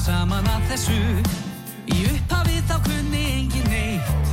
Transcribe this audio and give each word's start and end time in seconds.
saman 0.00 0.46
að 0.48 0.62
þessu. 0.70 0.98
Í 1.90 1.98
upphafið 2.08 2.62
þá 2.70 2.76
kunni 2.86 3.24
engin 3.36 3.66
neitt. 3.72 4.30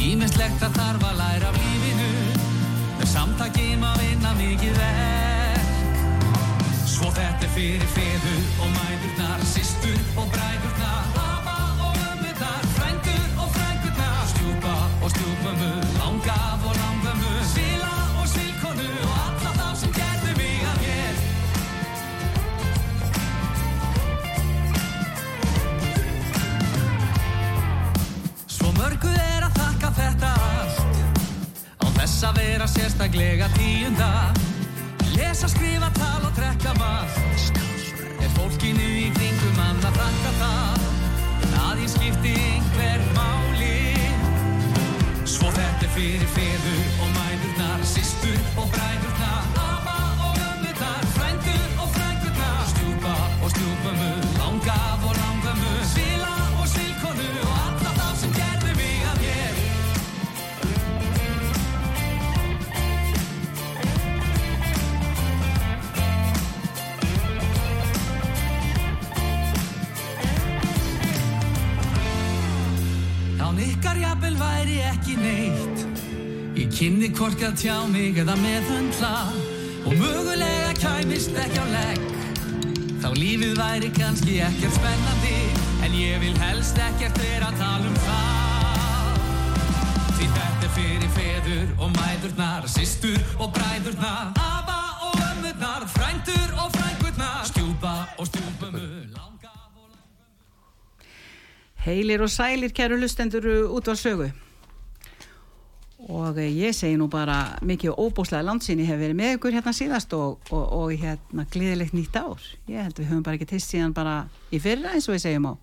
Ímislegt 0.00 0.62
að 0.64 0.76
þarf 0.78 1.06
að 1.10 1.18
læra 1.20 1.50
af 1.50 1.58
lífinu. 1.58 2.10
Með 3.00 3.08
samtaki 3.14 3.68
má 3.80 3.90
vinna 3.98 4.32
mikið 4.38 4.78
verk. 4.78 5.72
Svo 6.86 7.10
þetta 7.16 7.46
er 7.48 7.52
fyrir 7.56 7.86
feður 7.94 8.42
og 8.60 8.72
mæðurnar 8.76 9.46
Sistur 9.54 10.00
og 10.20 10.28
bræðurnar. 10.34 11.04
Afa 11.24 11.56
og 11.88 12.00
ömmunar 12.10 12.66
Frændur 12.76 13.24
og 13.40 13.48
frænkurnar. 13.56 14.20
Stjúpa 14.34 14.76
og 15.00 15.14
stjúpömmu 15.16 15.72
Langaf 15.98 16.68
og 16.68 16.69
að 32.30 32.38
vera 32.38 32.66
sérstaklega 32.68 33.48
tíunda. 33.56 34.10
Lesa, 35.16 35.48
skrifa, 35.50 35.90
tala 35.98 36.28
og 36.28 36.36
drekka 36.36 36.72
malt 36.78 37.58
Er 38.22 38.30
fólkinu 38.36 38.86
í 39.02 39.08
kringum 39.16 39.56
mann 39.58 39.80
að 39.88 39.98
þakka 39.98 40.34
það? 40.38 40.84
Að 41.64 41.82
ég 41.82 41.90
skipti 41.94 42.34
einhver 42.44 43.02
máli. 43.16 43.80
Svo 45.24 45.50
þetta 45.56 45.90
fyrir 45.96 46.28
feður 46.36 46.86
og 47.00 47.10
mæðurnar 47.18 47.84
Sistur 47.96 48.38
og 48.60 48.70
bræðurnar 48.76 49.69
neitt. 75.22 75.84
Ég 76.58 76.72
kynni 76.74 77.08
hvorki 77.14 77.46
að 77.46 77.56
tjá 77.60 77.76
mig 77.88 78.18
eða 78.20 78.34
meðhundla 78.40 79.12
Og 79.86 79.94
mögulega 79.96 80.72
kæmist 80.76 81.36
ekki 81.38 81.62
á 81.62 81.66
legg. 81.70 82.02
Þá 83.00 83.08
lífið 83.16 83.54
væri 83.56 83.88
kannski 83.96 84.40
ekkert 84.44 84.76
spennandi 84.76 85.38
En 85.86 85.94
ég 85.96 86.18
vil 86.20 86.34
helst 86.42 86.80
ekkert 86.90 87.16
vera 87.22 87.48
að 87.48 87.62
tala 87.62 87.88
um 87.88 87.96
það. 88.04 88.40
Því 90.18 90.28
þetta 90.36 90.66
er 90.66 90.74
fyrir 90.76 91.14
feður 91.16 91.72
og 91.78 91.94
mæðurnar 91.96 92.68
Sistur 92.68 93.22
og 93.38 93.54
bræðurnar 93.56 94.34
Afa 94.36 94.80
og 95.08 95.16
ömmurnar 95.30 95.88
Frændur 95.94 96.54
og 96.60 96.68
frænkurnar 96.76 97.48
Stjúpa 97.48 97.96
og 98.18 98.28
og 98.28 98.50
Heilir 101.80 102.20
og 102.20 102.28
sælir 102.28 102.72
kæru 102.76 103.00
lustendur 103.00 103.46
út 103.72 103.88
á 103.88 103.96
sögu 103.96 104.28
og 106.10 106.38
eh, 106.42 106.50
ég 106.50 106.74
segi 106.76 106.98
nú 106.98 107.06
bara 107.10 107.56
mikið 107.66 107.94
óbúslega 107.94 108.44
landsinni 108.46 108.86
hefur 108.88 109.04
verið 109.04 109.18
með 109.20 109.36
ykkur 109.36 109.56
hérna 109.56 109.74
síðast 109.76 110.14
og, 110.16 110.40
og, 110.50 110.64
og 110.76 110.94
hérna 110.98 111.46
gleðilegt 111.52 111.94
nýtt 111.94 112.18
ár. 112.18 112.42
Ég 112.70 112.82
held 112.82 112.98
við 112.98 113.12
höfum 113.12 113.26
bara 113.26 113.38
ekki 113.38 113.50
tist 113.54 113.70
síðan 113.70 113.94
bara 113.96 114.24
í 114.50 114.60
fyrra 114.62 114.96
eins 114.96 115.08
og 115.08 115.16
við 115.16 115.24
segjum 115.28 115.50
á 115.50 115.54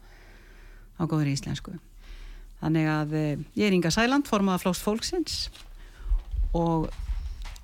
á 0.97 1.03
góður 1.05 1.33
íslensku. 1.33 1.75
Þannig 2.61 2.87
að 2.89 3.17
eh, 3.17 3.43
ég 3.59 3.67
er 3.67 3.75
Inga 3.75 3.91
Sæland 3.93 4.29
formaða 4.29 4.63
Flóks 4.63 4.81
Fólksins. 4.81 5.35
Og, 6.57 6.87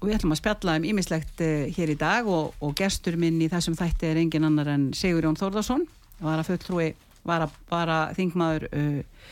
við 0.04 0.18
ætlum 0.18 0.36
að 0.36 0.42
spjalla 0.42 0.76
um 0.78 0.86
ímislegt 0.86 1.42
uh, 1.42 1.70
hér 1.72 1.94
í 1.94 1.96
dag 1.96 2.28
og, 2.28 2.58
og 2.60 2.74
gestur 2.76 3.16
minn 3.16 3.38
í 3.42 3.48
þessum 3.48 3.78
þætti 3.80 4.10
er 4.10 4.20
engin 4.20 4.44
annar 4.44 4.68
en 4.74 4.90
Sigurjón 4.98 5.38
Þórðarsson 5.40 5.86
var 6.20 6.42
að 6.42 6.50
fulltrúi 6.50 6.90
var 7.24 7.46
að 7.46 7.54
bara 7.72 8.00
þingmaður 8.18 8.66
uh, 8.68 9.30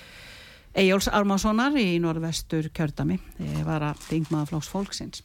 Eyjóls 0.72 1.09
Ármánssonar 1.12 1.76
í 1.80 1.98
norðvestur 2.00 2.70
kjördami 2.76 3.18
eh, 3.44 3.59
var 3.68 3.84
að 3.92 4.00
þingmaður 4.08 4.54
Flóks 4.54 4.70
Fólksins 4.72 5.24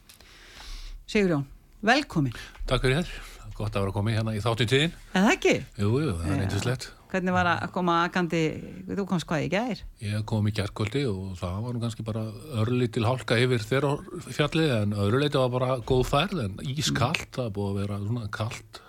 Sigurjón, 1.06 1.46
velkomin 1.86 2.34
Takk 2.66 2.82
fyrir 2.82 3.04
þér, 3.04 3.12
gott 3.54 3.76
að 3.78 3.84
vera 3.86 3.94
koma 3.94 4.14
hérna 4.16 4.34
í 4.34 4.40
þáttu 4.42 4.66
tíðin. 4.72 4.94
eða 5.14 5.34
ekki? 5.36 5.52
Jú, 5.78 5.90
jú, 6.02 6.14
það 6.18 6.32
er 6.32 6.40
reyndislegt. 6.42 6.88
Hvernig 7.06 7.36
var 7.36 7.48
að 7.52 7.68
koma 7.76 7.94
akandi 8.08 8.40
þú 8.88 9.04
komst 9.06 9.28
hvað 9.30 9.44
í 9.46 9.50
gær? 9.52 9.82
Ég 10.02 10.24
kom 10.28 10.48
í 10.50 10.52
gerkvöldi 10.56 11.04
og 11.06 11.36
það 11.38 11.60
var 11.62 11.76
nú 11.76 11.82
kannski 11.84 12.04
bara 12.08 12.24
örlítil 12.58 13.06
hálka 13.06 13.38
yfir 13.38 13.62
þeirra 13.62 13.92
fjallið 14.26 14.74
en 14.80 14.96
öðruleiti 14.98 15.38
var 15.38 15.52
bara 15.54 15.78
góð 15.86 16.02
færð 16.10 16.42
en 16.48 16.58
ískallt, 16.74 17.30
það 17.38 17.46
er 17.46 17.54
búið 17.60 17.70
að 17.70 17.78
vera 17.84 18.00
svona 18.02 18.26
kallt 18.34 18.82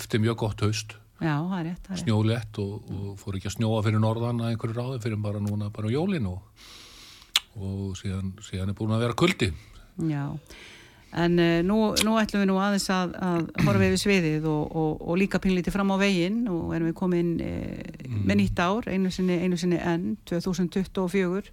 eftir 0.00 0.24
mjög 0.24 0.40
gott 0.46 0.64
haust, 0.64 0.96
Já, 1.18 1.34
það 1.34 1.58
er 1.58 1.66
rétt, 1.66 1.88
snjólétt 1.98 2.58
og, 2.62 2.90
og 2.94 3.14
fór 3.18 3.36
ekki 3.38 3.48
að 3.50 3.56
snjóa 3.56 3.78
fyrir 3.82 4.02
norðan 4.02 4.38
að 4.38 4.52
einhverju 4.52 4.76
ráði 4.76 4.98
fyrir 5.02 5.18
bara 5.22 5.40
núna 5.42 5.70
bara 5.74 5.90
á 5.90 5.94
jólin 5.96 6.28
og, 6.30 6.68
og 7.58 7.96
síðan, 7.98 8.36
síðan 8.46 8.70
er 8.70 8.76
búin 8.78 8.94
að 8.94 9.02
vera 9.02 9.16
kuldi. 9.18 9.48
Já, 10.06 10.22
en 11.18 11.34
uh, 11.42 11.56
nú, 11.66 11.80
nú 12.06 12.14
ætlum 12.22 12.44
við 12.44 12.50
nú 12.52 12.60
aðeins 12.62 12.86
að, 12.94 13.16
að 13.18 13.50
horfa 13.66 13.88
yfir 13.88 14.02
sviðið 14.04 14.46
og, 14.46 14.78
og, 14.78 15.02
og 15.10 15.18
líka 15.18 15.42
pínlítið 15.42 15.74
fram 15.74 15.90
á 15.90 15.96
veginn 15.98 16.38
og 16.54 16.70
erum 16.78 16.92
við 16.92 16.96
komin 17.02 17.34
uh, 17.42 18.08
með 18.22 18.42
nýtt 18.44 18.62
ár, 18.62 18.86
einu 18.86 19.10
sinni, 19.10 19.42
einu 19.42 19.58
sinni 19.58 19.82
enn, 19.82 20.14
2024 20.30 21.50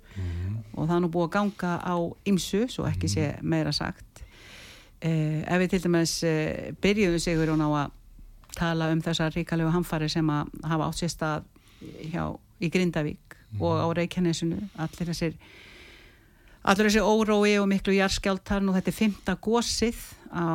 og 0.75 0.85
það 0.85 0.95
er 0.99 1.05
nú 1.07 1.09
búið 1.09 1.29
að 1.31 1.35
ganga 1.39 1.75
á 1.81 1.95
ymsu, 2.29 2.67
svo 2.69 2.85
ekki 2.85 3.09
sé 3.09 3.33
meira 3.41 3.73
sagt. 3.73 4.25
Uh, 5.01 5.41
ef 5.41 5.57
við 5.63 5.73
til 5.73 5.85
dæmis 5.89 6.19
uh, 6.21 6.73
byrjuðum 6.85 7.29
sigur 7.31 7.55
hún 7.55 7.65
á 7.65 7.69
að 7.87 8.01
tala 8.55 8.89
um 8.93 9.03
þessar 9.03 9.35
ríkalegu 9.35 9.73
hamfari 9.73 10.09
sem 10.11 10.29
að 10.31 10.51
hafa 10.63 10.89
átt 10.89 11.01
sér 11.01 11.13
stað 11.13 11.47
hjá, 12.11 12.23
í 12.63 12.71
Grindavík 12.71 13.37
og 13.59 13.79
á 13.79 13.87
Reykjanesinu, 13.95 14.59
allir 14.81 15.11
þessir 15.11 15.37
Allur 16.65 16.87
þessi 16.87 17.01
órói 17.05 17.51
og 17.61 17.67
miklu 17.69 17.93
jarskjáltar 17.93 18.63
og 18.65 18.73
þetta 18.73 18.89
er 18.89 18.95
fymta 18.97 19.33
gósið 19.37 19.99
á, 20.33 20.49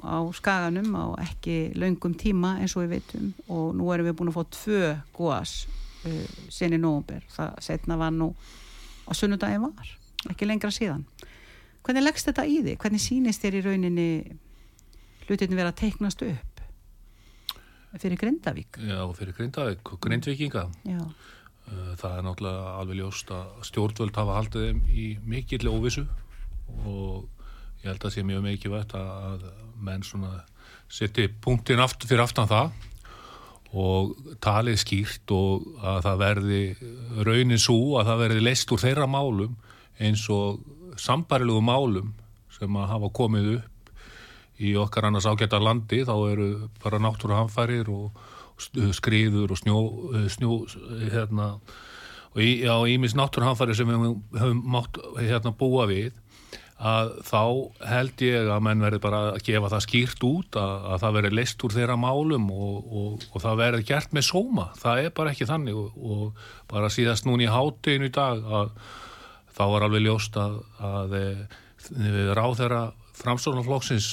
á 0.00 0.16
skaganum 0.32 0.94
á 0.96 1.04
ekki 1.20 1.74
löngum 1.76 2.14
tíma 2.16 2.54
eins 2.62 2.72
og 2.78 2.86
við 2.86 2.94
veitum 2.94 3.26
og 3.44 3.74
nú 3.76 3.90
erum 3.92 4.08
við 4.08 4.16
búin 4.16 4.30
að 4.32 4.38
fá 4.38 4.54
tvö 4.56 4.94
gós 5.18 5.52
uh, 6.08 6.30
sinni 6.48 6.78
nógumber. 6.80 7.26
Það 7.28 7.60
setna 7.66 7.98
var 8.00 8.14
nú 8.16 8.30
á 9.04 9.12
sunnudagi 9.12 9.60
var, 9.60 9.92
ekki 10.32 10.48
lengra 10.48 10.72
síðan. 10.72 11.04
Hvernig 11.84 12.06
leggst 12.08 12.30
þetta 12.30 12.48
í 12.48 12.62
þig? 12.64 12.80
Hvernig 12.80 13.04
sýnist 13.04 13.44
þér 13.44 13.58
í 13.60 13.62
rauninni 13.68 14.08
hlutinni 15.28 15.60
vera 15.60 15.74
að 15.74 15.82
teiknast 15.84 16.24
upp 16.24 16.49
fyrir 17.98 18.18
Grindavík? 18.20 18.78
Já, 18.78 19.00
fyrir 19.18 19.34
Grindavík 19.36 19.94
Grindvíkinga. 20.00 20.68
Já, 20.86 21.02
Uh, 21.70 21.94
Það 21.94 22.14
er 22.16 22.24
náttúrulega 22.26 22.70
alveg 22.80 22.96
ljóst 22.98 23.28
að 23.30 23.66
stjórnvöld 23.68 24.16
hafa 24.18 24.38
haldið 24.40 24.62
þeim 24.64 24.78
í 24.90 25.04
mikill 25.22 25.68
óvissu 25.70 26.02
og 26.82 27.28
ég 27.82 27.90
held 27.92 28.06
að 28.08 28.14
sé 28.14 28.24
mjög 28.26 28.42
mikið 28.46 28.72
vett 28.74 28.94
að 28.98 29.44
menn 29.78 30.02
svona 30.02 30.40
setji 30.90 31.28
punktinn 31.44 31.82
aftur 31.84 32.10
fyrir 32.10 32.24
aftan 32.24 32.50
það 32.50 32.72
og 33.70 34.16
talið 34.42 34.80
skýrt 34.82 35.30
og 35.36 35.68
að 35.78 36.00
það 36.08 36.18
verði 36.24 36.62
raunin 37.28 37.62
svo 37.62 38.00
að 38.00 38.10
það 38.10 38.22
verði 38.24 38.44
leist 38.48 38.74
úr 38.74 38.82
þeirra 38.82 39.06
málum 39.06 39.54
eins 40.02 40.24
og 40.34 40.64
sambarilegu 40.98 41.62
málum 41.62 42.10
sem 42.56 42.80
að 42.82 42.90
hafa 42.96 43.12
komið 43.20 43.52
upp 43.60 43.79
í 44.60 44.74
okkar 44.80 45.08
annars 45.08 45.28
ágæta 45.28 45.60
landi 45.62 46.02
þá 46.08 46.14
eru 46.30 46.48
bara 46.82 47.00
náttúruhamfærir 47.02 47.88
og 47.92 48.18
skriður 48.92 49.54
og 49.54 49.60
snjó, 49.60 49.78
snjó 50.28 50.56
hérna 51.12 51.54
og 52.30 52.42
í, 52.44 52.60
já, 52.62 52.74
ímis 52.92 53.16
náttúruhamfærir 53.18 53.78
sem 53.78 53.88
við 53.88 54.18
höfum, 54.36 54.60
mátt 54.70 55.00
hérna 55.18 55.54
búa 55.56 55.88
við 55.90 56.12
að 56.80 57.10
þá 57.28 57.40
held 57.90 58.22
ég 58.24 58.46
að 58.48 58.62
menn 58.64 58.84
verði 58.84 59.00
bara 59.04 59.18
að 59.34 59.42
gefa 59.44 59.68
það 59.74 59.82
skýrt 59.84 60.22
út 60.24 60.56
að, 60.56 60.86
að 60.92 61.02
það 61.02 61.16
verði 61.18 61.32
leist 61.36 61.64
úr 61.66 61.74
þeirra 61.74 61.96
málum 62.00 62.46
og, 62.54 62.78
og, 63.00 63.26
og 63.34 63.44
það 63.44 63.60
verði 63.60 63.86
gert 63.90 64.14
með 64.16 64.26
sóma. 64.30 64.70
Það 64.80 65.02
er 65.02 65.12
bara 65.18 65.34
ekki 65.34 65.48
þannig 65.50 65.76
og, 65.76 65.98
og 66.00 66.46
bara 66.72 66.88
síðast 66.92 67.28
núna 67.28 67.44
í 67.44 67.50
hátteginu 67.52 68.08
í 68.08 68.14
dag 68.16 68.40
að 68.40 68.72
þá 69.58 69.62
var 69.74 69.86
alveg 69.86 70.06
ljóst 70.06 70.40
að, 70.40 70.56
að, 70.80 71.14
að 71.20 72.34
ráð 72.38 72.58
þeirra 72.62 72.82
framstofnarflokksins 73.20 74.10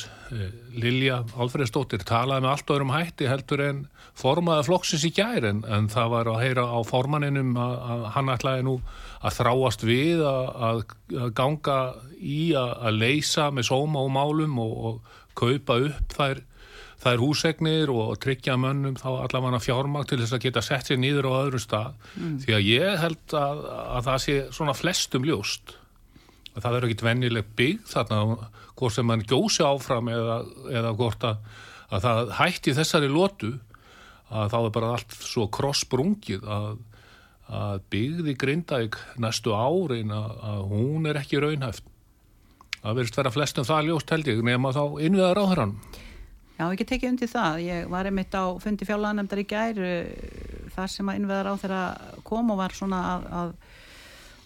Lilja 0.77 1.21
Alfredsdóttir 1.39 2.03
talaði 2.07 2.44
með 2.44 2.51
allt 2.51 2.74
öðrum 2.74 2.94
hætti 2.94 3.29
heldur 3.29 3.63
en 3.63 3.83
formaði 4.18 4.65
flokksins 4.68 5.06
í 5.07 5.12
gær 5.15 5.45
en, 5.47 5.62
en 5.69 5.88
það 5.91 6.12
var 6.13 6.31
að 6.31 6.41
heyra 6.44 6.65
á 6.68 6.79
formanninum 6.88 7.53
að, 7.62 7.77
að 7.94 8.03
hann 8.15 8.33
ætlaði 8.33 8.65
nú 8.68 8.75
að 9.21 9.38
þráast 9.38 9.85
við 9.88 10.25
að, 10.27 10.50
að, 10.68 10.83
ganga 11.38 11.79
í 12.18 12.41
að, 12.57 12.74
að 12.89 13.00
leysa 13.06 13.47
með 13.53 13.69
sóma 13.69 14.03
og 14.03 14.13
málum 14.18 14.59
og, 14.63 14.77
og 14.89 15.18
kaupa 15.38 15.79
upp 15.88 16.18
þær, 16.18 16.44
er 17.07 17.21
húsegnir 17.23 17.91
og 17.94 18.18
tryggja 18.19 18.57
mönnum 18.59 18.97
þá 19.00 19.09
allavega 19.13 19.62
fjármang 19.63 20.07
til 20.09 20.19
þess 20.19 20.35
að 20.35 20.47
geta 20.47 20.63
sett 20.65 20.89
sér 20.89 21.00
nýður 21.00 21.30
á 21.31 21.39
öðru 21.45 21.62
stað 21.63 21.94
mm. 22.18 22.39
því 22.44 22.56
að 22.57 22.65
ég 22.68 23.03
held 23.03 23.35
að, 23.39 23.62
að 23.71 24.09
það 24.09 24.23
sé 24.25 24.39
svona 24.57 24.75
flestum 24.75 25.27
ljóst 25.30 25.77
það 26.63 26.77
er 26.77 26.88
ekkit 26.88 27.06
vennileg 27.06 27.50
bygg 27.59 27.88
þarna 27.92 28.50
hvort 28.77 28.95
sem 28.95 29.07
mann 29.07 29.25
gjósi 29.27 29.65
áfram 29.65 30.12
eða, 30.13 30.38
eða 30.71 30.94
hvort 30.98 31.25
að, 31.27 31.42
að 31.89 32.06
það 32.07 32.33
hætti 32.39 32.75
þessari 32.77 33.12
lótu 33.12 33.54
að 34.27 34.54
þá 34.54 34.57
er 34.59 34.74
bara 34.75 34.94
allt 34.95 35.19
svo 35.24 35.48
krossbrungið 35.57 36.48
að, 36.51 36.71
að 37.48 37.86
byggði 37.94 38.36
Grindavík 38.42 38.98
næstu 39.24 39.56
árin 39.56 40.12
að, 40.15 40.33
að 40.51 40.65
hún 40.74 41.07
er 41.07 41.21
ekki 41.21 41.39
raunhæft 41.44 41.88
það 42.81 43.00
verðist 43.00 43.21
vera 43.21 43.33
flestum 43.33 43.68
það 43.68 43.88
ljóst 43.92 44.12
held 44.13 44.30
ég 44.33 44.44
nema 44.45 44.74
þá 44.75 44.83
innviðar 45.07 45.42
á 45.42 45.45
þrann 45.54 45.77
Já, 46.57 46.65
ekki 46.74 46.88
tekið 46.89 47.12
undir 47.12 47.30
það. 47.30 47.59
Ég 47.68 47.89
var 47.94 48.07
einmitt 48.09 48.33
á 48.33 48.45
fundi 48.57 48.86
fjálaðanemndar 48.89 49.44
í 49.44 49.45
gær 49.45 49.77
eh, 49.86 50.07
þar 50.74 50.89
sem 50.89 51.12
að 51.12 51.19
innveðar 51.19 51.50
á 51.54 51.62
þeirra 51.62 51.81
kom 52.25 52.50
og 52.54 52.57
var 52.57 52.74
svona 52.74 53.01
að, 53.12 53.27
að, 53.39 53.51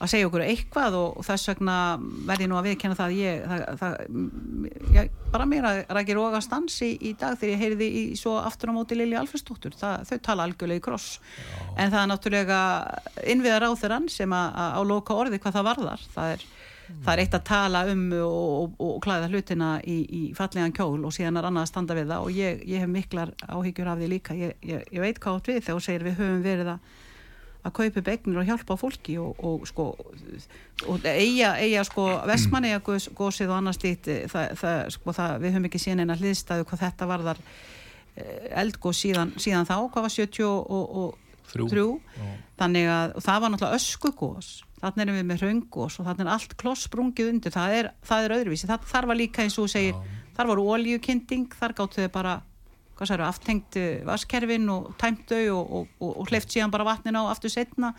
að 0.02 0.12
segja 0.12 0.28
okkur 0.30 0.44
eitthvað 0.46 0.98
og 0.98 1.26
þess 1.26 1.52
vegna 1.52 1.76
verði 2.30 2.48
nú 2.50 2.58
að 2.60 2.70
viðkjanna 2.70 2.98
það 2.98 3.18
ég, 3.18 3.44
það, 3.52 3.66
það 3.82 4.96
ég, 4.98 5.12
bara 5.34 5.48
mér 5.50 5.68
að 5.70 5.82
rækir 5.98 6.22
oga 6.22 6.42
stansi 6.44 6.90
í 6.98 7.14
dag 7.20 7.38
þegar 7.38 7.54
ég 7.54 7.62
heyriði 7.66 7.90
í 8.00 8.04
svo 8.20 8.38
aftur 8.42 8.74
á 8.74 8.78
móti 8.78 8.98
Lili 8.98 9.20
Alferstóttur. 9.20 9.78
Þau 9.78 10.18
tala 10.26 10.48
algjörlega 10.48 10.82
í 10.82 10.86
kross. 10.86 11.20
Já. 11.20 11.62
En 11.76 11.94
það 11.94 12.02
er 12.02 12.10
náttúrulega 12.12 12.64
innveðar 13.36 13.70
á 13.70 13.72
þeirran 13.84 14.10
sem 14.12 14.36
að, 14.36 14.58
að 14.64 14.76
á 14.76 14.82
loka 14.94 15.22
orði 15.22 15.42
hvað 15.42 15.60
það 15.60 15.70
varðar. 15.72 16.10
Það 16.16 16.36
er 16.36 16.50
það 17.00 17.14
er 17.14 17.22
eitt 17.24 17.36
að 17.38 17.46
tala 17.48 17.82
um 17.92 18.02
og, 18.18 18.48
og, 18.58 18.74
og 18.84 18.98
klæða 19.06 19.30
hlutina 19.32 19.70
í, 19.88 19.98
í 20.04 20.22
fallegan 20.38 20.74
kjól 20.76 21.06
og 21.08 21.14
síðan 21.16 21.40
er 21.40 21.48
annað 21.48 21.68
að 21.68 21.72
standa 21.72 21.98
við 21.98 22.12
það 22.12 22.26
og 22.26 22.36
ég, 22.36 22.66
ég 22.68 22.84
hef 22.84 22.92
miklar 22.92 23.32
áhyggjur 23.48 23.92
af 23.92 24.02
því 24.02 24.10
líka 24.12 24.38
ég, 24.38 24.58
ég, 24.68 24.84
ég 24.92 25.04
veit 25.04 25.22
hvað 25.22 25.40
átt 25.40 25.52
við 25.52 25.62
þegar 25.62 25.80
þú 25.80 25.86
segir 25.86 26.06
við 26.10 26.20
höfum 26.20 26.44
verið 26.46 26.74
að 26.74 27.00
að 27.62 27.74
kaupa 27.78 28.04
begnir 28.06 28.40
og 28.42 28.48
hjálpa 28.48 28.78
fólki 28.80 29.18
og, 29.22 29.38
og 29.46 29.68
sko 29.70 29.92
og 30.90 31.06
eiga, 31.06 31.54
eiga 31.62 31.84
sko 31.86 32.08
vestmanni 32.30 32.74
að 32.74 32.88
gósið 33.18 33.52
og 33.52 33.58
annars 33.60 33.82
lít 33.84 34.10
það, 34.32 34.56
það, 34.58 34.80
sko, 34.96 35.14
það, 35.18 35.36
við 35.44 35.56
höfum 35.56 35.68
ekki 35.70 35.84
síðan 35.84 36.04
eina 36.06 36.18
hliðstæðu 36.18 36.68
hvað 36.72 36.84
þetta 36.88 37.10
varðar 37.12 37.42
eh, 38.16 38.48
eldgóð 38.64 38.98
síðan, 38.98 39.36
síðan 39.38 39.70
þá, 39.70 39.76
hvað 39.94 40.08
var 40.08 40.16
70 40.18 40.50
og, 40.50 40.98
og 41.04 41.18
3 41.52 41.88
þannig 42.62 42.90
að 42.90 43.16
það 43.22 43.42
var 43.44 43.54
náttúrulega 43.54 43.80
öskugós 43.82 44.52
þannig 44.82 45.04
erum 45.04 45.18
við 45.20 45.28
með 45.30 45.44
raungos 45.46 46.00
og 46.00 46.08
þannig 46.08 46.26
er 46.26 46.32
allt 46.34 46.56
kloss 46.58 46.88
sprungið 46.88 47.34
undir, 47.36 47.54
það 47.54 47.76
er, 47.78 47.90
það 48.08 48.26
er 48.26 48.36
öðruvísi 48.40 48.70
þar 48.72 49.10
var 49.12 49.20
líka 49.20 49.44
eins 49.46 49.58
og 49.62 49.70
segir, 49.70 49.94
Já. 49.94 50.32
þar 50.38 50.50
voru 50.50 50.66
ólíukinding, 50.74 51.52
þar 51.60 51.76
gáttu 51.78 52.02
þau 52.02 52.14
bara 52.16 52.40
hvað 53.02 53.12
særu, 53.12 53.26
aftengt 53.28 53.80
vaskerfin 54.08 54.70
og 54.72 54.92
tæmtau 55.02 55.42
og, 55.56 55.74
og, 55.80 55.96
og, 56.00 56.14
og 56.22 56.30
hleyft 56.32 56.54
síðan 56.54 56.74
bara 56.74 56.88
vatnin 56.88 57.18
á 57.18 57.26
aftur 57.26 57.52
setna 57.54 57.96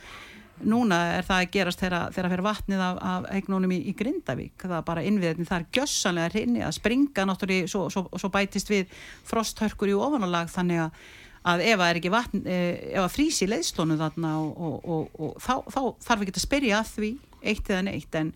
núna 0.62 0.98
er 1.16 1.26
það 1.26 1.40
að 1.40 1.50
gerast 1.56 1.80
þegar 1.82 2.12
það 2.14 2.28
fyrir 2.30 2.44
vatnið 2.46 2.82
af, 2.84 3.00
af 3.12 3.24
eignónum 3.34 3.72
í, 3.74 3.78
í 3.90 3.94
Grindavík. 3.98 4.54
Það 4.62 4.76
er 4.76 4.86
bara 4.86 5.02
innviðin, 5.08 5.48
það 5.48 5.58
er 5.58 5.66
gjössanlega 5.78 6.32
hrinni 6.34 6.62
að 6.62 6.76
springa 6.76 7.24
náttúrulega, 7.26 7.70
svo, 7.72 7.88
svo, 7.90 8.04
svo 8.14 8.30
bætist 8.32 8.70
við 8.70 8.92
frosthörkur 9.28 9.90
í 9.90 9.98
ofanálag 9.98 10.52
þannig 10.52 10.84
að 10.86 11.02
að 11.42 11.62
ef 11.66 11.80
það 11.80 11.88
er 11.88 11.98
ekki 11.98 12.10
vatn, 12.14 12.42
eh, 12.46 12.74
ef 12.92 13.00
það 13.00 13.14
frísi 13.16 13.48
leðslónu 13.50 13.98
þarna 13.98 14.32
og, 14.38 15.08
þá, 15.42 15.54
þá 15.74 15.80
þarf 16.06 16.20
ekki 16.22 16.34
að 16.36 16.44
spyrja 16.44 16.76
að 16.78 16.92
því 16.92 17.10
eitt 17.42 17.70
eða 17.70 17.86
neitt. 17.88 18.18
En, 18.20 18.30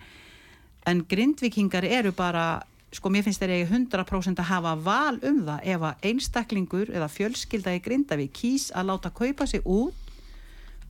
en 0.91 1.03
grindvikingar 1.07 1.87
eru 1.87 2.11
bara 2.17 2.47
sko 2.97 3.13
mér 3.13 3.27
finnst 3.27 3.43
þeir 3.43 3.55
ekki 3.59 3.75
100% 3.75 4.41
að 4.41 4.51
hafa 4.51 4.73
val 4.81 5.19
um 5.27 5.43
það 5.47 5.69
ef 5.75 5.85
að 5.91 6.09
einstaklingur 6.11 6.91
eða 6.95 7.11
fjölskylda 7.13 7.77
í 7.77 7.83
Grindavík 7.85 8.33
kýs 8.37 8.71
að 8.73 8.91
láta 8.91 9.13
kaupa 9.15 9.47
sig 9.51 9.65
út 9.65 10.07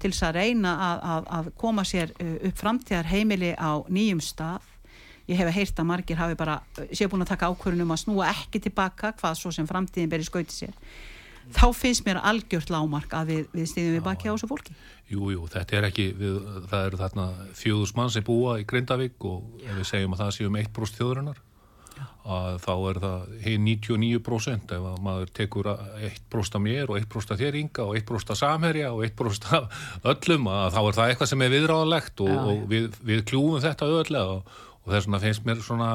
til 0.01 0.13
þess 0.13 0.27
að 0.29 0.39
reyna 0.41 0.77
að, 0.87 1.03
að, 1.11 1.29
að 1.39 1.51
koma 1.61 1.85
sér 1.89 2.13
eh, 2.21 2.37
upp 2.49 2.61
framtíðar 2.61 3.11
heimili 3.11 3.53
á 3.57 3.81
nýjum 3.89 4.21
stað. 4.25 4.65
Ég 5.27 5.41
hef 5.41 5.73
að 5.81 5.87
margir 5.89 6.21
hafi 6.21 6.37
bara 6.39 6.61
eh, 6.79 6.93
séu 6.93 7.11
búin 7.11 7.25
að 7.25 7.33
taka 7.33 7.51
ákvörunum 7.51 7.95
að 7.95 8.03
snúa 8.05 8.31
ekki 8.31 8.61
tilbaka 8.69 9.15
hvað 9.17 9.39
svo 9.41 9.53
sem 9.55 9.67
framtíðin 9.67 10.13
ber 10.13 10.23
í 10.23 10.29
skauti 10.29 10.55
sér. 10.55 10.77
Þá 11.57 11.67
finnst 11.79 12.03
mér 12.07 12.19
algjört 12.27 12.71
lámark 12.75 13.13
að 13.15 13.33
við, 13.33 13.43
við 13.55 13.69
stýðum 13.71 13.97
við 13.97 14.05
baki 14.05 14.29
á 14.29 14.35
þessu 14.35 14.49
fólki. 14.51 14.77
Jú, 15.07 15.31
jú, 15.31 15.45
þetta 15.51 15.77
er 15.79 15.89
ekki 15.89 16.07
við, 16.19 16.39
það 16.71 16.87
eru 16.89 17.01
þarna 17.01 17.27
fjóðus 17.55 17.93
mann 17.97 18.11
sem 18.11 18.25
búa 18.27 18.57
í 18.59 18.67
Grindavík 18.67 19.29
og 19.31 19.61
ef 19.63 19.77
við 19.79 19.87
segjum 19.93 20.17
að 20.17 20.25
það 20.25 20.33
séum 20.41 20.59
1% 20.59 20.99
þjóðurinnar 20.99 21.45
að 22.27 22.57
þá 22.65 22.73
er 22.75 23.01
það 23.03 23.35
hinn 23.45 23.67
99% 23.69 24.73
ef 24.77 24.87
maður 25.05 25.33
tekur 25.37 25.69
1% 25.71 26.59
af 26.59 26.63
mér 26.63 26.91
og 26.91 26.99
1% 26.99 27.35
af 27.35 27.41
þér 27.43 27.59
ynga 27.61 27.87
og 27.87 27.99
1% 28.01 28.35
af 28.35 28.41
samherja 28.41 28.91
og 28.95 29.05
1% 29.07 29.53
af 29.57 29.85
öllum 30.15 30.51
að 30.51 30.67
þá 30.75 30.81
er 30.83 30.99
það 30.99 31.13
eitthvað 31.13 31.31
sem 31.33 31.47
er 31.47 31.55
viðráðalegt 31.55 32.25
og, 32.27 32.35
og 32.43 32.67
við, 32.73 32.91
við 33.07 33.23
kljúum 33.31 33.63
þetta 33.63 33.93
öðlega 34.01 34.37
og, 34.39 34.59
og 34.83 34.93
þess 34.93 35.09
vegna 35.09 35.23
finnst 35.23 35.47
mér 35.47 35.65
svona 35.65 35.93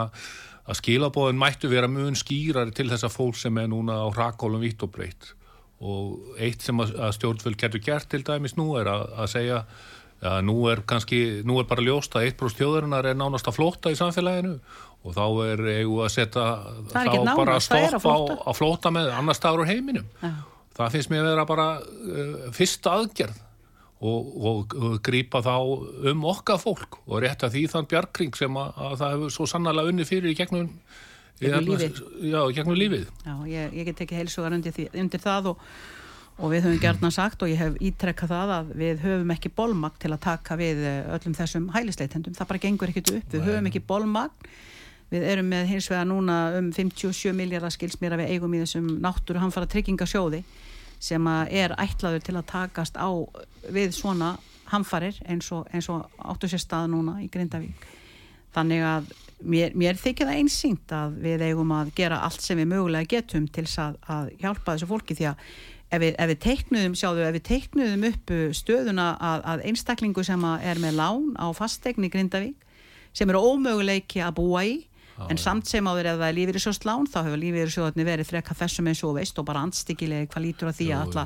að 0.62 0.80
skilabóðin 0.80 1.42
mættu 1.42 1.72
vera 1.72 1.90
mjög 1.92 2.20
skýrari 2.22 2.76
til 2.76 2.90
þessa 2.92 3.12
fólk 3.12 3.40
sem 3.40 3.58
er 3.60 3.72
núna 3.72 4.02
á 4.04 4.08
hrakólum 4.14 4.64
vitt 4.64 4.84
og 4.86 4.94
breytt 4.96 5.34
og 5.82 6.38
eitt 6.38 6.62
sem 6.62 6.78
að, 6.80 6.94
að 7.02 7.16
stjórnvöld 7.18 7.58
getur 7.58 7.82
gert 7.82 8.08
til 8.12 8.22
dæmis 8.24 8.54
nú 8.60 8.68
er 8.78 8.92
að, 8.92 9.08
að 9.18 9.32
segja 9.34 9.64
að 10.22 10.44
nú 10.46 10.56
er 10.70 10.84
kannski, 10.86 11.42
nú 11.48 11.58
er 11.58 11.66
bara 11.70 11.82
ljóst 11.82 12.14
að 12.14 12.28
eitt 12.28 12.38
brúst 12.38 12.60
þjóðarinnar 12.60 13.08
er 13.10 13.18
nánast 13.18 13.48
að 13.50 13.58
flóta 13.58 13.90
í 13.90 13.98
samfélaginu 13.98 14.54
og 14.54 14.91
þá 15.10 15.24
er 15.48 15.64
eigu 15.80 16.02
að 16.06 16.12
setja 16.14 16.48
þá 16.92 16.98
nánast, 17.02 17.38
bara 17.38 17.54
að 17.58 17.64
stoppa 17.66 18.16
að, 18.16 18.34
að 18.52 18.58
flóta 18.60 18.92
með 18.94 19.14
annar 19.18 19.38
staður 19.38 19.64
á 19.66 19.72
heiminum. 19.72 20.10
Ja. 20.22 20.34
það 20.78 20.98
finnst 20.98 21.12
mér 21.12 21.24
að 21.24 21.32
vera 21.32 21.46
bara 21.50 21.70
uh, 21.82 22.36
fyrsta 22.58 22.98
aðgerð. 23.00 23.48
Og, 24.02 24.30
og, 24.50 24.72
og 24.82 24.94
grýpa 25.06 25.44
þá 25.46 25.56
um 26.10 26.24
okkar 26.26 26.58
fólk 26.58 26.96
og 27.06 27.20
rétta 27.22 27.52
því 27.54 27.68
þann 27.70 27.90
bjarkring 27.90 28.32
sem 28.34 28.56
að 28.58 28.96
það 28.98 29.12
hefur 29.12 29.34
svo 29.36 29.46
sannlega 29.46 29.92
unni 29.92 30.08
fyrir 30.10 30.32
í 30.32 30.38
gegnum 30.40 30.72
gegnum 31.42 31.68
lífið. 31.70 32.02
Já, 32.32 32.40
gegnum 32.56 32.78
lífið. 32.78 33.06
Já, 33.26 33.34
ég, 33.50 33.76
ég 33.78 33.90
get 33.90 34.02
ekki 34.06 34.18
heilsugar 34.18 34.56
undir, 34.58 34.80
undir 34.98 35.22
það 35.22 35.52
og, 35.54 35.62
og 36.40 36.54
við 36.54 36.66
höfum 36.66 36.82
gertna 36.82 37.12
sagt 37.14 37.46
og 37.46 37.52
ég 37.52 37.62
hef 37.62 37.78
ítrekkað 37.78 38.34
það 38.34 38.56
að 38.58 38.74
við 38.82 39.06
höfum 39.06 39.36
ekki 39.36 39.54
bólmagn 39.62 40.02
til 40.02 40.12
að 40.14 40.22
taka 40.26 40.58
við 40.58 40.84
eh, 40.86 41.00
öllum 41.18 41.38
þessum 41.38 41.70
hælisleitendum, 41.76 42.38
það 42.38 42.52
bara 42.54 42.64
gengur 42.66 42.94
ekkit 42.94 43.16
upp. 43.18 43.32
Við 43.34 43.50
höfum 43.50 43.70
ekki 43.72 43.86
bólmagn 43.86 44.52
við 45.12 45.26
erum 45.28 45.50
með 45.52 45.74
hins 45.74 45.90
vegar 45.92 46.08
núna 46.08 46.38
um 46.60 46.70
57 46.74 47.34
miljardar 47.36 47.74
skilsmýra 47.74 48.20
við 48.22 48.36
eigum 48.36 48.54
í 48.56 48.62
þessum 48.64 48.94
náttúru 49.04 49.42
hamfara 49.42 49.70
tryggingasjóði 49.72 50.44
sem 51.02 51.28
er 51.50 51.74
ætlaður 51.82 52.24
til 52.26 52.38
að 52.38 52.48
takast 52.52 52.96
á 52.96 53.10
við 53.74 53.96
svona 53.98 54.36
hamfarir 54.72 55.18
eins 55.28 55.50
og, 55.52 55.66
eins 55.74 55.90
og 55.92 56.06
áttu 56.22 56.48
sér 56.48 56.62
stað 56.64 56.92
núna 56.94 57.18
í 57.24 57.28
Grindavík. 57.32 57.90
Þannig 58.56 58.86
að 58.86 59.12
mér, 59.44 59.76
mér 59.76 60.00
þykir 60.00 60.30
það 60.30 60.40
einsýnt 60.40 60.96
að 60.96 61.20
við 61.26 61.46
eigum 61.50 61.74
að 61.76 61.92
gera 61.98 62.22
allt 62.26 62.44
sem 62.44 62.60
við 62.60 62.72
mögulega 62.72 63.10
getum 63.18 63.48
til 63.52 63.66
að, 63.82 63.98
að 64.08 64.32
hjálpa 64.44 64.76
þessu 64.76 64.90
fólki. 64.92 65.18
Því 65.18 65.30
að 65.32 65.46
ef 65.92 66.04
við, 66.04 66.14
ef 66.16 66.32
við 66.32 66.42
teiknuðum, 66.46 66.98
sjáðu, 67.00 67.26
ef 67.28 67.36
við 67.36 67.46
teiknuðum 67.50 68.08
upp 68.12 68.34
stöðuna 68.62 69.08
að, 69.20 69.46
að 69.54 69.66
einstaklingu 69.72 70.26
sem 70.28 70.48
er 70.54 70.84
með 70.84 71.00
lán 71.00 71.32
á 71.36 71.48
fastegni 71.58 72.12
Grindavík 72.14 72.68
sem 73.12 73.28
eru 73.28 73.42
ómöguleiki 73.44 74.22
að 74.24 74.38
búa 74.40 74.64
í 74.64 74.78
en 75.30 75.42
samt 75.42 75.70
sem 75.70 75.86
á 75.86 75.92
þeir 75.94 76.12
ef 76.14 76.22
það 76.22 76.28
er 76.30 76.38
lífið 76.40 76.60
í 76.60 76.64
sjóst 76.66 76.88
lán 76.88 77.10
þá 77.10 77.20
hefur 77.28 77.74
sjóðarni 77.76 78.06
verið 78.08 78.30
frekka 78.32 78.58
þessum 78.58 78.88
eins 78.92 79.04
og 79.06 79.18
veist 79.18 79.42
og 79.42 79.48
bara 79.48 79.66
anstíkilega 79.68 80.30
hvað 80.32 80.46
lítur 80.48 80.72
á 80.72 80.74
því 80.78 80.88
að, 80.96 81.20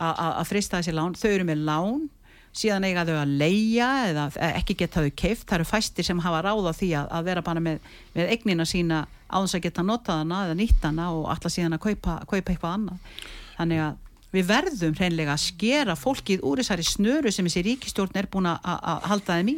að 0.00 0.48
frista 0.48 0.80
þessi 0.80 0.96
lán, 0.96 1.14
þau 1.18 1.30
eru 1.30 1.46
með 1.48 1.64
lán 1.68 2.08
síðan 2.56 2.86
eiga 2.88 3.06
þau 3.06 3.16
að 3.20 3.34
leia 3.38 3.88
eða 4.08 4.26
ekki 4.56 4.76
geta 4.82 5.04
þau 5.04 5.14
keift, 5.22 5.46
það 5.46 5.60
eru 5.60 5.68
fæstir 5.68 6.06
sem 6.06 6.22
hafa 6.24 6.42
ráða 6.46 6.74
því 6.74 6.90
að, 6.98 7.10
að 7.14 7.28
vera 7.30 7.44
bara 7.46 7.62
með, 7.62 7.90
með 8.16 8.32
egnina 8.34 8.66
sína 8.66 9.04
á 9.30 9.38
þess 9.38 9.58
að 9.58 9.66
geta 9.68 9.86
notaðana 9.86 10.44
eða 10.48 10.56
nýttana 10.58 11.10
og 11.14 11.28
alltaf 11.30 11.54
síðan 11.54 11.78
að 11.78 11.84
kaupa, 11.86 12.16
kaupa 12.26 12.54
eitthvað 12.54 12.74
annað. 12.74 13.20
Þannig 13.54 13.82
að 13.84 14.00
við 14.34 14.48
verðum 14.50 14.96
hreinlega 14.98 15.34
að 15.34 15.44
skera 15.44 15.96
fólkið 15.98 16.42
úr 16.46 16.62
þessari 16.62 16.86
snöru 16.86 17.32
sem 17.34 17.46
þessi 17.46 17.64
ríkistjórn 17.66 18.18
er 18.18 18.28
búin 18.30 18.50
að 18.50 19.06
halda 19.10 19.38
þeim 19.38 19.54
í 19.54 19.56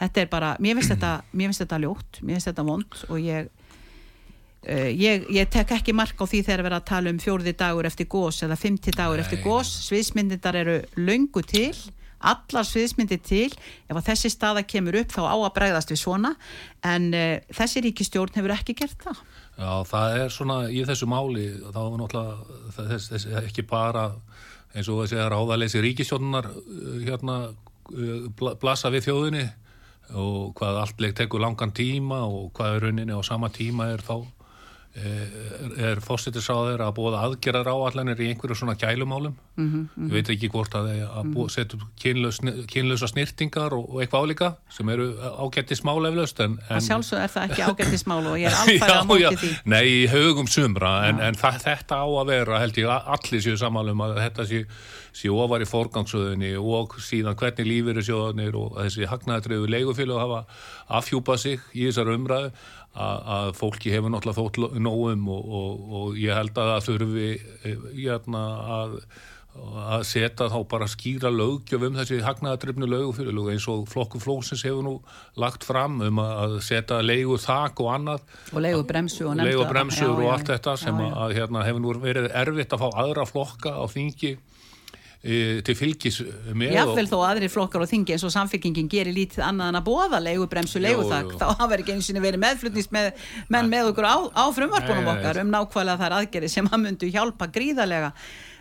þetta 0.00 0.24
er 0.24 0.30
bara, 0.32 0.52
mér 0.58 0.80
finnst 0.80 0.94
þetta, 0.96 1.14
þetta 1.62 1.80
ljótt, 1.84 2.20
mér 2.22 2.38
finnst 2.38 2.52
þetta 2.52 2.68
vond 2.68 3.02
og 3.08 3.18
ég 3.24 3.56
Uh, 4.60 4.90
ég, 4.92 5.22
ég 5.32 5.46
tek 5.48 5.70
ekki 5.72 5.94
mark 5.96 6.18
á 6.20 6.28
því 6.28 6.42
þegar 6.44 6.60
við 6.60 6.66
erum 6.68 6.76
að 6.76 6.88
tala 6.90 7.12
um 7.14 7.20
fjórði 7.22 7.54
dagur 7.56 7.86
eftir 7.88 8.04
gós 8.12 8.42
eða 8.44 8.58
fymti 8.60 8.92
dagur 8.92 9.22
eftir 9.22 9.40
gós 9.40 9.70
sviðsmyndindar 9.86 10.58
eru 10.60 10.74
laungu 11.00 11.40
til 11.48 11.70
allar 12.20 12.66
sviðsmyndi 12.68 13.18
til. 13.24 13.48
Ef 13.88 13.96
að 13.96 14.10
þessi 14.10 14.30
staða 14.32 14.64
kemur 14.68 14.98
upp 15.00 15.14
þá 15.14 15.22
á 15.24 15.36
að 15.36 15.54
bregðast 15.56 15.92
við 15.92 16.02
svona. 16.02 16.34
En 16.86 17.08
uh, 17.16 17.38
þessi 17.56 17.84
ríkistjórn 17.86 18.36
hefur 18.36 18.54
ekki 18.54 18.76
gert 18.82 19.06
það. 19.06 19.22
Já, 19.56 19.72
það 19.88 20.18
er 20.18 20.34
svona 20.34 20.58
í 20.72 20.84
þessu 20.88 21.08
máli 21.10 21.46
þá 21.64 21.80
er 21.80 21.96
náttúrulega 22.02 22.60
þess, 22.76 23.08
þess, 23.14 23.30
ekki 23.42 23.66
bara 23.68 24.06
eins 24.74 24.88
og 24.88 25.02
þessi 25.02 25.24
ráðaleysi 25.32 25.82
ríkistjórnar 25.82 26.46
eh, 26.46 27.00
hérna 27.08 27.40
blasa 28.38 28.92
við 28.94 29.08
þjóðinni 29.08 29.42
og 30.14 30.54
hvað 30.58 30.80
allt 30.82 31.02
tekur 31.16 31.42
langan 31.42 31.72
tíma 31.72 32.24
og 32.26 32.52
hvað 32.56 32.76
er 32.76 32.86
rauninni 32.86 33.14
á 33.14 33.22
sama 33.22 33.48
tíma 33.48 33.90
er 33.94 34.02
þá 34.02 34.26
er 34.90 36.00
fósittisáður 36.02 36.82
að 36.82 36.96
búa 36.96 37.20
aðgerðar 37.22 37.68
áallanir 37.70 38.18
í 38.24 38.30
einhverju 38.32 38.56
svona 38.58 38.74
gælumálum 38.74 39.36
mm 39.54 39.68
-hmm. 39.70 40.08
ég 40.08 40.12
veit 40.16 40.30
ekki 40.34 40.48
hvort 40.50 40.74
að 40.74 40.88
það 40.88 40.96
er 40.96 41.08
að 41.20 41.50
setja 41.54 41.78
upp 41.78 42.66
kynlösa 42.72 43.06
snirtingar 43.06 43.72
og, 43.72 43.86
og 43.86 44.00
eitthvað 44.02 44.24
álíka 44.24 44.48
sem 44.68 44.88
eru 44.88 45.14
ágætti 45.14 45.76
smál 45.78 46.06
eflaust 46.10 46.40
en, 46.40 46.58
en 46.68 46.80
sjálfsög 46.82 47.22
er 47.22 47.30
það 47.30 47.50
ekki 47.50 47.62
ágætti 47.70 47.98
smál 47.98 48.26
og 48.26 48.38
ég 48.38 48.50
er 48.50 48.58
alfæð 48.62 48.96
að 48.96 49.06
móti 49.06 49.36
því. 49.36 49.52
Nei, 49.64 49.86
í 49.86 50.06
haugum 50.10 50.46
sumra 50.46 51.08
en, 51.08 51.20
en 51.20 51.34
það, 51.34 51.60
þetta 51.62 51.94
á 52.02 52.06
að 52.10 52.26
vera 52.26 52.58
held 52.58 52.82
ég 52.82 52.90
allir 52.90 53.42
séu 53.46 53.56
samanlum 53.56 54.00
að 54.00 54.18
þetta 54.24 54.46
sé, 54.46 54.64
sé 55.12 55.30
ofar 55.30 55.62
í 55.62 55.70
forgangsöðunni 55.70 56.56
og 56.58 56.98
síðan 56.98 57.38
hvernig 57.38 57.66
lífið 57.66 57.96
er 57.96 58.08
sjóðanir 58.10 58.58
og 58.58 58.74
þessi 58.74 59.06
hagnaðatriðu 59.06 59.70
leigufélag 59.70 60.18
hafa 60.18 60.44
afhjúpað 60.98 61.38
sig 61.38 61.60
í 61.74 61.86
þessar 61.86 62.10
umræðu 62.10 62.50
að 62.98 63.52
fólki 63.58 63.92
hefur 63.94 64.10
náttúrulega 64.10 64.40
þótt 64.40 64.78
nógum 64.82 65.28
og, 65.30 65.50
og, 65.58 65.82
og 66.00 66.16
ég 66.18 66.34
held 66.34 66.56
að 66.58 66.72
það 66.72 66.86
þurfi 66.88 67.28
jæna, 68.02 68.40
eh, 68.40 68.72
að, 68.76 68.96
að 69.94 70.04
setja 70.10 70.48
þá 70.50 70.58
bara 70.72 70.88
skýra 70.90 71.30
lögjöf 71.30 71.86
um 71.86 71.98
þessi 72.00 72.18
hagnaðadrifnu 72.26 72.88
lögufyrirlög 72.90 73.52
eins 73.54 73.68
og 73.70 73.86
flokku 73.90 74.18
flóksins 74.22 74.66
hefur 74.66 74.82
nú 74.86 74.96
lagt 75.38 75.66
fram 75.66 76.00
um 76.02 76.22
að 76.22 76.58
setja 76.66 76.98
leigu 77.02 77.38
þak 77.38 77.82
og 77.84 77.94
annað. 77.94 78.26
Og 78.50 78.64
leigu 78.66 78.84
bremsu 78.90 79.28
og, 79.30 79.38
leigu 79.38 79.66
bremsu 79.70 80.10
og 80.10 80.26
allt 80.34 80.50
þetta 80.50 80.76
sem 80.82 80.98
já, 80.98 81.06
já. 81.06 81.16
að 81.22 81.36
hérna, 81.38 81.66
hefur 81.68 81.84
nú 81.86 81.98
verið 82.02 82.30
erfitt 82.42 82.74
að 82.74 82.86
fá 82.86 83.02
aðra 83.04 83.26
flokka 83.30 83.78
á 83.78 83.84
þingi 83.90 84.36
til 85.20 85.74
fylgis 85.76 86.22
með 86.56 86.78
Jáfnvel 86.78 87.08
þó 87.10 87.18
aðri 87.26 87.48
flokkar 87.52 87.82
og 87.84 87.90
þingi 87.90 88.14
eins 88.14 88.22
og 88.24 88.32
samfélkingin 88.32 88.88
gerir 88.88 89.12
lítið 89.12 89.42
annað 89.44 89.68
en 89.68 89.78
að 89.82 89.88
bóða 89.90 90.20
leigubremsu 90.24 90.80
leiguþak, 90.80 91.34
þá 91.36 91.44
hafa 91.60 91.76
ekki 91.76 91.92
eins 91.92 92.08
og 92.14 92.22
verið 92.24 92.40
meðflutnist 92.40 92.94
með, 92.96 93.10
menn 93.52 93.68
með 93.68 93.90
okkur 93.90 94.08
á, 94.08 94.16
á 94.32 94.44
frumvarpunum 94.56 95.10
okkar 95.12 95.42
um 95.42 95.52
nákvæmlega 95.52 96.00
þar 96.00 96.16
aðgerið 96.22 96.54
sem 96.54 96.70
að 96.72 96.80
myndu 96.86 97.12
hjálpa 97.12 97.50
gríðarlega 97.52 98.14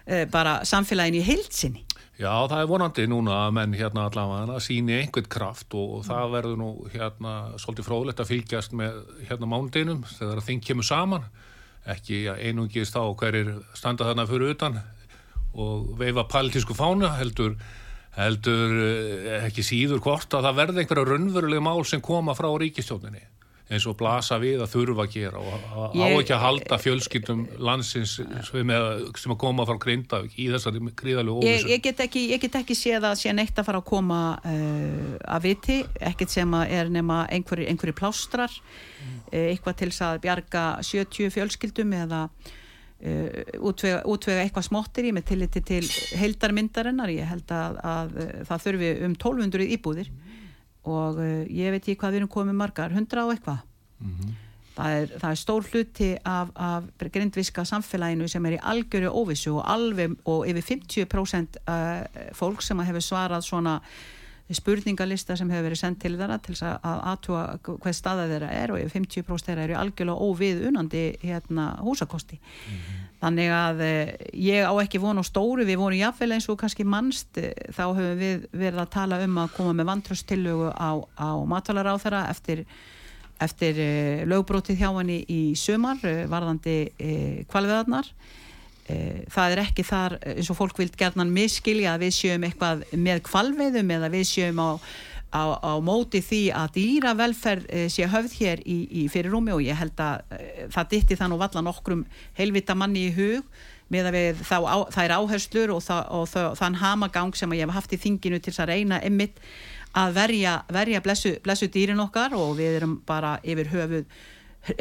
e, 0.03 0.25
bara 0.33 0.57
samfélagin 0.67 1.21
í 1.21 1.23
heilsinni 1.29 1.85
Já, 2.19 2.33
það 2.51 2.59
er 2.59 2.67
vonandi 2.67 3.07
núna 3.07 3.35
að 3.45 3.53
menn 3.55 3.79
hérna 3.79 4.09
allavega 4.09 4.59
síni 4.59 4.97
einhvern 4.97 5.31
kraft 5.31 5.71
og, 5.79 6.01
og 6.01 6.07
það 6.09 6.33
verður 6.33 6.57
nú 6.59 6.71
hérna 6.91 7.35
svolítið 7.55 7.87
fróðlegt 7.87 8.19
að 8.19 8.31
fylgjast 8.33 8.75
með 8.75 8.97
hérna 9.29 9.47
mánudeinum 9.47 10.01
þegar 10.17 10.43
þing 10.43 10.65
kemur 10.67 10.87
saman. 10.89 11.29
Ekki 11.87 12.25
einungist 12.27 12.99
á 12.99 13.07
hverjir 13.07 13.53
standa 13.71 14.09
þarna 14.09 14.27
fyrir 14.27 14.51
utan 14.51 14.81
og 15.59 15.89
veifa 15.99 16.25
palitísku 16.29 16.75
fána 16.77 17.13
heldur, 17.19 17.57
heldur 18.17 18.77
eh, 18.85 19.47
ekki 19.49 19.65
síður 19.65 20.03
hvort 20.05 20.33
að 20.37 20.47
það 20.47 20.61
verði 20.61 20.83
einhverja 20.83 21.09
raunverulega 21.11 21.65
mál 21.65 21.83
sem 21.87 22.03
koma 22.03 22.37
frá 22.37 22.49
ríkistjóninni 22.61 23.25
eins 23.69 23.85
og 23.85 23.97
blasa 23.99 24.39
við 24.41 24.63
að 24.63 24.71
þurfa 24.71 25.03
að 25.05 25.11
gera 25.13 25.41
og 25.41 25.97
á 26.01 26.07
ekki 26.07 26.33
að 26.33 26.41
halda 26.41 26.77
fjölskyldum 26.81 27.43
landsins 27.61 28.15
sem, 28.17 28.71
sem 29.21 29.33
að 29.35 29.37
koma 29.43 29.65
frá 29.69 29.77
Grindavík 29.83 30.39
í 30.41 30.47
þessari 30.49 30.81
gríðalegu 30.97 31.35
óvissu. 31.37 31.67
Ég, 31.67 31.75
ég, 31.75 31.83
get 31.85 32.01
ekki, 32.01 32.23
ég 32.33 32.41
get 32.41 32.57
ekki 32.57 32.77
séð 32.77 33.05
að 33.11 33.19
sé 33.21 33.33
neitt 33.37 33.61
að 33.61 33.67
fara 33.69 33.81
að 33.83 33.89
koma 33.91 34.21
uh, 34.41 35.11
að 35.35 35.45
viti, 35.45 35.77
ekkert 36.09 36.33
sem 36.33 36.55
að 36.57 36.73
er 36.79 36.89
nema 36.95 37.19
einhverju, 37.29 37.93
plástrar 37.99 38.55
mm. 38.57 39.19
eitthvað 39.43 39.77
til 39.83 39.91
þess 39.91 40.07
að 40.07 40.23
bjarga 40.25 40.65
70 40.89 41.37
fjölskyldum 41.37 41.93
eða 41.99 42.25
Uh, 42.25 42.55
útvega, 42.99 44.01
útvega 44.11 44.41
eitthvað 44.43 44.65
smottir 44.67 45.05
í 45.07 45.13
með 45.15 45.29
tilliti 45.31 45.61
til 45.63 45.85
heildarmyndarinnar 46.19 47.13
ég 47.13 47.29
held 47.29 47.51
að, 47.55 47.77
að, 47.79 48.17
að 48.19 48.43
það 48.49 48.65
þurfi 48.65 48.89
um 49.07 49.13
1200 49.15 49.69
íbúðir 49.77 50.09
og 50.89 51.19
uh, 51.19 51.47
ég 51.47 51.73
veit 51.73 51.81
ekki 51.81 51.97
hvað 51.99 52.13
við 52.13 52.21
erum 52.21 52.31
komið 52.33 52.59
margar 52.59 52.93
100 52.95 53.23
á 53.23 53.25
eitthvað 53.31 53.59
mm 53.99 54.11
-hmm. 54.11 54.35
það, 54.75 54.91
er, 54.99 55.07
það 55.21 55.31
er 55.31 55.41
stór 55.43 55.63
hluti 55.71 56.09
af, 56.23 56.51
af 56.55 56.83
grindviska 56.99 57.65
samfélaginu 57.65 58.27
sem 58.27 58.45
er 58.45 58.57
í 58.57 58.63
algjöru 58.63 59.11
óvissu 59.11 59.55
og 59.55 59.63
alveg 59.65 60.15
og 60.25 60.47
yfir 60.47 60.63
50% 61.07 61.59
uh, 61.67 62.31
fólk 62.33 62.61
sem 62.61 62.79
hefur 62.79 63.01
svarað 63.01 63.41
svona 63.41 63.81
spurningalista 64.55 65.35
sem 65.37 65.49
hefur 65.51 65.67
verið 65.67 65.79
sendt 65.79 65.99
til 66.01 66.15
þeirra 66.17 66.39
til 66.41 66.55
að 66.65 67.03
aðtúa 67.11 67.43
hvað 67.67 67.95
staða 67.95 68.25
þeirra 68.31 68.49
er 68.57 68.73
og 68.73 68.93
50% 68.93 69.49
þeirra 69.49 69.65
eru 69.67 69.77
algjörlega 69.77 70.25
óvið 70.25 70.63
unandi 70.71 71.03
hérna 71.21 71.67
húsakosti 71.85 72.39
mm 72.39 72.75
-hmm. 72.75 73.03
þannig 73.21 73.49
að 73.53 73.81
eh, 73.85 74.15
ég 74.33 74.65
á 74.65 74.73
ekki 74.81 74.99
vonu 74.99 75.23
stóru, 75.23 75.65
við 75.65 75.77
vorum 75.77 75.99
jáfnvel 75.99 76.31
eins 76.31 76.49
og 76.49 76.59
kannski 76.59 76.83
mannst, 76.83 77.37
eh, 77.37 77.53
þá 77.69 77.85
höfum 77.93 78.17
við 78.17 78.47
verið 78.51 78.79
að 78.79 78.89
tala 78.89 79.23
um 79.23 79.37
að 79.37 79.53
koma 79.53 79.73
með 79.73 79.85
vantrösttillögu 79.85 80.73
á, 80.73 80.91
á 81.17 81.29
matvalar 81.45 81.87
á 81.93 81.95
þeirra 81.97 82.29
eftir, 82.29 82.65
eftir 83.39 83.75
eh, 83.77 84.25
lögbrótið 84.25 84.77
hjá 84.77 84.97
henni 84.97 85.25
í 85.29 85.53
sömar 85.55 85.99
varðandi 86.27 87.45
kvalveðarnar 87.47 88.05
það 89.29 89.53
er 89.53 89.61
ekki 89.63 89.85
þar 89.85 90.17
eins 90.33 90.49
og 90.49 90.57
fólk 90.57 90.79
vilt 90.81 90.97
gerðan 90.99 91.33
miskilja 91.33 91.93
að 91.93 92.05
við 92.07 92.15
sjöum 92.17 92.45
eitthvað 92.47 92.83
með 92.97 93.23
kvalveiðum 93.27 93.95
eða 93.95 94.11
við 94.13 94.27
sjöum 94.29 94.61
á, 94.65 94.69
á, 95.29 95.43
á 95.61 95.73
móti 95.85 96.21
því 96.25 96.41
að 96.57 96.71
dýravelferð 96.77 97.67
eh, 97.69 97.89
sé 97.91 98.07
höfð 98.09 98.37
hér 98.39 98.63
í, 98.65 98.79
í 99.03 99.07
fyrirrúmi 99.13 99.53
og 99.53 99.65
ég 99.65 99.77
held 99.77 99.99
að 100.01 100.23
eh, 100.37 100.63
það 100.73 100.93
ditti 100.95 101.19
þann 101.19 101.35
og 101.35 101.43
valla 101.43 101.65
nokkrum 101.65 102.05
helvita 102.39 102.77
manni 102.77 103.09
í 103.09 103.13
hug 103.17 103.45
með 103.89 104.09
að 104.09 104.17
við 104.17 104.41
þá 104.45 104.57
á, 104.65 104.77
þær 104.93 105.15
áherslur 105.17 105.75
og, 105.75 105.83
það, 105.85 106.01
og 106.13 106.25
það, 106.29 106.49
þann 106.61 106.79
hamagang 106.81 107.35
sem 107.37 107.53
ég 107.57 107.65
hef 107.65 107.77
haft 107.77 107.93
í 107.93 108.01
þinginu 108.01 108.41
til 108.41 108.55
að 108.55 108.73
reyna 108.73 109.01
ymmit 109.05 109.37
að 109.97 110.17
verja, 110.17 110.59
verja 110.69 111.01
blessu, 111.01 111.35
blessu 111.45 111.69
dýrin 111.73 112.01
okkar 112.03 112.35
og 112.37 112.57
við 112.59 112.81
erum 112.81 112.99
bara 113.09 113.37
yfir 113.41 113.71
höfuð 113.73 114.19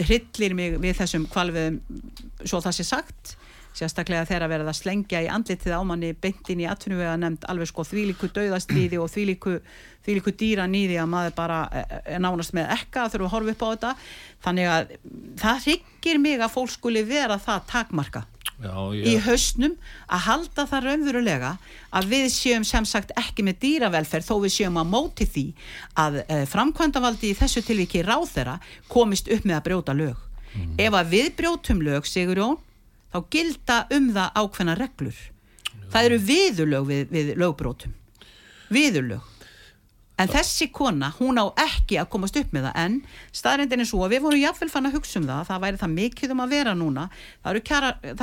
hryllir 0.05 0.57
mig 0.59 0.77
við 0.83 0.97
þessum 0.99 1.25
kvalviðum 1.31 1.79
svo 2.45 2.61
það 2.65 2.77
sé 2.77 2.88
sagt 2.88 3.37
sérstaklega 3.78 4.26
þegar 4.28 4.50
verða 4.52 4.73
að 4.73 4.80
slengja 4.80 5.23
í 5.25 5.28
andlitið 5.32 5.76
ámanni 5.78 6.14
beintin 6.18 6.62
í 6.62 6.66
atvinnuvega 6.70 7.16
nefnd 7.20 7.47
alveg 7.50 7.70
sko 7.70 7.85
þvíliku 7.87 8.30
döðastríði 8.35 8.99
og 9.02 9.11
þvíliku, 9.12 9.58
þvíliku 10.06 10.35
dýra 10.40 10.66
nýði 10.70 10.99
að 11.02 11.12
maður 11.12 11.37
bara 11.38 11.61
er 11.70 11.85
e, 11.87 12.00
e, 12.16 12.18
nánast 12.23 12.56
með 12.56 12.73
ekka 12.78 13.06
þurfum 13.12 13.28
að 13.28 13.37
horfa 13.37 13.54
upp 13.54 13.62
á 13.62 13.68
þetta 13.68 13.92
þannig 14.49 14.73
að 14.73 14.97
það 15.44 15.68
ryggir 15.68 16.20
mig 16.25 16.42
að 16.42 16.54
fólk 16.56 16.75
skuli 16.75 17.04
vera 17.06 17.38
það 17.42 17.70
takmarka 17.73 18.25
Já, 18.58 18.75
í 18.90 19.12
hausnum 19.23 19.76
að 20.11 20.25
halda 20.25 20.64
það 20.66 20.87
raunverulega 20.88 21.50
að 21.94 22.08
við 22.11 22.25
séum 22.35 22.64
sem 22.66 22.87
sagt 22.90 23.12
ekki 23.14 23.44
með 23.47 23.61
dýravelferð 23.62 24.26
þó 24.26 24.32
við 24.42 24.54
séum 24.56 24.80
að 24.80 24.88
móti 24.97 25.28
því 25.30 25.44
að 26.02 26.18
e, 26.25 26.40
framkvæmdavaldi 26.50 27.30
í 27.30 27.37
þessu 27.38 27.62
tilviki 27.62 28.02
ráð 28.02 28.32
þeirra 28.32 28.56
komist 28.90 29.30
upp 29.30 29.47
með 29.47 29.61
að 29.61 29.68
brjóta 29.68 29.94
lög 29.94 30.25
mm. 30.56 30.73
ef 30.88 30.99
að 30.99 31.14
við 31.14 31.28
brjótum 31.38 31.85
lög, 31.87 32.11
Sigur 32.11 32.42
Jón 32.42 32.58
þá 33.12 33.19
gilda 33.33 33.81
um 33.97 34.12
það 34.17 34.38
ákveðna 34.43 34.77
reglur. 34.79 35.25
Það 35.88 36.11
eru 36.11 36.21
viðurlög 36.29 36.88
við, 36.88 37.05
við 37.12 37.35
lögbrótum 37.41 37.95
viðurlög. 38.73 39.35
En 40.19 40.27
þessi 40.27 40.67
kona, 40.75 41.12
hún 41.21 41.38
á 41.38 41.47
ekki 41.62 42.00
að 42.00 42.09
komast 42.11 42.37
upp 42.41 42.50
með 42.50 42.65
það 42.67 42.79
en 42.83 42.95
staðrindin 43.38 43.85
er 43.85 43.87
svo 43.87 44.00
að 44.03 44.17
við 44.17 44.25
vorum 44.25 44.41
jáfnvel 44.43 44.71
fann 44.73 44.88
að 44.88 44.97
hugsa 44.99 45.21
um 45.21 45.29
það 45.29 45.45
það 45.47 45.61
væri 45.65 45.81
það 45.83 45.93
mikið 45.95 46.33
um 46.35 46.43
að 46.43 46.55
vera 46.57 46.73
núna. 46.75 47.05
Það 47.45 47.61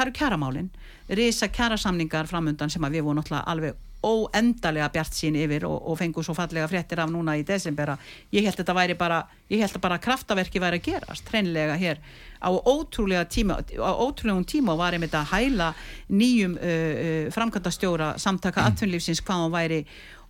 eru, 0.02 0.16
kjaramálin 0.20 0.68
risa 1.08 1.48
kjarasamningar 1.48 2.28
framundan 2.28 2.74
sem 2.74 2.84
að 2.84 2.98
við 2.98 3.06
vorum 3.08 3.22
náttúrulega 3.22 3.48
alveg 3.54 3.80
óendalega 4.06 4.92
bjart 4.94 5.18
sín 5.18 5.38
yfir 5.40 5.66
og, 5.68 5.76
og 5.90 5.98
fengu 6.00 6.24
svo 6.24 6.36
fallega 6.38 6.68
fréttir 6.70 7.02
af 7.02 7.12
núna 7.12 7.36
í 7.40 7.44
desembera 7.48 7.98
ég 8.34 8.46
held 8.46 8.54
að 8.54 8.62
þetta 8.62 8.78
væri 8.78 8.98
bara 9.00 9.22
ég 9.50 9.64
held 9.64 9.78
að 9.80 9.86
bara 9.88 10.02
kraftaverki 10.02 10.62
væri 10.62 10.82
að 10.82 10.90
gerast 10.90 11.32
hreinlega 11.34 11.78
hér 11.82 12.02
á 12.40 12.50
ótrúlega 12.54 13.26
tíma 13.26 13.60
á 13.60 13.92
ótrúlegum 13.98 14.46
tíma 14.46 14.78
var 14.78 14.94
einmitt 14.94 15.16
að 15.18 15.32
hæla 15.34 15.72
nýjum 16.10 16.58
uh, 16.58 16.66
uh, 16.66 17.32
framkvæmdastjóra 17.34 18.16
samtaka 18.22 18.62
mm. 18.62 18.74
atvinnlífsins 18.74 19.24
hvað 19.26 19.46
hann 19.46 19.56
væri 19.56 19.86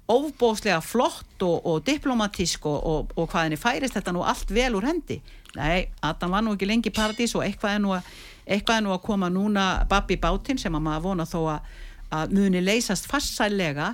óbóslega 0.06 0.82
flott 0.86 1.42
og, 1.42 1.66
og 1.66 1.82
diplomatísk 1.86 2.66
og, 2.70 3.10
og 3.16 3.30
hvað 3.32 3.48
henni 3.48 3.58
færist 3.58 3.98
þetta 3.98 4.14
nú 4.14 4.22
allt 4.24 4.52
vel 4.54 4.76
úr 4.78 4.86
hendi 4.86 5.20
nei, 5.58 5.88
hann 6.04 6.32
var 6.32 6.46
nú 6.46 6.54
ekki 6.56 6.70
lengi 6.70 6.94
paradís 6.94 7.34
og 7.36 7.46
eitthvað 7.46 7.78
er 7.78 7.82
nú 7.82 7.96
að, 7.96 8.12
eitthvað 8.46 8.78
er 8.78 8.86
nú 8.86 8.94
að 8.94 9.04
koma 9.08 9.32
núna 9.34 9.66
babbi 9.90 10.20
bátinn 10.22 10.62
sem 10.62 10.76
að 10.76 10.86
maður 10.86 11.06
vona 11.08 11.26
þó 11.30 11.40
að 11.56 11.74
að 12.22 12.38
muni 12.38 12.64
leysast 12.64 13.10
fastsælega 13.12 13.94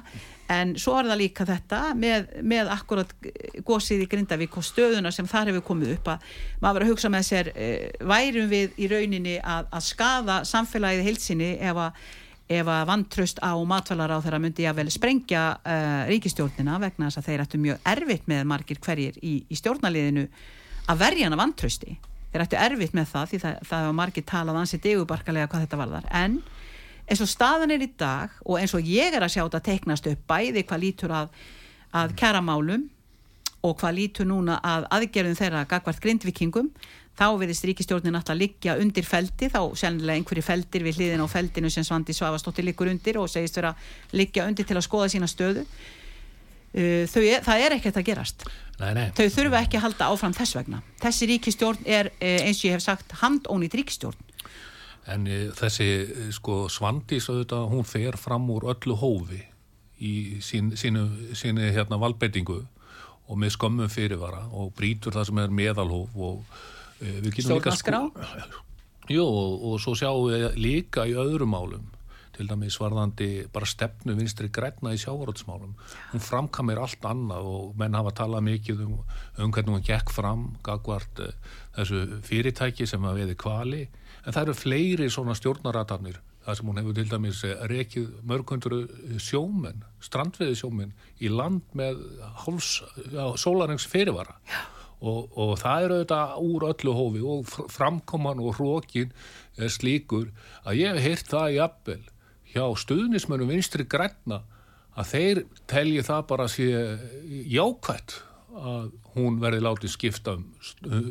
en 0.52 0.74
svo 0.80 0.98
er 1.00 1.10
það 1.10 1.20
líka 1.22 1.46
þetta 1.48 1.80
með, 1.98 2.32
með 2.48 2.72
akkurat 2.74 3.12
gósið 3.68 4.06
í 4.06 4.08
Grindavík 4.12 4.58
og 4.60 4.66
stöðuna 4.66 5.12
sem 5.14 5.28
þar 5.30 5.52
hefur 5.52 5.66
komið 5.72 5.96
upp 5.98 6.12
að 6.16 6.26
maður 6.64 6.80
verður 6.80 6.88
að 6.88 6.92
hugsa 6.92 7.12
með 7.14 7.28
sér 7.28 7.52
eh, 7.54 7.86
værum 8.12 8.52
við 8.52 8.76
í 8.82 8.90
rauninni 8.92 9.38
að, 9.40 9.70
að 9.72 9.88
skada 9.88 10.42
samfélagið 10.48 11.08
heilsinni 11.08 11.52
ef 11.70 11.82
að, 11.86 12.06
ef 12.60 12.72
að 12.76 12.86
vantraust 12.92 13.40
á 13.40 13.54
matvalar 13.74 14.16
á 14.16 14.24
þeirra 14.24 14.42
myndi 14.44 14.68
að 14.68 14.82
vel 14.82 14.90
sprengja 14.92 15.44
uh, 15.56 16.04
ríkistjórnina 16.12 16.80
vegna 16.84 17.08
þess 17.08 17.22
að 17.22 17.30
þeir 17.30 17.44
ættu 17.46 17.62
mjög 17.62 17.92
erfitt 17.94 18.32
með 18.32 18.48
margir 18.52 18.82
hverjir 18.84 19.20
í, 19.24 19.38
í 19.48 19.60
stjórnaliðinu 19.60 20.26
að 20.92 21.06
verja 21.06 21.30
hana 21.30 21.40
vantrausti. 21.40 21.96
Þeir 22.32 22.44
ættu 22.46 22.60
erfitt 22.60 22.96
með 22.96 23.08
það 23.12 23.30
því 23.32 23.40
það, 23.46 23.56
það 23.70 23.86
var 23.88 23.96
margir 24.02 24.28
talað 24.28 24.60
ansið 24.62 24.84
degubarkalega 24.90 25.48
hvað 25.52 25.64
þetta 25.66 25.80
varðar. 25.80 26.12
En 26.12 26.42
eins 27.08 27.22
og 27.24 27.30
staðan 27.30 27.74
er 27.76 27.84
í 27.86 27.92
dag 28.00 28.34
og 28.46 28.60
eins 28.62 28.74
og 28.78 28.88
ég 28.88 29.14
er 29.16 29.24
að 29.24 29.36
sjá 29.36 29.44
þetta 29.44 29.66
teiknast 29.68 30.10
upp 30.12 30.26
bæði 30.30 30.66
hvað 30.68 30.84
lítur 30.86 31.14
að, 31.16 31.30
að 31.98 32.16
kæramálum 32.20 32.88
og 33.62 33.78
hvað 33.78 33.98
lítur 33.98 34.30
núna 34.30 34.58
að 34.66 34.88
aðgerðum 34.98 35.38
þeirra 35.38 35.68
gagvart 35.70 36.02
grindvikingum 36.02 36.72
þá 37.18 37.26
verðist 37.38 37.66
ríkistjórnin 37.68 38.18
alltaf 38.18 38.38
liggja 38.38 38.78
undir 38.82 39.06
feldi, 39.06 39.50
þá 39.52 39.76
sennilega 39.78 40.18
einhverju 40.18 40.44
feldir 40.46 40.86
við 40.86 41.00
hliðin 41.00 41.24
á 41.24 41.28
feldinu 41.30 41.70
sem 41.70 41.86
Svandi 41.86 42.16
Svavastóttir 42.16 42.66
liggur 42.66 42.90
undir 42.90 43.20
og 43.22 43.30
segist 43.30 43.60
vera 43.60 43.74
liggja 44.16 44.48
undir 44.48 44.68
til 44.68 44.78
að 44.80 44.88
skoða 44.88 45.12
sína 45.12 45.30
stöðu. 45.30 45.66
Uh, 46.72 47.04
er, 47.20 47.44
það 47.44 47.66
er 47.66 47.76
ekkert 47.76 48.00
að 48.00 48.08
gerast. 48.08 48.46
Nei, 48.80 48.94
nei. 48.96 49.08
þau 49.12 49.26
þurfa 49.36 49.60
ekki 49.60 49.78
að 49.78 49.86
halda 49.90 50.08
áfram 50.08 50.36
þess 50.38 50.56
vegna. 50.56 50.80
Þessi 51.04 51.28
ríkistjórn 51.34 51.84
er 51.86 52.14
uh, 52.14 52.38
eins 52.48 52.62
og 52.62 52.70
ég 52.70 52.78
hef 52.78 52.86
sagt 52.86 53.18
handónít 53.22 53.76
ríkistjórn 53.76 54.30
En 55.10 55.26
e, 55.26 55.40
þessi 55.58 55.88
e, 55.88 56.28
sko 56.36 56.66
Svandís 56.70 57.30
auðvitað, 57.32 57.70
hún 57.72 57.88
fer 57.88 58.18
fram 58.22 58.50
úr 58.54 58.70
öllu 58.76 58.98
hófi 59.02 59.42
í 60.02 60.42
sín, 60.46 60.74
sínu, 60.78 61.34
sínu 61.38 61.72
hérna 61.74 62.00
valbeitingu 62.02 62.60
og 63.32 63.40
með 63.40 63.56
skömmum 63.56 63.90
fyrirvara 63.92 64.44
og 64.50 64.74
brítur 64.78 65.16
það 65.16 65.30
sem 65.30 65.42
er 65.42 65.56
meðalhóf 65.62 66.18
og 66.18 66.44
e, 67.00 67.18
við 67.24 67.40
getum 67.40 67.58
líka 67.58 67.78
sko... 67.78 68.04
Jú 69.10 69.24
og, 69.26 69.64
og 69.66 69.80
svo 69.82 69.96
sjáum 69.98 70.30
við 70.30 70.60
líka 70.62 71.08
í 71.10 71.16
öðrum 71.18 71.56
málum 71.56 71.90
til 72.36 72.48
dæmis 72.48 72.78
varðandi 72.80 73.48
bara 73.54 73.68
stefnu 73.68 74.16
vinstri 74.16 74.50
græna 74.54 74.94
í 74.96 75.00
sjávarótsmálum 75.02 75.74
hún 76.14 76.24
framkamir 76.24 76.80
allt 76.80 77.04
annað 77.10 77.50
og 77.50 77.74
menn 77.80 77.98
hafa 77.98 78.14
talað 78.22 78.46
mikið 78.48 78.86
um, 78.86 78.94
um 79.38 79.52
hvernig 79.52 79.76
hún 79.76 79.88
gekk 79.88 80.14
fram 80.14 80.46
gagvart 80.66 81.24
þessu 81.76 82.22
fyrirtæki 82.28 82.88
sem 82.88 83.04
að 83.06 83.24
veði 83.24 83.38
kvali 83.42 83.82
en 84.26 84.34
það 84.34 84.44
eru 84.44 84.58
fleiri 84.58 85.10
svona 85.12 85.36
stjórnaratarnir 85.38 86.20
það 86.46 86.58
sem 86.58 86.70
hún 86.70 86.82
hefur 86.82 86.98
til 86.98 87.10
dæmis 87.10 87.42
eh, 87.46 87.64
rekið 87.70 88.12
mörgundur 88.28 88.76
sjómen 89.22 89.84
strandveði 90.04 90.58
sjómen 90.58 90.94
í 91.22 91.30
land 91.32 91.66
með 91.78 92.02
sólarhengs 93.38 93.86
fyrirvara. 93.90 94.38
Og, 95.02 95.32
og 95.34 95.56
það 95.58 95.84
eru 95.84 95.96
auðvitað 95.98 96.34
úr 96.46 96.66
öllu 96.68 96.92
hófi 96.94 97.22
og 97.26 97.54
framkoman 97.74 98.42
og 98.42 98.58
hrókin 98.60 99.14
er 99.58 99.72
slíkur 99.74 100.28
að 100.62 100.82
ég 100.84 100.94
hef 100.94 101.06
heyrt 101.08 101.32
það 101.32 101.56
í 101.56 101.62
appel 101.66 102.02
hjá 102.52 102.66
stuðnismönum 102.84 103.50
vinstri 103.50 103.88
græna 103.90 104.44
að 104.92 105.10
þeir 105.14 105.42
telji 105.72 106.04
það 106.06 106.28
bara 106.30 106.48
sé 106.52 106.68
jákvætt 107.50 108.20
að 108.52 108.92
hún 109.16 109.40
verði 109.42 109.64
látið 109.66 109.92
skipta 109.94 110.36
um, 110.38 110.46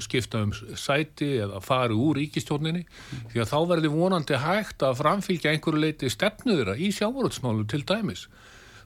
skipta 0.03 0.41
um 0.45 0.53
sæti 0.55 1.35
eða 1.45 1.61
fari 1.65 1.97
úr 1.97 2.21
ríkistjórninni 2.21 2.85
mm. 2.87 3.27
því 3.33 3.43
að 3.43 3.51
þá 3.53 3.59
verði 3.75 3.93
vonandi 3.93 4.41
hægt 4.41 4.85
að 4.87 4.99
framfylgja 5.03 5.53
einhverju 5.55 5.83
leiti 5.85 6.13
stefnuðira 6.13 6.79
í 6.81 6.91
sjávaröldsmálu 6.97 7.67
til 7.71 7.83
dæmis. 7.89 8.27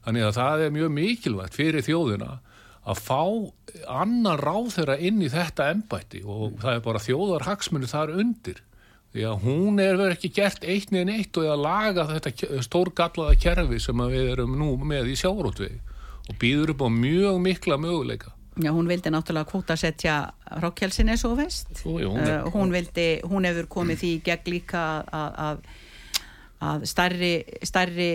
Þannig 0.04 0.26
að 0.26 0.36
það 0.40 0.64
er 0.64 0.74
mjög 0.74 0.92
mikilvægt 0.98 1.56
fyrir 1.58 1.86
þjóðina 1.86 2.34
að 2.84 3.00
fá 3.00 3.22
annan 3.88 4.40
ráð 4.42 4.74
þeirra 4.74 4.98
inn 5.00 5.22
í 5.24 5.30
þetta 5.32 5.70
ennbætti 5.72 6.22
og 6.26 6.46
mm. 6.50 6.60
það 6.66 6.76
er 6.76 6.86
bara 6.90 7.04
þjóðar 7.06 7.48
hagsmunni 7.48 7.90
þar 7.90 8.16
undir. 8.18 8.60
Því 9.14 9.24
að 9.30 9.42
hún 9.46 9.78
er 9.78 9.94
verið 9.94 10.16
ekki 10.16 10.32
gert 10.34 10.64
eitt 10.66 10.90
neðin 10.90 11.12
eitt 11.14 11.36
og 11.38 11.46
er 11.46 11.52
að 11.54 11.60
laga 11.62 12.04
þetta 12.08 12.62
stórgallaða 12.66 13.36
kerfi 13.38 13.78
sem 13.78 14.00
við 14.10 14.32
erum 14.32 14.56
nú 14.58 14.72
með 14.82 15.12
í 15.12 15.18
sjávaröldvegi 15.20 15.78
og 16.24 16.38
býður 16.40 16.72
upp 16.74 16.82
á 16.82 16.88
mjög 16.90 17.38
mikla 17.44 17.78
möguleika. 17.78 18.33
Já, 18.62 18.70
hún 18.70 18.86
vildi 18.86 19.10
náttúrulega 19.10 19.50
kvótasetja 19.50 20.18
Rokkjelsin 20.62 21.08
eins 21.10 21.24
og 21.26 21.38
veist. 21.40 21.72
Jú, 21.82 21.96
jú, 21.98 22.12
hún, 22.14 22.22
uh, 22.22 22.52
hún, 22.54 22.74
vildi, 22.74 23.08
hún 23.26 23.48
hefur 23.48 23.66
komið 23.70 23.98
því 24.04 24.10
gegn 24.28 24.52
líka 24.52 24.82
að, 25.10 25.40
að 25.46 26.86
starri, 26.86 27.32
starri 27.66 28.08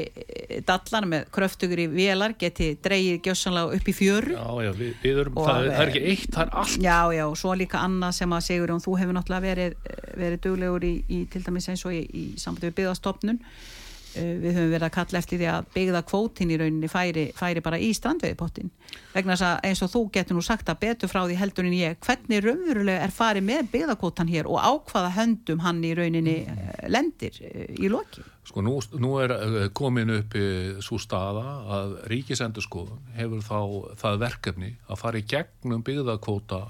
dallar 0.65 1.05
með 1.11 1.27
kröftugur 1.35 1.81
í 1.83 1.89
velar 1.91 2.33
geti 2.39 2.71
dreyið 2.81 3.19
gjössanlega 3.27 3.75
upp 3.75 3.91
í 3.91 3.95
fjöru. 3.97 4.37
Já, 4.37 4.47
já, 4.63 4.71
við, 4.79 4.93
við 5.03 5.19
erum, 5.25 5.41
það, 5.43 5.59
er, 5.59 5.73
það 5.73 5.83
er 5.83 5.91
ekki 5.91 6.05
eitt, 6.13 6.29
það 6.37 6.45
er 6.45 6.55
allt. 6.63 6.79
Já, 6.87 6.99
já, 7.17 7.25
og 7.25 7.35
svo 7.43 7.57
líka 7.59 7.83
annað 7.83 8.15
sem 8.21 8.37
að 8.39 8.47
segur 8.47 8.73
og 8.77 8.85
þú 8.85 8.95
hefur 9.01 9.19
náttúrulega 9.19 9.47
verið, 9.49 9.91
verið 10.23 10.41
duglegur 10.47 10.87
í, 10.87 10.93
í 11.11 11.19
til 11.29 11.43
dæmis 11.45 11.69
eins 11.73 11.85
og 11.85 11.99
í, 11.99 12.01
í 12.07 12.25
sambandi 12.39 12.71
við 12.71 12.79
byggðastofnun 12.79 13.43
Eh, 13.43 13.88
við 14.15 14.55
höfum 14.55 14.71
verið 14.73 14.85
að 14.87 14.93
kalla 14.95 15.19
eftir 15.19 15.39
því 15.39 15.47
að 15.51 15.67
byggða 15.75 16.01
kvótin 16.09 16.53
í 16.53 16.57
rauninni 16.59 16.89
færi, 16.91 17.25
færi 17.37 17.63
bara 17.65 17.79
í 17.81 17.89
strandveiðpottin 17.97 18.71
vegna 19.13 19.35
þess 19.35 19.47
að 19.47 19.67
eins 19.69 19.83
og 19.85 19.91
þú 19.93 20.01
getur 20.15 20.37
nú 20.37 20.43
sagt 20.45 20.71
að 20.71 20.81
betur 20.85 21.11
frá 21.11 21.21
því 21.23 21.37
heldunin 21.39 21.77
ég 21.77 21.99
hvernig 22.05 22.43
raunverulega 22.45 23.05
er 23.05 23.13
farið 23.13 23.47
með 23.49 23.71
byggðakvótan 23.75 24.31
hér 24.31 24.49
og 24.49 24.59
ákvaða 24.63 25.13
höndum 25.19 25.63
hann 25.65 25.83
í 25.85 25.93
rauninni 25.97 26.35
eh, 26.45 26.73
lendir 26.89 27.39
eh, 27.45 27.69
í 27.77 27.91
loki 27.91 28.25
Sko 28.49 28.63
nú, 28.65 28.79
nú 28.97 29.11
er 29.21 29.35
komin 29.77 30.09
upp 30.15 30.33
svo 30.81 30.97
staða 30.97 31.43
að 31.69 31.91
ríkisendurskóðun 32.09 33.11
hefur 33.13 33.43
þá 33.45 33.59
það 34.01 34.21
verkefni 34.23 34.71
að 34.89 35.01
fara 35.03 35.21
í 35.21 35.27
gegnum 35.29 35.83
byggðakvóta 35.85 36.63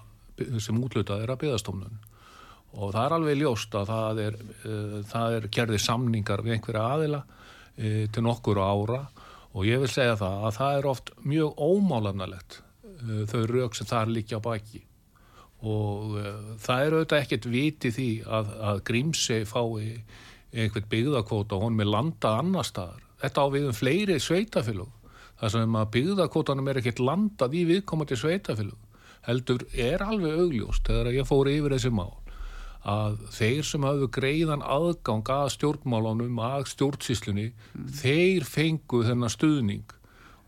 sem 0.60 0.76
útlutað 0.80 1.24
er 1.24 1.32
að 1.32 1.46
byggðastofnun 1.46 2.02
og 2.78 2.94
það 2.94 3.04
er 3.06 3.16
alveg 3.18 3.40
ljóst 3.40 3.76
að 3.76 3.90
það 3.90 4.22
er, 4.26 4.40
uh, 4.66 4.98
það 5.10 5.38
er 5.38 5.48
gerði 5.58 5.82
samningar 5.84 6.44
við 6.46 6.58
einhverja 6.58 6.86
aðila 6.96 7.24
uh, 7.26 8.04
til 8.14 8.26
nokkur 8.26 8.62
ára 8.62 9.02
og 9.50 9.66
ég 9.66 9.82
vil 9.82 9.90
segja 9.92 10.18
það 10.20 10.46
að 10.48 10.58
það 10.60 10.78
er 10.78 10.90
oft 10.92 11.12
mjög 11.26 11.64
ómálanalegt 11.70 12.62
uh, 12.62 13.26
þau 13.32 13.42
rauk 13.50 13.78
sem 13.78 13.90
það 13.90 14.04
er 14.04 14.16
líka 14.20 14.42
baki 14.44 14.84
og 15.60 16.14
það 16.64 16.82
er 16.86 16.94
auðvitað 16.96 17.22
ekkert 17.26 17.46
viti 17.52 17.90
því 17.92 18.10
að, 18.32 18.52
að 18.64 18.78
Grímsei 18.88 19.42
fái 19.44 19.90
einhvern 20.56 20.88
byggðakvóta 20.94 21.58
og 21.58 21.66
hún 21.66 21.76
með 21.76 21.92
landa 21.94 22.32
annar 22.40 22.64
staðar. 22.64 23.04
Þetta 23.20 23.44
á 23.44 23.48
við 23.52 23.68
um 23.68 23.76
fleiri 23.76 24.16
sveitafélug. 24.24 24.94
Það 25.40 25.54
sem 25.56 25.76
að 25.82 25.92
byggðakvótanum 25.98 26.72
er 26.72 26.80
ekkert 26.80 27.02
landað 27.04 27.58
í 27.60 27.66
viðkomandi 27.74 28.18
sveitafélug. 28.24 28.80
Heldur 29.28 29.68
er 29.76 30.04
alveg 30.04 30.40
augljóst 30.40 30.88
þegar 30.88 31.12
ég 31.12 31.28
fór 31.28 31.52
yfir 31.52 31.76
þessi 31.76 31.92
mál 31.92 32.16
að 32.88 33.18
þeir 33.36 33.66
sem 33.68 33.84
hafðu 33.84 34.08
greiðan 34.16 34.64
aðgang 34.64 35.28
að 35.34 35.50
stjórnmálunum, 35.58 36.40
að 36.40 36.70
stjórnsíslunni, 36.74 37.50
mm. 37.52 37.88
þeir 38.00 38.46
fengu 38.48 39.04
þennan 39.08 39.34
stuðning 39.34 39.96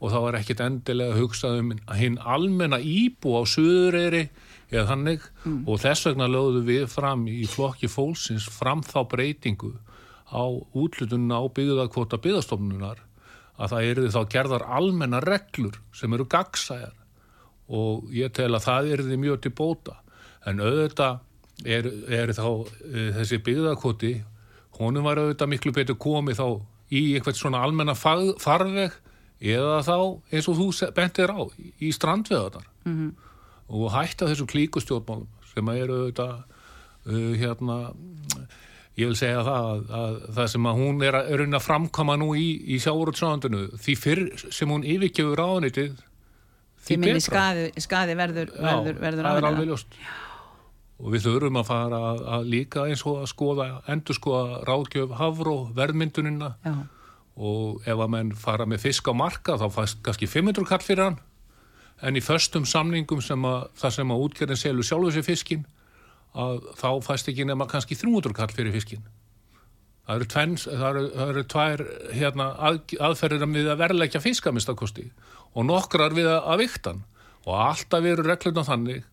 og 0.02 0.10
þá 0.10 0.20
er 0.22 0.38
ekkit 0.40 0.64
endilega 0.66 1.18
hugsað 1.20 1.60
um 1.62 1.74
hinn 2.00 2.18
almenna 2.26 2.80
íbú 2.82 3.36
á 3.38 3.42
söðureyri 3.46 4.24
eða 4.72 4.88
þannig 4.94 5.28
mm. 5.44 5.60
og 5.70 5.82
þess 5.84 6.08
vegna 6.08 6.30
lögðu 6.32 6.64
við 6.66 6.88
fram 6.90 7.28
í 7.30 7.44
flokki 7.50 7.90
fólksins 7.92 8.48
fram 8.50 8.82
þá 8.88 9.04
breytingu 9.12 9.76
á 10.32 10.44
útlutunna 10.74 11.38
á 11.38 11.46
byggðakvota 11.54 12.18
byggðastofnunar 12.24 13.04
að 13.62 13.74
það 13.76 13.90
eru 13.92 14.12
þá 14.16 14.22
gerðar 14.32 14.66
almenna 14.80 15.20
reglur 15.22 15.78
sem 15.94 16.14
eru 16.16 16.26
gagsæjar 16.32 16.96
og 17.72 18.08
ég 18.16 18.34
tel 18.36 18.54
að 18.56 18.66
það 18.66 18.90
eru 18.96 19.08
því 19.10 19.20
mjög 19.22 19.44
til 19.44 19.54
bóta 19.60 20.00
en 20.50 20.64
auðvitað 20.64 21.20
er, 21.66 21.88
er 22.10 22.34
þá 22.36 22.46
uh, 22.48 23.10
þessi 23.18 23.42
byggðarkoti 23.46 24.14
honum 24.82 25.08
var 25.08 25.22
auðvitað 25.22 25.52
miklu 25.52 25.74
betur 25.76 26.00
komið 26.02 26.40
þá 26.42 26.48
í 26.92 27.02
einhvert 27.16 27.40
svona 27.40 27.62
almenna 27.64 27.96
farveg 27.96 28.96
eða 29.42 29.82
þá 29.86 29.98
eins 30.32 30.50
og 30.52 30.58
þú 30.60 30.90
bentir 30.96 31.34
á 31.34 31.42
í 31.82 31.92
strandveðanar 31.96 32.68
mm 32.86 32.96
-hmm. 32.96 33.12
og 33.70 33.94
hætta 33.96 34.30
þessum 34.30 34.50
klíkustjórnmálum 34.52 35.28
sem 35.54 35.70
eru 35.70 36.02
auðvitað 36.02 36.36
uh, 37.06 37.34
hérna 37.42 37.78
ég 38.98 39.08
vil 39.08 39.16
segja 39.16 39.44
það 39.44 39.66
að, 39.72 39.92
að 40.02 40.16
það 40.36 40.48
sem 40.54 40.66
að 40.66 40.80
hún 40.84 41.04
er 41.04 41.16
að, 41.16 41.30
er 41.32 41.46
að 41.48 41.66
framkama 41.66 42.16
nú 42.18 42.36
í, 42.36 42.48
í 42.76 42.80
sjáurútsöndinu 42.80 43.68
því 43.78 43.96
fyrr 43.96 44.26
sem 44.52 44.70
hún 44.70 44.84
yfirkjöfur 44.84 45.40
ráðnitið 45.40 45.94
því, 45.96 46.88
því 46.88 46.98
minni 46.98 47.22
skaði, 47.22 47.72
skaði 47.78 48.18
verður, 48.20 48.52
verður, 48.58 49.00
verður 49.00 49.24
það 49.30 49.38
er 49.38 49.50
alveg 49.52 49.72
ljóst. 49.72 49.96
já 49.96 50.31
og 51.02 51.10
við 51.16 51.26
þurfum 51.26 51.60
að 51.62 51.68
fara 51.68 52.00
að, 52.12 52.24
að 52.36 52.48
líka 52.54 52.86
eins 52.88 53.04
og 53.10 53.24
að 53.24 53.30
skoða, 53.32 53.68
endur 53.90 54.18
skoða 54.18 54.62
ráðgjöf 54.70 55.16
hafró, 55.18 55.56
verðmyndunina. 55.78 56.56
Já. 56.66 56.76
og 57.42 57.86
ef 57.88 57.96
að 57.96 58.10
menn 58.12 58.34
fara 58.36 58.66
með 58.68 58.84
fisk 58.84 59.08
á 59.08 59.16
marka 59.16 59.56
þá 59.58 59.70
fæst 59.72 60.02
kannski 60.04 60.28
500 60.28 60.68
kall 60.68 60.84
fyrir 60.84 61.06
hann. 61.08 61.22
En 62.04 62.18
í 62.20 62.22
förstum 62.22 62.66
samningum 62.68 63.22
sem 63.24 63.46
að 63.48 63.70
það 63.80 63.96
sem 63.96 64.12
að 64.12 64.26
útgerðin 64.26 64.60
selur 64.60 64.86
sjálfur 64.86 65.16
sér 65.16 65.26
fiskin 65.26 65.64
að 66.38 66.62
þá 66.78 66.90
fæst 67.08 67.32
ekki 67.32 67.48
nema 67.48 67.68
kannski 67.72 67.98
300 67.98 68.36
kall 68.36 68.52
fyrir 68.54 68.76
fiskin 68.76 69.08
það 70.06 70.18
eru, 70.18 70.28
tvenns, 70.34 70.66
það 70.68 70.88
eru, 70.90 71.04
það 71.16 71.32
eru 71.34 71.44
tvær 71.54 71.84
hérna, 72.18 72.48
að, 72.58 72.80
aðferðir 73.08 73.48
við 73.54 73.72
að 73.72 73.82
verleikja 73.82 74.24
fiskamistakosti 74.24 75.08
og 75.54 75.68
nokkrar 75.68 76.16
við 76.18 76.30
að, 76.32 76.42
að 76.54 76.64
viktan 76.66 77.04
og 77.46 77.56
alltaf 77.58 78.08
eru 78.08 78.26
regluna 78.26 78.66
þannig 78.68 79.06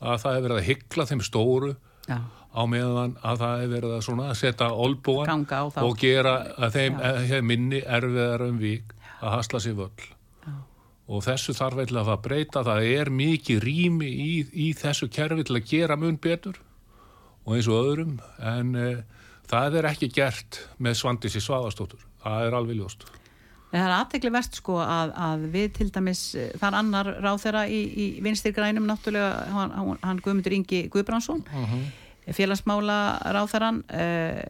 að 0.00 0.18
það 0.22 0.36
hefur 0.36 0.46
verið 0.48 0.58
að 0.60 0.68
hyggla 0.70 1.06
þeim 1.10 1.22
stóru 1.28 1.70
Já. 2.08 2.18
á 2.26 2.62
meðan 2.70 3.14
að 3.22 3.44
það 3.44 3.62
hefur 3.62 3.74
verið 3.76 3.94
að, 3.94 4.02
svona, 4.08 4.34
setja 4.38 4.72
olbúan 4.72 5.46
og 5.84 5.96
gera 6.00 6.34
að 6.58 6.76
þeim 6.78 7.00
Já. 7.00 7.40
minni 7.42 7.80
erfiðar 7.82 8.46
um 8.48 8.60
vík 8.60 8.94
að 9.20 9.38
hasla 9.38 9.62
sér 9.62 9.78
völl. 9.78 10.10
Og 11.04 11.20
þessu 11.20 11.52
þarf 11.52 11.82
eitthvað 11.82 12.14
að 12.14 12.20
breyta. 12.24 12.62
Það 12.64 12.86
er 12.88 13.10
mikið 13.12 13.58
rými 13.60 14.06
í, 14.08 14.30
í 14.56 14.70
þessu 14.72 15.10
kerfi 15.12 15.44
til 15.44 15.58
að 15.58 15.66
gera 15.68 15.98
mun 16.00 16.16
betur 16.16 16.56
og 17.44 17.56
eins 17.56 17.68
og 17.68 17.90
öðrum 17.90 18.16
en 18.40 18.72
e, 18.76 18.88
það 19.50 19.78
er 19.80 19.90
ekki 19.90 20.10
gert 20.14 20.62
með 20.82 20.98
svandis 21.00 21.36
í 21.38 21.42
svaðastótur 21.44 22.04
það 22.24 22.48
er 22.48 22.58
alveg 22.58 22.80
ljóst 22.80 23.06
það 23.72 23.84
er 23.86 23.94
aðtekli 23.96 24.32
verst 24.34 24.58
sko 24.60 24.78
að, 24.82 25.12
að 25.26 25.44
við 25.54 25.68
til 25.78 25.88
dæmis, 25.94 26.22
eh, 26.38 26.52
þar 26.60 26.78
annar 26.80 27.10
ráð 27.24 27.42
þeirra 27.44 27.64
í, 27.66 27.80
í 27.82 28.06
vinstir 28.24 28.54
grænum 28.56 28.86
náttúrulega, 28.88 29.44
hann, 29.54 29.98
hann 30.02 30.22
Guðmundur 30.24 30.56
Ingi 30.56 30.84
Guðbrandsson, 30.92 31.42
uh 31.48 31.72
-huh. 31.72 32.34
félagsmála 32.34 32.98
ráþarann 33.36 33.82
uh, 33.84 34.40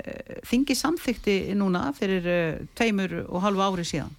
þingi 0.47 0.77
samþykti 0.79 1.55
núna 1.59 1.89
fyrir 1.97 2.27
uh, 2.27 2.67
tveimur 2.75 3.25
og 3.29 3.43
halvu 3.43 3.63
ári 3.63 3.85
síðan 3.85 4.15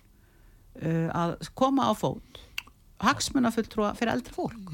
að 1.16 1.38
koma 1.56 1.88
á 1.88 1.96
fót 1.96 2.42
hagsmunafulltrúa 3.00 3.94
fyrir 3.96 4.12
eldri 4.12 4.34
fólk 4.36 4.74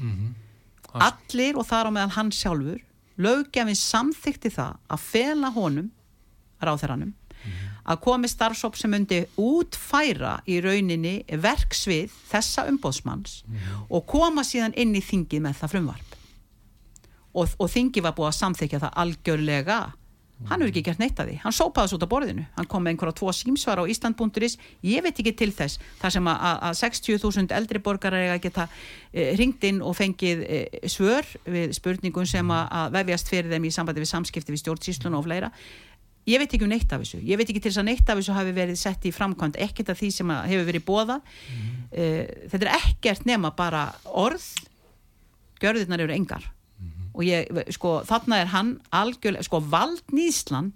allir 0.98 1.54
og 1.54 1.66
þar 1.68 1.86
á 1.86 1.90
meðal 1.94 2.14
hann 2.16 2.32
sjálfur 2.34 2.80
löggefin 3.22 3.78
samþykti 3.78 4.50
það 4.50 4.80
að 4.90 5.04
fela 5.12 5.52
honum 5.54 5.92
ráþarannum 6.62 7.14
að 7.82 8.02
komi 8.04 8.30
starfsóp 8.30 8.76
sem 8.78 8.92
myndi 8.92 9.22
útfæra 9.40 10.38
í 10.46 10.60
rauninni 10.62 11.22
verksvið 11.42 12.12
þessa 12.30 12.66
umbóðsmanns 12.70 13.40
og 13.88 14.06
koma 14.10 14.46
síðan 14.46 14.76
inn 14.78 14.94
í 14.94 15.02
þingið 15.04 15.48
með 15.48 15.58
það 15.62 15.74
frumvarp. 15.76 16.20
Og, 17.32 17.56
og 17.58 17.72
þingið 17.72 18.06
var 18.06 18.14
búið 18.16 18.30
að 18.30 18.38
samþykja 18.38 18.84
það 18.84 18.96
algjörlega. 19.02 19.80
Hann 20.42 20.58
hefur 20.58 20.72
ekki 20.72 20.82
gert 20.88 20.98
neitt 20.98 21.20
að 21.22 21.28
því, 21.30 21.34
hann 21.44 21.54
sópaði 21.54 21.86
þessu 21.86 21.96
út 22.00 22.04
á 22.04 22.12
borðinu. 22.12 22.44
Hann 22.56 22.66
kom 22.70 22.82
með 22.82 22.96
einhverja 22.96 23.14
tvo 23.20 23.34
símsvara 23.36 23.84
á 23.86 23.90
Ísland.is 23.92 24.56
ég 24.82 25.04
veit 25.04 25.20
ekki 25.22 25.32
til 25.38 25.52
þess. 25.54 25.78
Þar 26.00 26.14
sem 26.16 26.30
að, 26.32 26.40
að 26.66 26.78
60.000 26.80 27.54
eldri 27.58 27.82
borgarar 27.84 28.24
eiga 28.24 28.34
að 28.34 28.42
geta 28.48 28.66
e, 28.66 29.28
ringt 29.38 29.62
inn 29.68 29.78
og 29.86 29.94
fengið 30.00 30.42
e, 30.42 30.58
svör 30.90 31.30
við 31.46 31.76
spurningum 31.78 32.26
sem 32.26 32.50
að, 32.50 32.74
að 32.80 32.98
vefjast 32.98 33.30
fyrir 33.30 33.54
þeim 33.54 33.70
í 33.70 33.72
sambandi 33.76 34.02
við 34.02 34.12
samskipti 34.16 34.56
við 34.56 34.64
stjórnsíslun 34.64 35.18
og 35.20 35.28
fleira 35.28 35.52
ég 36.28 36.38
veit 36.42 36.52
ekki 36.54 36.66
um 36.66 36.70
neitt 36.70 36.92
af 36.92 37.02
þessu. 37.02 37.20
Ég 37.26 37.38
veit 37.40 37.48
ekki 37.48 37.62
til 37.62 37.70
þess 37.72 37.82
að 37.82 37.88
neitt 37.90 38.08
af 38.08 38.18
þessu 38.20 38.36
hafi 38.36 38.54
verið 38.56 38.78
sett 38.78 39.06
í 39.08 39.12
framkvæmt 39.14 39.58
ekkert 39.64 39.92
af 39.92 40.00
því 40.00 40.10
sem 40.14 40.32
hefur 40.36 40.68
verið 40.68 40.84
bóða 40.86 41.18
mm. 41.22 41.70
e, 41.90 42.08
þetta 42.52 42.68
er 42.68 42.74
ekkert 42.78 43.26
nema 43.28 43.52
bara 43.58 43.88
orð. 44.06 44.46
Gjörðirnar 45.62 46.02
eru 46.04 46.14
engar. 46.14 46.48
Og 47.12 47.26
ég, 47.26 47.50
sko, 47.74 47.98
þarna 48.08 48.38
er 48.40 48.48
hann 48.54 48.76
algjörlega, 48.94 49.44
sko, 49.44 49.60
valdnýslan 49.72 50.72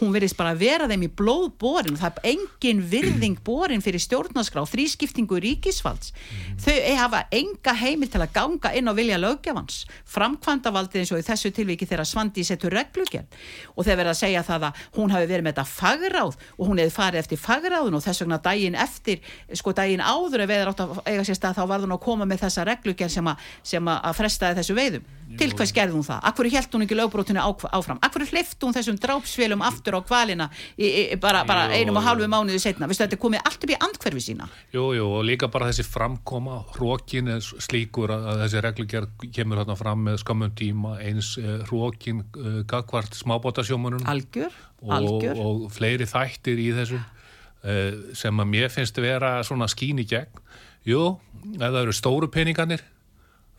hún 0.00 0.14
verðist 0.14 0.38
bara 0.38 0.54
að 0.54 0.62
vera 0.64 0.88
þeim 0.90 1.06
í 1.06 1.10
blóð 1.20 1.46
borin 1.60 1.98
það 2.00 2.20
er 2.20 2.34
engin 2.34 2.82
virðing 2.92 3.38
borin 3.48 3.84
fyrir 3.84 4.02
stjórnarskrá, 4.02 4.64
þrískiptingu 4.68 5.40
ríkisfalds 5.44 6.12
mm. 6.14 6.58
þau 6.64 6.76
hafa 7.00 7.22
enga 7.34 7.74
heimil 7.80 8.10
til 8.10 8.22
að 8.22 8.34
ganga 8.36 8.72
inn 8.76 8.90
á 8.90 8.92
vilja 8.96 9.20
lögjafans 9.20 9.84
framkvæmdavaldið 10.10 11.04
eins 11.04 11.14
og 11.14 11.22
í 11.22 11.26
þessu 11.26 11.52
tilviki 11.54 11.88
þegar 11.88 12.08
Svandi 12.08 12.44
setur 12.46 12.74
reglugjörn 12.76 13.28
og 13.74 13.86
þeir 13.86 14.00
verða 14.00 14.14
að 14.16 14.20
segja 14.22 14.44
það 14.46 14.68
að 14.70 14.82
hún 14.96 15.14
hafi 15.14 15.30
verið 15.30 15.46
með 15.46 15.54
þetta 15.54 15.66
fagráð 15.70 16.36
og 16.56 16.64
hún 16.66 16.82
hefði 16.82 16.96
farið 16.96 17.22
eftir 17.24 17.42
fagráðun 17.44 17.98
og 17.98 18.04
þess 18.04 18.24
vegna 18.24 18.40
daginn 18.44 18.78
eftir, 18.80 19.22
sko 19.56 19.74
daginn 19.76 20.04
áður 20.04 20.44
ef 20.44 20.52
veður 20.52 20.72
átt 20.72 20.84
að 20.84 21.00
eiga 21.06 21.24
sér 21.28 21.38
stað 21.38 21.60
þá 21.60 21.64
var 21.70 21.86
hún 21.86 21.96
að 21.96 22.04
koma 22.04 22.28
með 22.28 22.44
þessa 22.46 22.66
reglugjörn 22.68 23.14
sem, 23.16 23.32
sem 23.74 23.90
að 23.94 24.20
frestaði 24.20 24.60
þessu 24.60 24.78
veiðum 24.78 25.08
til 25.38 25.52
hvers 25.54 25.72
gerði 25.74 25.94
hún 25.94 26.06
það? 26.06 26.22
Akkur 26.30 26.48
held 26.50 26.74
hún 26.74 26.84
ekki 26.86 26.96
lögbrótinu 26.98 27.42
áfram? 27.70 28.00
Akkur 28.02 28.24
hlifti 28.26 28.66
hún 28.66 28.74
þessum 28.74 28.98
drápsfélum 29.00 29.62
aftur 29.62 29.89
á 29.98 30.02
kvalina 30.06 30.46
í, 30.76 30.86
í, 30.86 31.02
bara, 31.20 31.42
bara 31.48 31.66
jú, 31.70 31.80
einum 31.80 31.98
og 32.00 32.06
halvu 32.06 32.28
mánuði 32.30 32.60
setna? 32.62 32.88
Vistu 32.90 33.06
þetta 33.06 33.18
komið 33.20 33.44
allt 33.50 33.64
upp 33.66 33.72
í 33.72 33.78
andkverfi 33.86 34.24
sína? 34.24 34.48
Jú, 34.74 34.84
jú, 34.96 35.06
og 35.18 35.24
líka 35.26 35.50
bara 35.52 35.70
þessi 35.70 35.86
framkoma 35.88 36.60
hrókin 36.76 37.32
er 37.34 37.42
slíkur 37.42 38.14
að 38.14 38.44
þessi 38.44 38.64
reglugjörg 38.66 39.26
kemur 39.36 39.62
þarna 39.62 39.78
fram 39.80 40.04
með 40.08 40.20
skamum 40.24 40.54
tíma 40.58 40.96
eins 41.04 41.32
eh, 41.40 41.64
hrókin 41.70 42.22
uh, 42.36 42.60
gagvart 42.70 43.16
smábótasjómanun 43.18 44.06
algjör, 44.10 44.54
algjör. 44.86 45.34
Og, 45.40 45.64
og 45.66 45.74
fleiri 45.74 46.08
þættir 46.10 46.62
í 46.62 46.70
þessu 46.78 47.00
uh, 47.00 48.14
sem 48.16 48.44
að 48.44 48.52
mér 48.54 48.72
finnst 48.72 49.02
vera 49.02 49.38
svona 49.46 49.70
skín 49.70 50.02
í 50.02 50.08
gegn 50.08 50.48
Jú, 50.88 51.18
ef 51.58 51.60
það 51.60 51.82
eru 51.82 51.92
stóru 51.92 52.28
peningarnir 52.32 52.80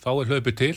þá 0.02 0.10
er 0.16 0.32
hlaupið 0.32 0.58
til 0.58 0.76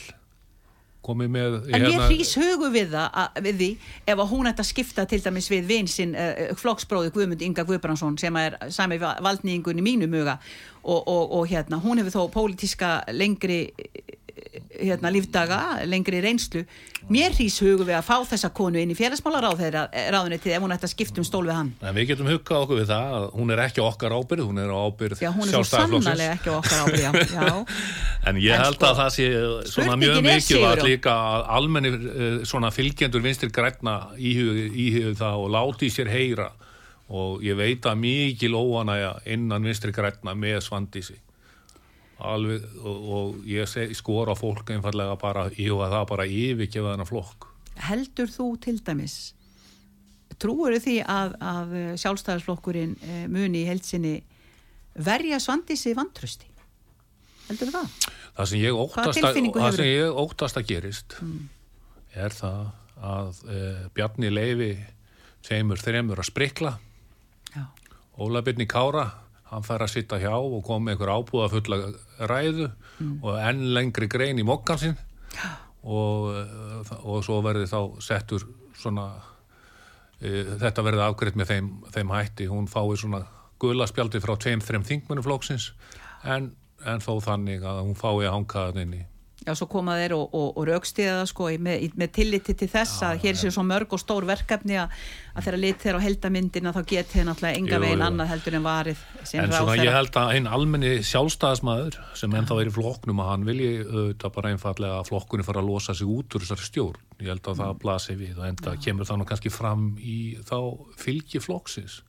komið 1.05 1.31
með 1.35 1.57
en 1.69 1.85
ég 1.85 1.95
hérna... 1.95 2.09
hrýs 2.09 2.33
hugu 2.41 2.71
við 2.73 2.95
það 2.95 3.19
að, 3.21 3.39
við 3.45 3.61
því 3.61 3.69
ef 4.13 4.23
hún 4.31 4.51
ætti 4.51 4.65
að 4.65 4.69
skipta 4.71 5.07
til 5.09 5.21
dæmis 5.25 5.49
við 5.53 5.69
vinsinn 5.69 6.15
uh, 6.17 6.31
eh, 6.33 6.53
flokksbróði 6.59 7.13
Guðmund 7.15 7.45
Inga 7.45 7.65
Guðbrandsson 7.67 8.17
sem 8.21 8.41
er 8.41 8.57
sami 8.73 8.99
valdnýingun 9.01 9.81
í 9.81 9.85
mínu 9.85 10.09
muga 10.11 10.39
og, 10.83 11.01
og, 11.01 11.23
og 11.39 11.47
hérna 11.49 11.81
hún 11.83 12.01
hefur 12.01 12.17
þó 12.17 12.33
pólitíska 12.35 12.97
lengri 13.13 13.61
hérna, 14.75 15.11
lífdaga, 15.13 15.59
lengri 15.87 16.19
reynslu. 16.23 16.65
Mér 17.11 17.35
hrýs 17.35 17.57
hugu 17.61 17.85
við 17.85 17.95
að 17.99 18.07
fá 18.07 18.15
þessa 18.27 18.49
konu 18.55 18.79
inn 18.81 18.91
í 18.91 18.97
félagsmálaráð 18.97 19.61
þeirra 19.61 19.83
ráðunni 20.13 20.39
til 20.41 20.55
ef 20.55 20.63
hún 20.63 20.73
ætti 20.73 20.87
að 20.87 20.93
skipta 20.95 21.21
um 21.21 21.27
stól 21.27 21.43
við 21.45 21.55
hann. 21.55 21.71
En 21.85 21.95
Við 21.95 22.09
getum 22.11 22.29
huggað 22.31 22.65
okkur 22.65 22.81
við 22.81 22.89
það 22.91 23.15
að 23.19 23.27
hún 23.37 23.53
er 23.55 23.61
ekki 23.65 23.83
okkar 23.85 24.15
ábyrð 24.17 24.47
hún 24.49 24.61
er 24.63 24.73
ábyrð 24.73 25.23
Já, 25.23 25.29
hún 25.35 25.45
er 25.45 25.53
svo 25.53 25.63
sannlega 25.69 26.29
ekki 26.33 26.51
okkar 26.55 26.83
ábyrð 26.85 27.05
já, 27.05 27.45
já. 27.45 27.55
En 28.29 28.41
ég 28.41 28.57
held 28.57 28.79
sko, 28.79 28.89
að 28.89 28.99
það 29.01 29.11
sé 29.15 29.27
svona 29.69 29.97
mjög 30.01 30.81
líka 30.85 31.13
að 31.13 31.47
almenni 31.59 31.91
eh, 31.93 32.39
svona 32.49 32.71
fylgjendur 32.73 33.23
vinstir 33.23 33.53
græna 33.53 33.97
íhugðu 34.17 35.13
það 35.19 35.43
og 35.43 35.51
láti 35.53 35.91
sér 35.93 36.09
heyra. 36.09 36.49
Og 37.13 37.43
ég 37.45 37.53
veit 37.53 37.85
að 37.85 38.01
mikil 38.01 38.57
óanæja 38.57 39.13
innan 39.29 39.69
vinstri 39.69 39.93
græna 39.93 40.33
með 40.33 40.63
svandísi 40.65 41.19
alveg 42.17 42.63
og, 42.79 43.07
og 43.17 43.47
ég 43.49 43.95
skor 43.97 44.31
á 44.31 44.35
fólk 44.37 44.71
einfallega 44.75 45.17
bara 45.19 45.49
í 45.51 45.67
og 45.73 45.83
að 45.85 45.97
það 45.97 46.05
bara 46.13 46.27
yfirgefa 46.29 46.93
þennan 46.93 47.09
flokk 47.09 47.49
Heldur 47.85 48.31
þú 48.31 48.47
til 48.63 48.77
dæmis 48.79 49.17
trúur 50.39 50.75
því 50.79 50.99
að, 51.07 51.35
að 51.39 51.75
sjálfstæðarsflokkurinn 52.01 52.95
eh, 53.03 53.25
muni 53.31 53.63
í 53.63 53.67
heilsinni 53.69 54.15
verja 54.95 55.39
svandísi 55.43 55.93
vantrösti? 55.95 56.47
Heldur 57.49 57.69
þú 57.69 57.75
það? 57.75 58.15
Það 58.35 58.49
sem 58.51 58.63
ég 58.63 58.79
óttast 58.79 59.21
að, 59.21 59.37
það 59.55 59.77
sem 59.77 59.91
ég 59.91 60.19
óttast 60.23 60.59
að 60.59 60.67
gerist 60.71 61.15
mm. 61.23 61.37
er 62.25 62.35
það 62.35 62.63
að 63.05 63.41
e, 63.51 63.61
Bjarni 63.95 64.31
Leifi 64.31 64.71
tveimur 65.45 65.79
þreimur 65.79 66.21
að 66.23 66.29
sprikla 66.31 66.73
Óla 68.15 68.41
Byrni 68.43 68.67
Kára 68.67 69.05
hann 69.55 69.65
fær 69.65 69.85
að 69.85 69.93
sitta 69.93 70.19
hjá 70.21 70.33
og 70.35 70.59
koma 70.65 70.89
með 70.89 70.95
einhver 70.95 71.13
ábúða 71.15 71.51
fulla 71.53 71.79
ræðu 72.29 72.67
mm. 72.67 73.13
og 73.23 73.39
enn 73.39 73.63
lengri 73.77 74.09
grein 74.11 74.41
í 74.41 74.45
mokkansinn 74.47 74.97
og, 75.85 76.35
eh, 76.35 76.91
og 77.03 77.23
svo 77.25 77.39
verði 77.45 77.69
þá 77.71 77.79
settur 78.03 78.45
svona 78.75 79.07
e, 80.19 80.43
þetta 80.61 80.83
verði 80.85 81.05
afgriðt 81.05 81.39
með 81.39 81.51
þeim, 81.53 81.71
þeim 81.95 82.13
hætti. 82.15 82.49
Hún 82.51 82.69
fái 82.71 82.97
svona 82.99 83.23
gulaspjaldi 83.61 84.21
frá 84.23 84.35
tveim, 84.41 84.63
þreim 84.63 84.85
þingmennuflóksins 84.87 85.71
en, 86.27 86.51
en 86.83 87.03
þó 87.03 87.13
þannig 87.23 87.63
að 87.63 87.83
hún 87.85 87.99
fái 87.99 88.25
að 88.25 88.33
hanga 88.33 88.65
það 88.67 88.81
inn 88.83 88.97
í 88.99 89.03
Já, 89.45 89.51
svo 89.53 89.67
koma 89.69 89.93
þeir 89.99 90.15
og, 90.17 90.31
og, 90.33 90.47
og 90.57 90.65
raukstiða 90.65 91.19
það 91.19 91.27
sko 91.29 91.47
með, 91.61 91.83
með 92.01 92.11
tilliti 92.15 92.55
til 92.57 92.67
þess 92.71 93.03
að 93.05 93.19
hér 93.21 93.37
séu 93.37 93.51
svo 93.53 93.61
mörg 93.67 93.91
og 93.93 94.01
stór 94.01 94.25
verkefni 94.25 94.79
að, 94.81 94.95
þeirra 95.37 95.59
lit 95.61 95.83
þeirra 95.83 96.01
á 96.01 96.05
heldamindina 96.05 96.73
þá 96.73 96.79
get 96.89 97.11
þeir 97.13 97.27
náttúrulega 97.29 97.59
enga 97.61 97.79
veginn 97.83 98.05
annað 98.07 98.31
heldur 98.33 98.57
en 98.57 98.65
varið 98.65 99.05
En 99.37 99.53
svona 99.53 99.77
ég 99.77 99.93
held 99.93 100.17
að 100.17 100.33
einn 100.33 100.49
almenni 100.49 100.91
sjálfstæðismæður 101.05 101.99
sem 102.17 102.33
ja. 102.33 102.41
ennþá 102.41 102.59
er 102.63 102.71
í 102.71 102.75
flokknum 102.79 103.21
að 103.21 103.31
hann 103.35 103.47
vilji 103.51 103.71
auðvitað 103.85 104.35
bara 104.39 104.53
einfallega 104.55 104.99
að 105.03 105.09
flokkunni 105.11 105.47
fara 105.47 105.61
að 105.61 105.69
losa 105.69 105.97
sig 105.97 106.09
út 106.09 106.33
úr 106.33 106.45
þessari 106.45 106.69
stjórn. 106.71 107.07
Ég 107.21 107.33
held 107.35 107.45
að 107.45 107.53
mm. 107.53 107.61
það 107.61 107.81
blasi 107.85 108.19
við 108.19 108.39
og 108.39 108.47
enda 108.49 108.73
ja. 108.73 108.83
kemur 108.87 109.09
það 109.09 109.21
nú 109.21 109.29
kannski 109.29 109.53
fram 109.53 109.89
í 110.01 110.19
þá 110.45 110.57
fylgi 110.97 111.43
flokksins. 111.43 112.01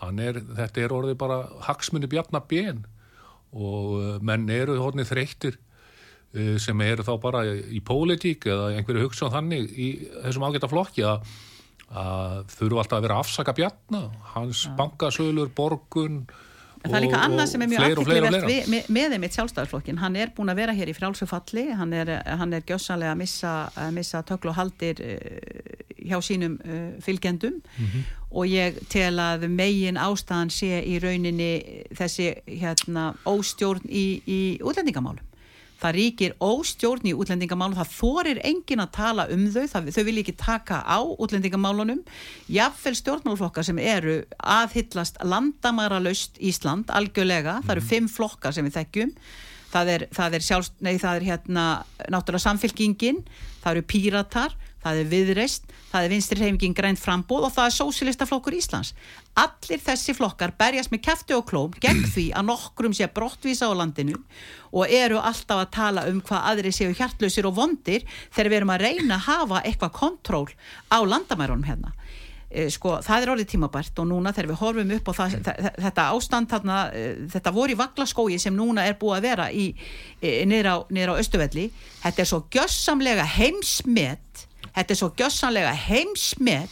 Er, 0.00 0.40
þetta 0.56 0.80
er 0.80 0.94
orðið 0.96 1.18
bara 1.20 1.42
hagsmunni 1.66 2.08
bjarnabén 2.08 2.86
og 3.52 3.98
uh, 3.98 4.14
menn 4.24 4.48
eru 4.48 4.78
Eh, 4.80 5.69
sem 6.62 6.80
eru 6.86 7.02
þá 7.02 7.14
bara 7.22 7.44
í 7.44 7.80
pólitík 7.82 8.46
eða 8.46 8.68
einhverju 8.76 9.08
hugsa 9.08 9.30
þannig 9.32 9.72
í 9.74 9.88
þessum 10.22 10.44
ágæta 10.46 10.68
flokki 10.70 11.02
að, 11.02 11.24
að 11.90 12.36
þurfu 12.54 12.78
alltaf 12.78 13.00
að 13.00 13.08
vera 13.08 13.18
afsaka 13.24 13.56
bjarna 13.56 14.04
hans 14.36 14.68
ja. 14.68 14.76
bankasölur, 14.78 15.50
borgun 15.56 16.22
En 16.80 16.88
það 16.88 16.96
er 16.96 17.04
líka 17.04 17.18
annað 17.26 17.48
sem 17.50 17.62
er 17.62 17.68
mjög 17.68 17.82
aftikli 17.84 18.20
með, 18.72 18.86
með 18.88 19.14
þeim 19.14 19.24
eitt 19.26 19.34
sjálfstæðarflokkin 19.36 19.98
hann 20.00 20.14
er 20.16 20.30
búin 20.36 20.48
að 20.48 20.60
vera 20.62 20.74
hér 20.78 20.88
í 20.88 20.94
frálsufalli 20.96 21.66
hann 21.76 21.92
er, 21.92 22.12
hann 22.40 22.56
er 22.56 22.64
gjössanlega 22.64 23.12
að 23.12 23.20
missa, 23.20 23.52
missa 23.92 24.22
töklu 24.24 24.54
og 24.54 24.56
haldir 24.56 25.02
uh, 25.04 25.90
hjá 26.00 26.16
sínum 26.24 26.56
uh, 26.64 26.94
fylgjendum 27.04 27.58
mm 27.60 27.84
-hmm. 27.84 28.06
og 28.30 28.48
ég 28.48 28.80
tel 28.88 29.20
að 29.20 29.44
megin 29.52 30.00
ástæðan 30.00 30.48
sé 30.48 30.80
í 30.80 30.96
rauninni 31.04 31.52
þessi 31.92 32.32
hérna, 32.46 33.12
óstjórn 33.28 33.84
í, 33.84 34.22
í 34.24 34.40
útlendingamálum 34.64 35.29
það 35.80 35.96
ríkir 35.96 36.34
óstjórn 36.44 37.08
í 37.08 37.14
útlendingamálunum, 37.16 37.78
það 37.80 37.94
þorir 37.96 38.40
engin 38.46 38.82
að 38.84 38.92
tala 38.96 39.26
um 39.32 39.44
þau, 39.52 39.66
það, 39.72 39.90
þau 39.96 40.02
vil 40.08 40.16
ekki 40.22 40.36
taka 40.40 40.80
á 40.84 40.98
útlendingamálunum, 41.00 42.02
jáfnveil 42.52 42.96
stjórnmálflokkar 43.00 43.66
sem 43.66 43.80
eru 43.82 44.20
aðhyllast 44.38 45.20
landamæra 45.24 46.00
laust 46.02 46.40
Ísland 46.40 46.92
algjörlega, 46.92 47.60
það 47.64 47.76
eru 47.76 47.84
mhm. 47.86 47.92
fimm 47.94 48.10
flokkar 48.12 48.56
sem 48.56 48.68
við 48.68 48.80
þekkjum, 48.80 49.14
það 49.70 49.92
er, 49.94 50.06
það 50.14 50.36
er, 50.36 50.46
sjálfs, 50.48 50.72
nei, 50.84 50.96
það 51.00 51.20
er 51.20 51.28
hérna 51.30 51.66
náttúrulega 52.10 52.46
samfélkingin, 52.48 53.22
það 53.62 53.76
eru 53.76 53.86
píratar, 53.94 54.58
það 54.82 55.00
er 55.02 55.10
viðreist, 55.10 55.66
það 55.90 56.06
er 56.06 56.14
vinstri 56.14 56.40
reyfingin 56.40 56.76
grænt 56.76 57.00
frambóð 57.00 57.48
og 57.48 57.54
það 57.56 57.68
er 57.68 57.76
sósilistaflokkur 57.76 58.56
Íslands. 58.56 58.94
Allir 59.40 59.82
þessi 59.84 60.14
flokkar 60.16 60.54
berjast 60.58 60.92
með 60.92 61.04
kæfti 61.08 61.36
og 61.36 61.46
klóm 61.50 61.76
gegn 61.82 62.02
því 62.08 62.26
að 62.36 62.48
nokkrum 62.48 62.96
sé 62.96 63.10
brottvísa 63.14 63.70
á 63.70 63.74
landinu 63.76 64.18
og 64.70 64.90
eru 64.90 65.20
alltaf 65.20 65.64
að 65.64 65.72
tala 65.76 66.06
um 66.10 66.20
hvað 66.24 66.48
aðri 66.52 66.74
séu 66.74 66.94
hjartlausir 66.94 67.48
og 67.50 67.56
vondir 67.58 68.06
þegar 68.30 68.50
við 68.50 68.60
erum 68.60 68.74
að 68.74 68.84
reyna 68.86 69.18
að 69.18 69.26
hafa 69.28 69.62
eitthvað 69.64 69.96
kontról 70.00 70.48
á 70.88 70.98
landamærunum 71.04 71.66
hérna. 71.68 71.94
Eh, 72.50 72.66
sko, 72.66 72.96
það 72.98 73.22
er 73.22 73.30
orðið 73.30 73.48
tímabært 73.52 74.00
og 74.02 74.08
núna 74.10 74.32
þegar 74.34 74.48
við 74.50 74.56
horfum 74.58 74.88
upp 74.96 75.06
á 75.06 75.12
það, 75.20 75.34
þetta 75.84 76.06
ástand 76.16 76.48
þarna, 76.50 76.78
eh, 76.98 77.20
þetta 77.30 77.52
voru 77.54 77.76
í 77.76 77.78
vaglaskói 77.78 78.40
sem 78.42 78.56
núna 78.56 78.88
er 78.90 78.96
búið 78.98 79.18
að 79.20 79.26
vera 79.28 79.46
í, 79.54 79.68
niður 80.20 80.66
á, 80.66 80.76
á 80.82 81.20
Östuvelli 81.22 81.68
þetta 82.02 82.24
er 82.24 82.26
svo 82.26 82.40
gjössamlega 82.50 83.28
heimsmet 83.36 84.29
þetta 84.74 84.94
er 84.94 85.00
svo 85.00 85.10
gjössamlega 85.18 85.72
heimsmet 85.88 86.70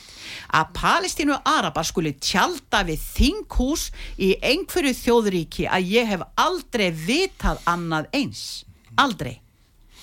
að 0.55 0.73
Palestínu 0.77 1.37
Arabar 1.45 1.87
skuli 1.87 2.15
tjálta 2.21 2.85
við 2.89 3.03
þinghús 3.17 3.89
í 4.21 4.35
einhverju 4.43 4.95
þjóðuríki 5.03 5.69
að 5.69 5.93
ég 5.97 6.09
hef 6.13 6.25
aldrei 6.37 6.91
vitað 6.93 7.61
annað 7.69 8.09
eins 8.13 8.65
aldrei, 8.99 9.39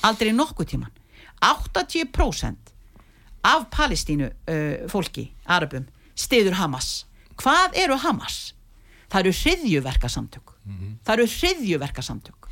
aldrei 0.01 0.31
nokkuð 0.33 0.71
tíman 0.73 0.93
80% 1.45 2.73
af 3.45 3.67
Palestínu 3.69 4.29
uh, 4.31 4.89
fólki, 4.89 5.27
arabum, 5.45 5.85
stiður 6.17 6.57
Hamas. 6.57 7.05
Hvað 7.37 7.77
eru 7.83 7.97
Hamas? 8.01 8.55
Það 9.11 9.19
eru 9.19 9.33
hriðjuverkasamtök. 9.41 10.55
Mm 10.63 10.77
-hmm. 10.77 10.93
Það 11.05 11.13
eru 11.13 11.27
hriðjuverkasamtök. 11.35 12.47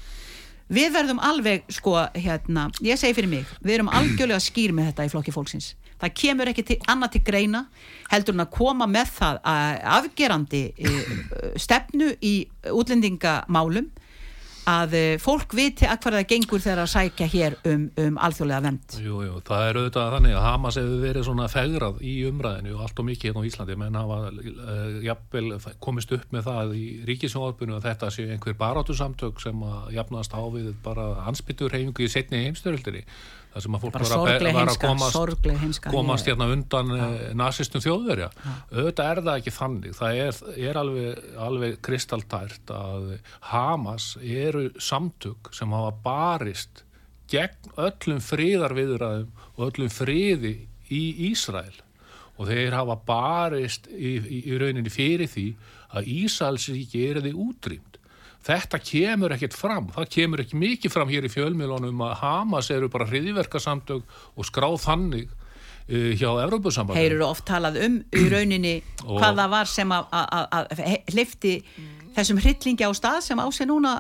Við 0.72 0.94
verðum 0.96 1.20
alveg, 1.20 1.66
sko, 1.74 1.98
hérna, 2.16 2.70
ég 2.86 3.00
segi 3.00 3.16
fyrir 3.18 3.32
mig, 3.32 3.50
við 3.64 3.80
erum 3.80 3.92
algjörlega 3.94 4.44
skýr 4.50 4.76
með 4.76 4.92
þetta 4.92 5.08
í 5.08 5.12
flokki 5.12 5.34
fólksins. 5.36 5.74
Það 6.04 6.16
kemur 6.20 6.50
ekki 6.52 6.64
til, 6.68 6.78
annað 6.92 7.16
til 7.16 7.24
greina, 7.28 7.66
heldur 8.12 8.36
hann 8.36 8.46
að 8.46 8.56
koma 8.56 8.88
með 8.92 9.12
það 9.18 9.42
að 9.52 9.84
afgerandi 9.98 10.64
uh, 10.72 11.12
stefnu 11.66 12.14
í 12.24 12.34
útlendingamálum 12.72 13.92
að 14.70 14.96
eh, 14.96 15.16
fólk 15.22 15.54
viti 15.58 15.88
að 15.90 16.00
hverða 16.06 16.24
gengur 16.30 16.62
þegar 16.64 16.82
að 16.84 16.92
sækja 16.94 17.28
hér 17.34 17.56
um, 17.68 17.86
um 18.00 18.20
alþjóðlega 18.28 18.64
vend 18.64 18.96
Jú, 19.04 19.20
jú, 19.26 19.40
það 19.48 19.66
er 19.68 19.80
auðvitað 19.80 20.16
þannig 20.16 20.38
að 20.38 20.46
Hamas 20.48 20.80
hefur 20.80 21.04
verið 21.04 21.28
svona 21.28 21.50
fegrað 21.52 22.02
í 22.06 22.14
umræðinu 22.30 22.80
allt 22.80 23.02
og 23.04 23.08
mikið 23.10 23.30
hérna 23.30 23.44
á 23.44 23.48
Íslandi. 23.50 23.78
Menn 23.84 24.00
hafa 24.00 24.20
uh, 24.32 24.98
jafnvel 25.04 25.52
komist 25.84 26.16
upp 26.16 26.36
með 26.36 26.50
það 26.50 26.76
í 26.80 26.88
ríkisjónvarpunum 27.10 27.80
að 27.80 27.88
þetta 27.90 28.12
sé 28.16 28.28
einhver 28.32 28.58
barátusamtök 28.60 29.44
sem 29.44 29.64
að 29.68 29.94
jafnast 29.98 30.36
á 30.38 30.44
við 30.54 30.74
bara 30.86 31.08
ansbyttur 31.28 31.76
heimingu 31.76 32.06
í 32.06 32.12
setni 32.12 32.46
heimstöröldinni 32.48 33.04
það 33.54 33.66
sem 33.66 33.76
að 33.78 33.84
fólk 33.84 33.98
var 33.98 34.06
að, 34.06 34.46
var 34.56 34.72
að 34.72 34.80
komast, 34.82 35.48
heimska, 35.62 35.92
komast 35.94 36.30
hérna 36.30 36.48
undan 36.54 36.94
ja. 36.94 37.10
Eh, 37.14 37.36
nazistum 37.38 37.84
þjóðverja. 37.84 38.30
Ja. 38.34 38.54
auðvitað 38.72 39.12
er 39.12 39.22
það 39.28 39.42
ekki 39.42 39.54
þannig. 39.58 39.96
Það 40.00 40.22
er, 40.24 40.42
er 40.70 40.80
alveg, 40.82 41.22
alveg 41.48 41.78
kristaltært 41.86 42.74
að 42.74 43.08
Hamas 43.52 44.10
eru 44.22 44.66
samtök 44.82 45.54
sem 45.54 45.78
hafa 45.78 45.94
barist 46.06 46.84
gegn 47.32 47.78
öllum 47.82 48.22
fríðarviðræðum 48.24 49.48
og 49.56 49.66
öllum 49.70 49.94
fríði 49.94 50.56
í 50.94 51.04
Ísrael. 51.30 51.76
Og 52.42 52.50
þeir 52.50 52.74
hafa 52.74 52.98
barist 53.06 53.86
í, 53.94 54.18
í, 54.18 54.44
í 54.50 54.58
rauninni 54.58 54.90
fyrir 54.94 55.30
því 55.30 55.52
að 55.94 56.10
Ísraelsíki 56.10 57.04
er 57.12 57.22
því 57.22 57.36
útrýmt 57.38 57.93
Þetta 58.44 58.80
kemur 58.84 59.36
ekkert 59.36 59.56
fram, 59.56 59.88
það 59.96 60.10
kemur 60.18 60.44
ekki 60.44 60.60
mikið 60.60 60.92
fram 60.92 61.12
hér 61.14 61.28
í 61.28 61.32
fjölmjölunum 61.32 62.04
að 62.10 62.18
Hamas 62.20 62.70
eru 62.76 62.90
bara 62.92 63.08
hriðiverkasamtök 63.08 64.04
og 64.36 64.50
skráð 64.50 64.82
þannig 64.84 65.32
uh, 65.32 66.12
hjá 66.20 66.30
Evrópussambandinu. 66.44 67.00
Heyrur 67.00 67.26
oft 67.30 67.48
talað 67.48 67.80
um 67.86 68.00
í 68.12 68.28
rauninni 68.34 68.78
hvað 69.04 69.42
það 69.42 69.58
var 69.58 69.72
sem 69.72 69.96
að 69.96 70.08
hlifti 71.16 71.58
þessum 72.14 72.40
hryllingi 72.42 72.86
á 72.86 72.92
stað 72.96 73.20
sem 73.26 73.40
ásið 73.42 73.70
núna 73.72 73.94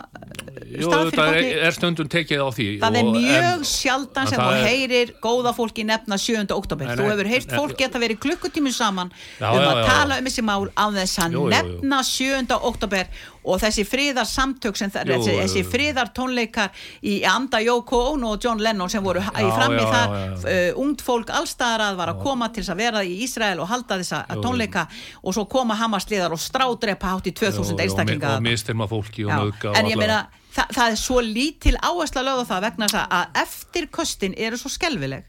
Jú, 0.74 0.90
það 1.14 1.38
er, 1.38 1.48
er 1.68 1.76
stundum 1.76 2.10
tekið 2.12 2.44
á 2.46 2.50
því 2.54 2.68
það 2.82 2.98
er 3.00 3.10
mjög 3.10 3.48
en, 3.50 3.66
sjaldan 3.68 4.30
sem 4.30 4.42
þú 4.42 4.68
heyrir 4.68 5.14
góða 5.24 5.54
fólki 5.58 5.86
nefna 5.88 6.18
7. 6.22 6.46
oktober 6.54 6.94
þú 6.94 7.10
hefur 7.10 7.32
heyrt 7.32 7.54
fólk 7.54 7.76
geta 7.80 8.02
verið 8.02 8.22
klukkutímið 8.26 8.76
saman 8.78 9.14
já, 9.40 9.48
um 9.50 9.62
að 9.62 9.82
já, 9.82 9.86
tala 9.90 10.20
um 10.22 10.30
þessi 10.30 10.46
mál 10.46 10.70
á 10.78 10.86
þess 11.00 11.24
að 11.26 11.40
nefna 11.56 12.02
7. 12.10 12.58
oktober 12.60 13.10
og 13.44 13.60
þessi 13.62 13.86
fríðar 13.88 14.28
samtök 14.30 14.78
sem 14.80 14.92
það, 14.94 15.14
þessi, 15.14 15.36
þessi 15.42 15.64
fríðar 15.68 16.12
tónleikar 16.16 16.86
í 17.06 17.20
Anda 17.28 17.62
Yoko 17.64 18.00
Ono 18.14 18.34
og 18.36 18.44
John 18.44 18.62
Lennon 18.64 18.92
sem 18.92 19.04
voru 19.04 19.24
í 19.24 19.48
frammi 19.56 19.82
þar 19.84 20.14
uh, 20.14 20.82
ungt 20.84 21.04
fólk 21.06 21.34
allstaðarað 21.34 22.00
var 22.00 22.14
að 22.14 22.22
koma 22.24 22.50
til 22.54 22.64
þess 22.64 22.76
að 22.76 22.84
vera 22.86 23.04
í 23.04 23.18
Ísrael 23.26 23.58
og 23.64 23.70
halda 23.72 24.00
þessa 24.02 24.24
tónleika 24.44 24.86
og 25.22 25.36
svo 25.36 25.48
koma 25.52 25.78
Hamasliðar 25.80 26.36
og 26.36 26.42
strádrepa 26.42 27.16
hátt 27.16 27.30
í 27.32 27.36
2000 27.36 27.84
einstaklinga 27.88 28.38
og 28.38 28.48
mistirma 28.48 28.88
fólki 28.92 29.28
og 29.28 29.36
nöðga 29.36 29.76
en 29.80 29.92
ég 29.92 30.00
meina 30.00 30.24
Þa, 30.54 30.68
það 30.70 30.92
er 30.92 30.98
svo 31.02 31.16
lítil 31.26 31.74
áhersla 31.82 32.22
lögða 32.22 32.44
það 32.46 32.66
vegna 32.68 32.88
að 33.02 33.40
eftir 33.42 33.88
kostin 33.90 34.36
eru 34.38 34.60
svo 34.62 34.70
skelvileg 34.70 35.26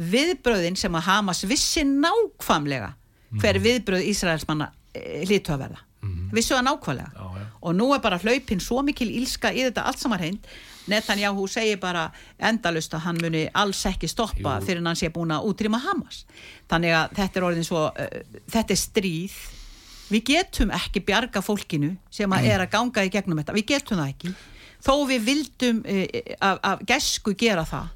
viðbröðin 0.00 0.78
sem 0.80 0.94
að 0.96 1.10
Hamas 1.10 1.42
vissi 1.44 1.84
nákvamlega 1.84 2.94
hver 3.36 3.58
mm. 3.58 3.66
viðbröð 3.66 4.06
Ísraelsmanna 4.08 4.70
eh, 4.96 5.26
hlýtu 5.26 5.52
að 5.52 5.66
verða 5.66 5.82
mm. 6.02 6.28
vissu 6.34 6.54
það 6.56 6.66
nákvæmlega? 6.68 7.14
Já, 7.16 7.40
ja. 7.40 7.46
og 7.62 7.74
nú 7.78 7.88
er 7.94 8.02
bara 8.04 8.20
hlaupin 8.22 8.60
svo 8.62 8.82
mikil 8.86 9.08
ílska 9.10 9.52
í 9.54 9.64
þetta 9.68 9.86
allt 9.88 10.02
saman 10.02 10.22
hreint. 10.22 10.52
Netanyahu 10.90 11.46
segir 11.46 11.78
bara 11.78 12.08
endalust 12.42 12.94
að 12.96 13.04
hann 13.06 13.20
muni 13.22 13.44
alls 13.54 13.84
ekki 13.86 14.10
stoppa 14.10 14.58
Jú. 14.58 14.66
fyrir 14.66 14.82
hann 14.82 14.98
sé 14.98 15.12
búin 15.14 15.30
að 15.30 15.46
útrýma 15.50 15.78
Hamas. 15.82 16.24
Þannig 16.70 16.96
að 16.98 17.16
þetta 17.20 17.38
er 17.38 17.46
orðin 17.48 17.68
svo 17.68 17.84
uh, 17.88 18.22
þetta 18.50 18.74
er 18.74 18.80
stríð. 18.82 19.36
Við 20.12 20.24
getum 20.28 20.72
ekki 20.74 21.04
bjarga 21.06 21.40
fólkinu 21.40 21.94
sem 22.12 22.32
að 22.34 22.50
er 22.50 22.66
að 22.66 22.72
ganga 22.74 23.06
í 23.06 23.12
gegnum 23.12 23.38
þetta, 23.40 23.54
við 23.56 23.68
getum 23.70 24.02
það 24.02 24.10
ekki. 24.12 24.34
Þó 24.82 24.94
við 25.08 25.26
vildum 25.30 25.82
uh, 25.86 26.06
af, 26.42 26.62
af 26.72 26.86
gesku 26.90 27.36
gera 27.38 27.64
það 27.68 27.90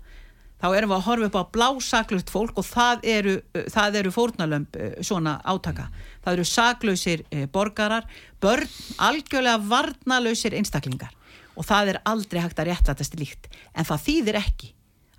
þá 0.63 0.69
erum 0.73 0.93
við 0.93 0.97
að 0.97 1.07
horfa 1.07 1.29
upp 1.29 1.39
á 1.39 1.53
blásaklut 1.57 2.33
fólk 2.33 2.61
og 2.61 2.67
það 2.69 3.07
eru, 3.13 3.35
það 3.73 4.01
eru 4.01 4.13
fórnalömp 4.15 4.79
svona 5.05 5.37
átaka. 5.45 5.89
Það 6.25 6.33
eru 6.39 6.47
saklausir 6.51 7.25
borgarar, 7.53 8.07
börn, 8.43 8.69
algjörlega 8.99 9.61
varnalausir 9.69 10.57
einstaklingar 10.57 11.13
og 11.57 11.65
það 11.65 11.95
er 11.95 12.03
aldrei 12.09 12.43
hægt 12.45 12.61
að 12.61 12.71
réttlatast 12.71 13.17
líkt. 13.19 13.51
En 13.77 13.89
það 13.89 14.07
þýðir 14.09 14.41
ekki 14.43 14.73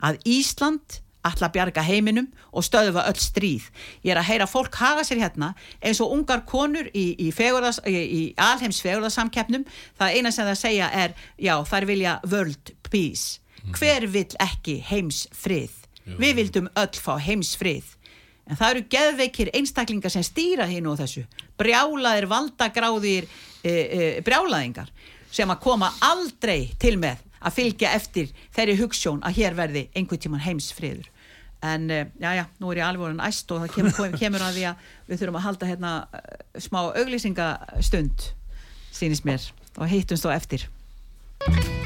að 0.05 0.19
Ísland 0.29 0.99
ætla 1.27 1.49
að 1.49 1.55
bjarga 1.57 1.83
heiminum 1.83 2.27
og 2.53 2.65
stöðufa 2.65 3.07
öll 3.09 3.19
stríð. 3.19 3.65
Ég 4.05 4.13
er 4.13 4.21
að 4.21 4.29
heyra 4.29 4.47
fólk 4.49 4.77
haga 4.79 5.03
sér 5.07 5.23
hérna 5.25 5.53
eins 5.81 5.99
og 6.03 6.13
ungar 6.13 6.45
konur 6.47 6.87
í, 6.93 7.09
í, 7.17 7.31
fegurðas, 7.35 7.81
í, 7.89 7.97
í 7.97 8.21
alheims 8.37 8.79
fegurðarsamkeppnum. 8.85 9.65
Það 9.97 10.19
eina 10.19 10.31
sem 10.31 10.47
það 10.47 10.61
segja 10.61 10.93
er, 10.93 11.17
já, 11.41 11.55
þær 11.67 11.89
vilja 11.89 12.15
world 12.29 12.73
peace 12.87 13.41
hver 13.75 14.07
vill 14.11 14.39
ekki 14.43 14.79
heims 14.87 15.25
frið 15.35 15.83
við 16.15 16.37
vildum 16.39 16.69
öll 16.79 17.01
fá 17.03 17.17
heims 17.19 17.53
frið 17.59 17.95
en 18.47 18.55
það 18.55 18.73
eru 18.73 18.83
geðveikir 18.93 19.51
einstaklingar 19.57 20.13
sem 20.13 20.23
stýra 20.23 20.67
hinn 20.69 20.87
og 20.87 20.99
þessu. 21.01 21.25
Brjálaðir 21.59 22.29
valdagráðir 22.31 23.27
e, 23.27 23.71
e, 23.71 24.01
brjálaðingar 24.23 24.91
sem 25.33 25.51
að 25.51 25.63
koma 25.65 25.91
aldrei 26.07 26.71
til 26.79 26.95
með 27.01 27.23
að 27.37 27.57
fylgja 27.57 27.91
eftir 27.97 28.31
þeirri 28.55 28.77
hugssjón 28.79 29.21
að 29.27 29.41
hér 29.41 29.57
verði 29.57 29.87
einhvern 29.93 30.23
tíman 30.23 30.45
heims 30.45 30.71
friður 30.75 31.11
en 31.67 31.89
e, 31.91 32.01
já 32.21 32.29
já, 32.39 32.45
nú 32.61 32.71
er 32.71 32.81
ég 32.81 32.87
alveg 32.87 33.09
orðin 33.09 33.25
æst 33.27 33.51
og 33.51 33.65
það 33.65 33.75
kemur, 33.75 34.17
kemur 34.23 34.45
að 34.47 34.59
því 34.59 34.67
að 34.71 34.91
við 35.09 35.21
þurfum 35.21 35.39
að 35.41 35.47
halda 35.49 35.71
hérna 35.71 35.95
e, 36.07 36.23
smá 36.67 36.79
auglýsingastund 36.85 38.29
sínist 38.93 39.27
mér 39.27 39.51
og 39.77 39.91
heitumst 39.91 40.25
þá 40.25 40.31
eftir 40.37 41.76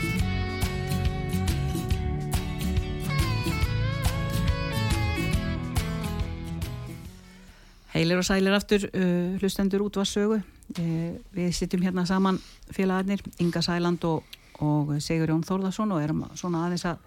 Heilir 8.02 8.18
og 8.18 8.26
sælir 8.26 8.56
aftur, 8.58 8.88
uh, 8.98 9.38
hlustendur 9.38 9.84
út 9.86 9.98
var 10.00 10.08
sögu. 10.10 10.40
Uh, 10.80 11.14
við 11.38 11.52
sittum 11.54 11.84
hérna 11.86 12.02
saman 12.10 12.40
félagarnir, 12.74 13.22
Inga 13.40 13.62
Sæland 13.62 14.04
og, 14.10 14.24
og 14.58 14.96
Sigur 14.98 15.30
Jón 15.30 15.44
Þórðarsson 15.46 15.94
og 15.94 16.02
erum 16.02 16.24
svona 16.34 16.64
aðeins 16.66 16.88
að, 16.90 16.98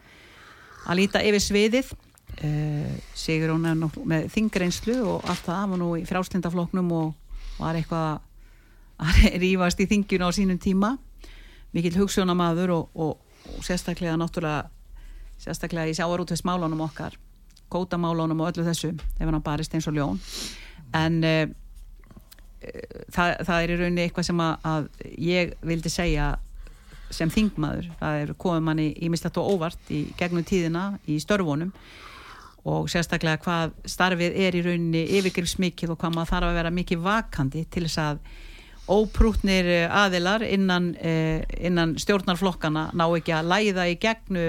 að 0.87 1.01
líta 1.01 1.25
yfir 1.27 1.43
sviðið. 1.43 1.91
Uh, 2.39 2.95
Sigur 3.11 3.51
Jón 3.51 3.67
er 3.67 3.75
nú 3.75 3.91
með 4.07 4.31
þingreinslu 4.37 5.01
og 5.03 5.27
allt 5.27 5.43
það 5.49 5.67
var 5.73 5.83
nú 5.83 5.91
í 5.99 6.07
fráslindafloknum 6.07 6.95
og 6.95 7.13
var 7.59 7.75
eitthvað 7.75 8.23
að 9.03 9.23
rýfast 9.43 9.83
í 9.83 9.91
þingjuna 9.91 10.31
á 10.31 10.37
sínum 10.39 10.63
tíma. 10.63 10.95
Mikið 11.75 12.03
hugssjónamaður 12.05 12.77
og, 12.77 12.91
og, 12.95 13.41
og 13.51 13.65
sérstaklega 13.67 14.15
náttúrulega 14.15 14.69
sérstaklega 15.43 15.91
í 15.91 15.99
sjáarútveitsmálunum 15.99 16.87
okkar, 16.87 17.19
kótamálunum 17.67 18.45
og 18.45 18.53
öllu 18.53 18.69
þessu, 18.69 18.95
ef 18.95 19.25
hann 19.27 19.43
barist 19.43 19.75
eins 19.75 19.91
og 19.91 19.99
ljón 19.99 20.23
en 20.95 21.21
uh, 21.27 21.45
það, 23.13 23.37
það 23.45 23.59
er 23.59 23.73
í 23.73 23.79
rauninni 23.81 24.07
eitthvað 24.07 24.29
sem 24.31 24.43
að, 24.45 24.55
að 24.71 24.89
ég 25.27 25.55
vildi 25.67 25.93
segja 25.93 26.33
sem 27.15 27.31
þingmaður, 27.31 27.91
það 28.01 28.23
er 28.23 28.33
komið 28.41 28.65
manni 28.67 28.89
í 28.97 29.11
mistætt 29.13 29.39
og 29.39 29.53
óvart 29.55 29.93
í 29.93 30.07
gegnum 30.19 30.47
tíðina 30.47 30.87
í 31.11 31.21
störfunum 31.23 31.71
og 32.65 32.89
sérstaklega 32.89 33.43
hvað 33.45 33.75
starfið 33.93 34.41
er 34.47 34.57
í 34.57 34.65
rauninni 34.65 35.05
yfirgrifsmikið 35.19 35.93
og 35.93 36.01
hvað 36.01 36.17
maður 36.17 36.33
þarf 36.33 36.49
að 36.49 36.59
vera 36.59 36.75
mikið 36.75 37.05
vakandi 37.05 37.65
til 37.69 37.85
þess 37.85 38.01
að 38.01 38.23
óprútnir 38.95 39.69
aðilar 39.89 40.43
innan, 40.45 40.91
eh, 41.01 41.45
innan 41.65 41.95
stjórnarflokkana 42.01 42.91
ná 42.93 43.05
ekki 43.17 43.33
að 43.33 43.49
læða 43.53 43.87
í 43.89 43.95
gegn 44.01 44.41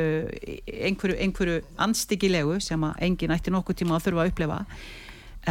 einhverju, 0.90 1.16
einhverju 1.24 1.62
anstyggilegu 1.86 2.60
sem 2.64 2.84
að 2.84 3.00
enginn 3.08 3.36
ætti 3.36 3.54
nokkuð 3.54 3.84
tíma 3.84 3.96
að 3.96 4.08
þurfa 4.10 4.26
að 4.26 4.32
upplefa 4.34 4.60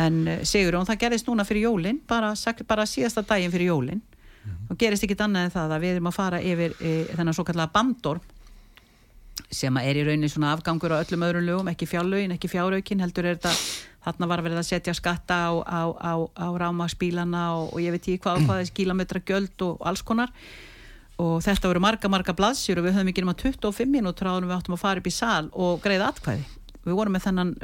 en 0.01 0.21
segur 0.43 0.81
og 0.81 0.89
það 0.89 1.01
gerist 1.05 1.29
núna 1.31 1.47
fyrir 1.47 1.69
jólinn 1.69 2.01
bara, 2.09 2.33
bara 2.67 2.87
síðasta 2.89 3.23
daginn 3.27 3.53
fyrir 3.55 3.71
jólinn 3.73 4.01
mm. 4.01 4.61
og 4.71 4.79
gerist 4.81 5.07
ekkit 5.07 5.25
annað 5.27 5.49
en 5.49 5.57
það 5.57 5.75
að 5.77 5.85
við 5.87 5.97
erum 5.97 6.11
að 6.11 6.19
fara 6.19 6.43
yfir 6.43 6.77
e, 6.81 6.95
þennan 7.15 7.37
svo 7.37 7.47
kallega 7.47 7.75
bandorm 7.75 8.33
sem 9.55 9.77
er 9.81 9.99
í 9.99 10.05
rauninni 10.07 10.31
svona 10.31 10.53
afgangur 10.55 10.95
á 10.95 11.03
öllum 11.03 11.25
öðrum 11.27 11.47
lögum, 11.47 11.71
ekki 11.71 11.89
fjárlögin, 11.91 12.35
ekki 12.35 12.51
fjáraukin 12.51 13.03
heldur 13.03 13.29
er 13.29 13.39
þetta 13.39 13.55
þarna 14.05 14.29
var 14.29 14.43
verið 14.45 14.61
að 14.61 14.69
setja 14.69 14.95
skatta 14.97 15.39
á, 15.49 15.53
á, 15.65 15.81
á, 15.97 16.13
á 16.37 16.49
rámaspílana 16.61 17.45
og, 17.57 17.73
og 17.75 17.83
ég 17.83 17.95
veit 17.95 18.03
ekki 18.03 18.21
hvað, 18.25 18.45
hvað 18.45 18.61
þessi 18.63 18.77
kílometra 18.81 19.23
göld 19.25 19.65
og 19.67 19.85
alls 19.89 20.05
konar. 20.07 20.33
Og 21.23 21.39
þetta 21.45 21.71
voru 21.71 21.83
marga, 21.83 22.11
marga 22.11 22.35
blaðsjur 22.37 22.81
og 22.81 22.89
við 22.89 22.99
höfum 22.99 23.13
ekki 23.13 23.25
nema 23.25 23.37
25 23.39 23.91
minútur 23.91 24.29
áður 24.29 24.49
við 24.51 24.57
áttum 24.59 24.77
að 24.77 24.83
fara 24.83 25.03
upp 25.03 25.09
í 25.09 25.15
sal 25.15 25.47
og 25.53 25.81
greiða 25.85 26.11
atkvæði 26.11 26.45
við 26.85 26.99
vorum 26.99 27.17
með 27.17 27.29
þennan 27.29 27.55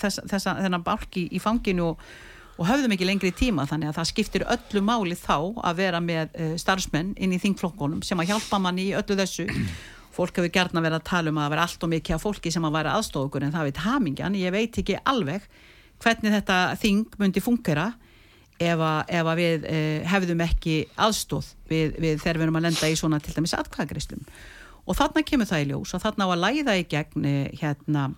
þess, 0.00 0.20
þessa, 0.30 0.56
þennan 0.60 0.84
bálki 0.86 1.26
í 1.32 1.40
fanginu 1.42 1.92
og, 1.92 2.04
og 2.58 2.68
höfðum 2.68 2.94
ekki 2.96 3.08
lengri 3.08 3.32
tíma 3.36 3.66
þannig 3.70 3.92
að 3.92 3.98
það 4.00 4.10
skiptir 4.12 4.46
öllu 4.56 4.84
máli 4.86 5.18
þá 5.18 5.36
að 5.62 5.80
vera 5.82 6.02
með 6.04 6.36
uh, 6.36 6.54
starfsmenn 6.60 7.14
inn 7.16 7.34
í 7.34 7.40
þingflokkonum 7.42 8.04
sem 8.06 8.20
að 8.22 8.32
hjálpa 8.34 8.60
mann 8.62 8.80
í 8.82 8.92
öllu 8.98 9.18
þessu. 9.18 9.48
Fólk 10.16 10.36
hefur 10.36 10.52
gert 10.52 10.74
að 10.76 10.84
vera 10.84 11.00
að 11.00 11.08
tala 11.08 11.32
um 11.32 11.38
að 11.40 11.46
það 11.46 11.52
vera 11.54 11.66
allt 11.66 11.84
og 11.86 11.90
mikið 11.94 12.14
af 12.18 12.24
fólki 12.26 12.50
sem 12.52 12.64
að 12.68 12.74
vera 12.76 12.96
aðstofugur 12.98 13.46
en 13.46 13.54
það 13.54 13.68
veit 13.70 13.78
hamingjan, 13.80 14.34
ég 14.36 14.52
veit 14.52 14.80
ekki 14.82 14.98
alveg 15.08 15.46
hvernig 16.02 16.34
þetta 16.34 16.56
þing 16.82 17.14
myndi 17.16 17.40
fungera 17.40 17.86
ef 18.62 18.82
að, 18.82 18.98
ef 19.08 19.30
að 19.30 19.40
við 19.40 19.66
eh, 19.70 20.08
hefðum 20.08 20.42
ekki 20.44 20.74
aðstóð 21.00 21.48
við, 21.70 21.94
við 21.96 22.20
þegar 22.22 22.38
við 22.38 22.46
erum 22.46 22.58
að 22.60 22.66
lenda 22.68 22.90
í 22.90 22.98
svona 22.98 23.20
til 23.22 23.34
dæmis 23.36 23.54
atkvæðagreislum 23.58 24.26
og 24.86 24.98
þarna 24.98 25.22
kemur 25.26 25.48
það 25.48 25.64
í 25.64 25.68
ljós 25.70 25.94
og 25.94 26.02
þarna 26.02 26.26
á 26.26 26.28
að 26.32 26.42
læða 26.42 26.76
í 26.80 26.84
gegn 26.90 27.28
eh, 27.28 27.52
hérna 27.60 28.08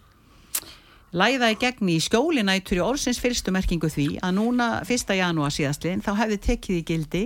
læða 1.15 1.53
í 1.53 1.59
gegn 1.61 1.93
í 1.93 1.99
skjólinætur 2.03 2.81
í 2.81 2.85
orðsins 2.85 3.21
fyrstu 3.23 3.53
merkingu 3.55 3.91
því 3.93 4.09
að 4.25 4.35
núna 4.39 4.71
1. 4.83 5.15
janúar 5.19 5.55
síðastlinn 5.55 6.03
þá 6.05 6.15
hefði 6.25 6.41
tekið 6.49 6.81
í 6.81 6.87
gildi 6.89 7.23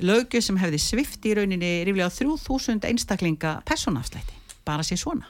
lögju 0.00 0.40
sem 0.44 0.60
hefði 0.60 0.80
svift 0.80 1.26
í 1.28 1.34
rauninni 1.36 1.74
ríflega 1.84 2.08
3000 2.14 2.86
einstaklinga 2.88 3.58
personafslætti, 3.68 4.38
bara 4.64 4.86
sér 4.86 5.02
svona 5.02 5.28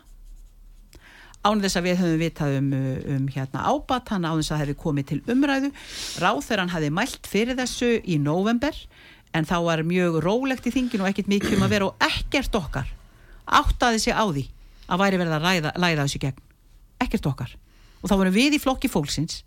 ánum 1.41 1.63
þess 1.65 1.81
að 1.81 1.87
við 1.89 2.01
höfum 2.03 2.21
vitað 2.21 2.57
um, 2.59 2.71
um 3.17 3.29
hérna 3.33 3.65
ábat 3.73 4.13
hann 4.13 4.29
ánum 4.29 4.43
þess 4.43 4.55
að 4.55 4.63
hefði 4.65 4.79
komið 4.85 5.09
til 5.11 5.21
umræðu 5.33 5.73
ráð 6.21 6.43
þegar 6.47 6.63
hann 6.63 6.75
hefði 6.77 6.95
mælt 7.01 7.31
fyrir 7.33 7.59
þessu 7.59 7.91
í 8.05 8.21
november 8.21 8.77
en 9.35 9.49
þá 9.49 9.57
var 9.65 9.83
mjög 9.87 10.21
rólegt 10.23 10.69
í 10.69 10.75
þinginu 10.75 11.07
og 11.07 11.11
ekkert 11.11 11.33
mikið 11.33 11.57
um 11.57 11.67
að 11.67 11.75
vera 11.75 11.91
og 11.91 12.11
ekkert 12.11 12.61
okkar 12.61 12.93
áttaði 13.51 14.03
sig 14.03 14.15
á 14.15 14.25
því 14.25 14.47
að 14.91 15.03
væri 15.05 15.21
verið 15.21 15.37
að 15.37 15.47
læða, 15.47 15.73
læða 15.79 16.07
þessu 16.07 16.23
gegn 16.25 16.43
ekkert 17.01 17.31
okkar 17.31 17.55
og 18.01 18.11
þá 18.11 18.17
vorum 18.17 18.35
við 18.35 18.57
í 18.57 18.61
flokki 18.63 18.91
fólksins 18.91 19.43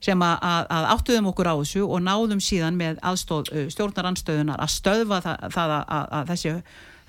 sem 0.00 0.22
að, 0.24 0.66
að 0.72 0.88
áttuðum 0.94 1.28
okkur 1.30 1.50
á 1.52 1.54
þessu 1.60 1.84
og 1.84 2.00
náðum 2.04 2.40
síðan 2.40 2.78
með 2.80 3.00
aðstóð 3.04 3.50
uh, 3.52 3.66
stjórnaranstöðunar 3.74 4.62
að 4.62 4.72
stöðva 4.72 5.20
það, 5.24 5.48
það 5.56 5.74
að, 5.76 5.82
að, 5.96 6.06
að 6.18 6.30
þessi, 6.32 6.54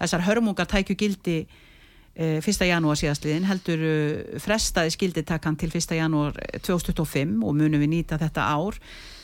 þessar 0.02 0.26
hörmungar 0.28 0.70
tækju 0.72 0.98
gildi 1.00 1.38
e, 1.46 2.42
1. 2.42 2.66
janúar 2.68 3.00
síðastliðin 3.00 3.48
heldur 3.48 3.86
uh, 3.88 4.38
frestaði 4.44 4.96
skilditakkan 4.98 5.56
til 5.62 5.72
1. 5.72 5.96
janúar 6.02 6.36
2025 6.60 7.40
og 7.40 7.56
munum 7.56 7.80
við 7.80 7.94
nýta 7.96 8.20
þetta 8.20 8.50
ár 8.52 8.80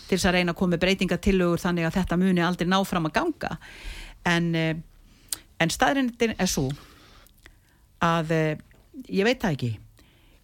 til 0.07 0.15
þess 0.15 0.29
að 0.29 0.37
reyna 0.37 0.55
að 0.55 0.61
koma 0.61 0.79
breytingatillögur 0.79 1.59
þannig 1.59 1.89
að 1.89 1.97
þetta 1.99 2.21
muni 2.21 2.45
aldrei 2.45 2.69
ná 2.71 2.79
fram 2.87 3.09
að 3.09 3.17
ganga 3.19 3.57
en, 4.23 4.53
en 5.59 5.73
staðrindin 5.73 6.37
er 6.39 6.47
svo 6.47 6.69
að 8.03 8.33
e, 8.35 8.43
ég 9.09 9.27
veit 9.27 9.41
það 9.41 9.57
ekki. 9.57 9.73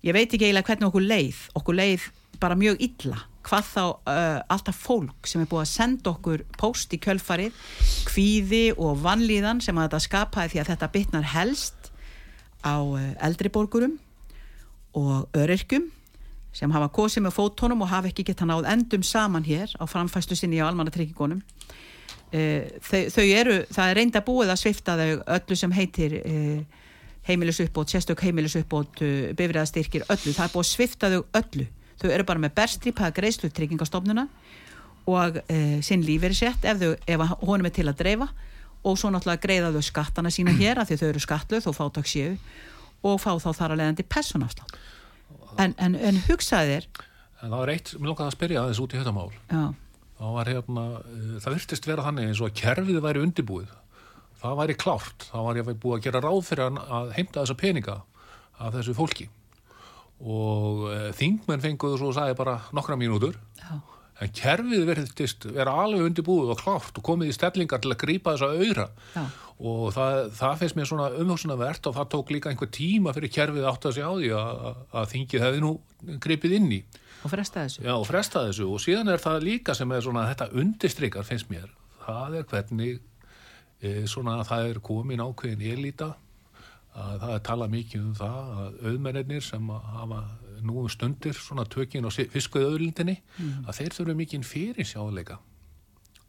Ég 0.03 0.15
veit 0.15 0.27
ekki 0.27 0.49
eiginlega 0.49 0.67
hvernig 0.67 0.89
okkur 0.89 1.07
leið. 1.07 1.39
Okkur 1.59 1.79
leið 1.79 2.09
bara 2.41 2.57
mjög 2.59 2.81
illa. 2.83 3.21
Hvað 3.43 3.65
þá 3.67 3.83
uh, 3.83 4.39
alltaf 4.55 4.77
fólk 4.79 5.27
sem 5.27 5.41
er 5.43 5.49
búið 5.51 5.65
að 5.65 5.71
senda 5.73 6.11
okkur 6.13 6.43
post 6.59 6.93
í 6.95 6.99
kjölfarið 7.03 7.57
kvíði 8.07 8.63
og 8.79 9.01
vanlíðan 9.03 9.59
sem 9.63 9.75
að 9.75 9.89
þetta 9.89 10.03
skapaði 10.05 10.53
því 10.53 10.61
að 10.61 10.69
þetta 10.71 10.89
bitnar 10.93 11.27
helst 11.33 11.89
á 12.63 12.79
uh, 12.79 13.01
eldriborgurum 13.27 13.97
og 14.95 15.27
öryrkum 15.35 15.89
sem 16.55 16.71
hafa 16.71 16.87
kosið 16.93 17.25
með 17.25 17.35
fótónum 17.35 17.83
og 17.83 17.91
hafa 17.91 18.11
ekki 18.11 18.27
gett 18.29 18.43
hann 18.43 18.53
áð 18.53 18.69
endum 18.71 19.03
saman 19.03 19.43
hér 19.43 19.71
á 19.75 19.83
framfæstu 19.89 20.37
sinni 20.37 20.61
á 20.63 20.69
almannatryggingunum. 20.69 21.41
Uh, 22.33 22.63
þau, 22.79 23.01
þau 23.11 23.25
eru, 23.25 23.59
það 23.73 23.89
er 23.89 23.99
reynda 23.99 24.23
búið 24.23 24.53
að 24.53 24.61
svifta 24.63 24.95
þau 24.99 25.09
öllu 25.35 25.59
sem 25.59 25.75
heitir 25.75 26.15
uh, 26.23 26.81
heimilisuppbót, 27.27 27.93
sérstök 27.93 28.23
heimilisuppbót 28.25 29.01
uh, 29.03 29.31
bifræðastyrkir 29.37 30.05
öllu, 30.09 30.33
það 30.35 30.45
er 30.45 30.53
búið 30.53 30.65
að 30.65 30.71
svifta 30.71 31.11
þau 31.13 31.21
öllu. 31.39 31.67
Þau 32.01 32.09
eru 32.11 32.25
bara 32.27 32.41
með 32.43 32.55
berstripaða 32.57 33.15
greiðslu 33.15 33.49
tryggingastofnuna 33.53 34.25
og 35.09 35.39
e, 35.51 35.81
sinn 35.83 36.03
lífeyri 36.03 36.35
sett 36.37 36.65
ef, 36.67 36.81
ef 37.07 37.23
honum 37.43 37.67
er 37.67 37.73
til 37.75 37.87
að 37.91 37.99
dreifa 37.99 38.27
og 38.83 38.97
svo 38.99 39.11
náttúrulega 39.11 39.43
greiða 39.43 39.71
þau 39.75 39.85
skattana 39.87 40.31
sína 40.33 40.55
hér 40.61 40.81
af 40.81 40.89
því 40.89 40.99
þau 41.01 41.07
eru 41.09 41.23
skattluð 41.23 41.69
og 41.71 41.77
fátaksjöu 41.77 42.33
og 43.03 43.19
fá 43.19 43.31
þá 43.35 43.49
þar 43.51 43.75
að 43.75 43.81
leiðandi 43.81 44.07
personafslátt 44.07 44.77
en, 45.59 45.75
en, 45.77 45.95
en 45.99 46.21
hugsaði 46.27 46.77
þér 46.77 47.09
En 47.43 47.51
það 47.51 47.59
var 47.59 47.71
eitt, 47.73 47.89
mér 47.99 48.13
lókaði 48.13 48.29
að 48.29 48.35
spyrja 48.37 48.59
aðeins 48.61 48.79
út 48.79 48.93
í 48.93 48.99
þetta 49.01 49.11
mál. 49.11 49.31
Já. 49.51 49.63
það 50.15 50.35
var 50.37 50.49
hérna, 50.53 50.83
e, 51.03 51.23
það 51.43 51.55
virtist 51.57 51.87
vera 51.89 52.05
þannig 52.05 52.29
eins 52.29 52.39
og 52.39 52.47
að 52.47 52.59
kerfið 52.61 52.99
væri 53.03 53.23
undirbúið 53.25 53.73
það 54.43 54.59
væri 54.59 54.75
klárt, 54.79 55.29
það 55.31 55.47
var 55.47 55.59
ég 55.59 55.71
búið 55.71 55.95
að 55.95 56.03
gera 56.07 56.21
ráð 56.23 56.41
fyrir 56.49 56.81
að 56.83 57.15
heimta 57.15 57.41
þessa 57.41 57.59
peninga 57.59 57.95
af 58.59 58.75
þessu 58.75 58.95
fólki. 58.97 59.29
Og 60.23 60.85
e, 60.91 60.99
þingmenn 61.17 61.63
fenguðu 61.63 61.99
svo 61.99 62.11
sagði 62.15 62.37
bara 62.39 62.59
nokkra 62.75 62.99
mínútur. 62.99 63.39
Já. 63.63 63.79
en 64.23 64.29
kerfið 64.37 64.83
verðist 64.87 65.45
vera 65.51 65.71
alveg 65.83 66.05
undirbúið 66.05 66.51
og 66.53 66.59
klárt 66.61 66.99
og 66.99 67.03
komið 67.03 67.31
í 67.31 67.33
stellingar 67.35 67.81
til 67.81 67.89
að 67.91 67.97
grýpa 68.03 68.35
þessa 68.35 68.53
auðra 68.53 68.85
og 69.57 69.87
það, 69.95 70.19
það 70.37 70.59
finnst 70.61 70.77
mér 70.77 70.87
svona 70.87 71.07
umhugsunarvert 71.23 71.89
og 71.89 71.95
það 71.97 72.11
tók 72.13 72.31
líka 72.31 72.51
einhver 72.51 72.69
tíma 72.71 73.11
fyrir 73.17 73.33
kerfið 73.33 73.67
átt 73.67 73.87
að 73.89 73.95
segja 73.97 74.11
á 74.13 74.15
því 74.19 74.29
að, 74.37 74.69
að 75.01 75.09
þingið 75.15 75.45
hefði 75.47 75.63
nú 75.65 75.73
grýpið 76.23 76.55
inn 76.59 76.69
í. 76.77 76.79
Og 77.25 77.33
fresta 77.33 77.65
þessu. 77.65 77.83
Já, 77.83 77.93
og 77.97 78.05
fresta 78.07 78.45
þessu. 78.47 78.69
Og 78.69 78.83
síðan 78.85 79.11
er 79.11 79.25
það 79.25 79.47
líka 79.49 79.75
sem 79.75 79.97
er 79.97 80.05
svona 80.05 80.27
þetta 80.29 80.51
undistrykar 80.61 81.27
finnst 81.27 81.49
mér 81.51 81.71
það 82.03 82.39
er 82.39 82.47
hvernig 82.51 83.01
e, 83.83 83.93
svona 84.09 84.39
það 84.47 84.69
er 84.71 84.81
komin 84.83 85.23
ákveðin 85.23 85.65
élita 85.73 86.13
að 86.93 87.15
það 87.23 87.35
er 87.35 87.45
talað 87.47 87.73
mikið 87.73 88.03
um 88.03 88.17
það 88.17 88.51
að 88.63 88.75
auðmennir 88.91 89.45
sem 89.45 89.71
hafa 89.93 90.19
nú 90.63 90.85
stundir 90.91 91.37
svona 91.37 91.65
tökin 91.65 92.05
og 92.07 92.13
fiskuð 92.13 92.69
auðlindinni 92.69 93.17
mm. 93.19 93.65
að 93.67 93.79
þeir 93.79 93.97
þurfu 93.97 94.15
mikið 94.19 94.45
fyrir 94.47 94.87
sjáleika 94.87 95.39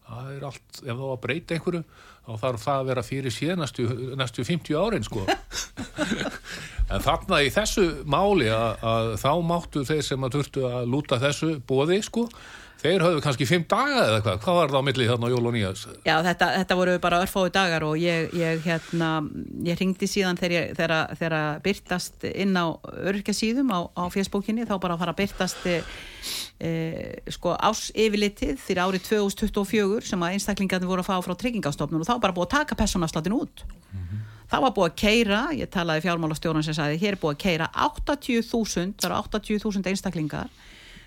það 0.05 0.33
er 0.35 0.47
allt, 0.49 0.81
ef 0.83 0.99
þá 0.99 1.05
að 1.07 1.21
breyta 1.23 1.57
einhverju 1.57 1.83
þá 2.25 2.33
þarf 2.41 2.65
það 2.65 2.81
að 2.81 2.89
vera 2.91 3.05
fyrir 3.05 3.35
síðan 3.35 3.63
næstu, 3.63 3.87
næstu 4.21 4.45
50 4.45 4.77
árin 4.81 5.07
sko 5.07 5.25
en 6.93 7.05
þarna 7.05 7.41
í 7.45 7.53
þessu 7.53 7.87
máli 8.09 8.51
að, 8.53 8.85
að 8.91 9.15
þá 9.23 9.31
máttu 9.49 9.85
þeir 9.89 10.05
sem 10.05 10.27
að 10.27 10.37
þurftu 10.39 10.67
að 10.69 10.93
lúta 10.93 11.21
þessu 11.23 11.55
bóði 11.69 12.01
sko 12.05 12.27
Þeir 12.85 13.01
höfðu 13.01 13.21
kannski 13.25 13.47
fimm 13.49 13.63
daga 13.65 14.03
eða 14.03 14.17
hvað? 14.21 14.41
Hvað 14.45 14.57
var 14.59 14.73
það 14.73 14.83
á 14.85 14.87
millið 14.87 15.07
þarna 15.09 15.29
á 15.29 15.33
jól 15.33 15.47
og 15.49 15.55
nýjas? 15.55 15.83
Já, 16.05 16.15
þetta, 16.27 16.49
þetta 16.59 16.77
voru 16.77 16.97
bara 17.01 17.21
örfóðu 17.25 17.53
dagar 17.55 17.87
og 17.87 17.95
ég, 17.97 18.35
ég, 18.37 18.59
hérna, 18.67 19.09
ég 19.65 19.79
ringdi 19.81 20.09
síðan 20.11 20.37
þegar 20.37 21.15
það 21.17 21.63
byrtast 21.65 22.27
inn 22.29 22.53
á 22.53 22.77
örkjasíðum 23.09 23.73
á, 23.73 23.89
á 23.89 24.05
fjöspókinni, 24.13 24.67
þá 24.69 24.75
bara 24.83 24.99
fara 25.01 25.15
að 25.15 25.23
byrtast 25.23 25.65
e, 25.65 25.79
e, 26.61 26.75
sko, 27.33 27.55
ás 27.57 27.87
yfirlitið 27.97 28.61
fyrir 28.61 28.85
árið 28.85 29.09
2024 29.09 30.05
sem 30.11 30.29
að 30.29 30.37
einstaklingarnir 30.37 30.93
voru 30.93 31.07
að 31.07 31.09
fá 31.09 31.25
frá 31.25 31.39
tryggingastofnun 31.41 32.05
og 32.05 32.11
þá 32.11 32.19
bara 32.21 32.37
búið 32.37 32.51
að 32.51 32.55
taka 32.59 32.81
personafsláttinu 32.83 33.41
út. 33.47 33.65
Mm 33.65 34.05
-hmm. 34.05 34.29
Það 34.53 34.69
var 34.69 34.77
búið 34.77 34.91
að 34.91 35.01
keira, 35.01 35.41
ég 35.57 35.73
talaði 35.73 36.05
fjármálastjórun 36.05 36.69
sem 36.69 36.77
sagði, 36.77 37.01
hér 37.01 37.17
er 37.17 37.23
búið 37.25 37.33
að 37.33 37.43
keira 37.49 37.73
80.000, 37.73 38.93
það 39.01 39.09
eru 39.09 39.17
80.000 39.25 39.89
einstaklingar 39.89 40.53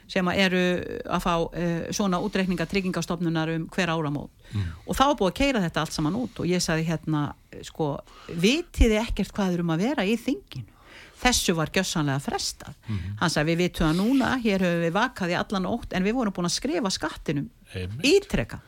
sem 0.07 0.29
eru 0.33 0.61
að 1.03 1.23
fá 1.23 1.33
uh, 1.35 1.89
svona 1.95 2.21
útreikninga 2.23 2.67
tryggingastofnunar 2.69 3.51
um 3.55 3.67
hver 3.73 3.91
áramót. 3.91 4.31
Mm. 4.47 4.63
og 4.87 4.95
þá 4.95 5.03
er 5.03 5.17
búið 5.19 5.31
að 5.33 5.37
keira 5.41 5.61
þetta 5.65 5.81
allt 5.83 5.95
saman 5.97 6.15
út 6.15 6.37
og 6.39 6.47
ég 6.47 6.63
sagði 6.63 6.85
hérna 6.87 7.23
sko, 7.67 7.97
vitiði 8.31 9.01
ekkert 9.01 9.33
hvað 9.35 9.57
er 9.57 9.63
um 9.65 9.73
að 9.75 9.83
vera 9.83 10.05
í 10.07 10.15
þinginu? 10.15 10.73
Þessu 11.17 11.55
var 11.57 11.71
gjössanlega 11.73 12.21
frestað. 12.21 12.75
Mm. 12.87 13.03
hann 13.19 13.33
sagði 13.33 13.51
við 13.51 13.61
vitum 13.65 13.87
það 13.87 13.99
núna 13.99 14.31
hér 14.39 14.63
höfum 14.63 14.83
við 14.85 14.95
vakað 14.95 15.33
í 15.33 15.37
allan 15.41 15.69
ótt 15.69 15.93
en 15.97 16.05
við 16.05 16.15
vorum 16.15 16.35
búin 16.35 16.47
að 16.47 16.55
skrifa 16.55 16.93
skattinum 16.93 17.49
ítrekka 18.05 18.61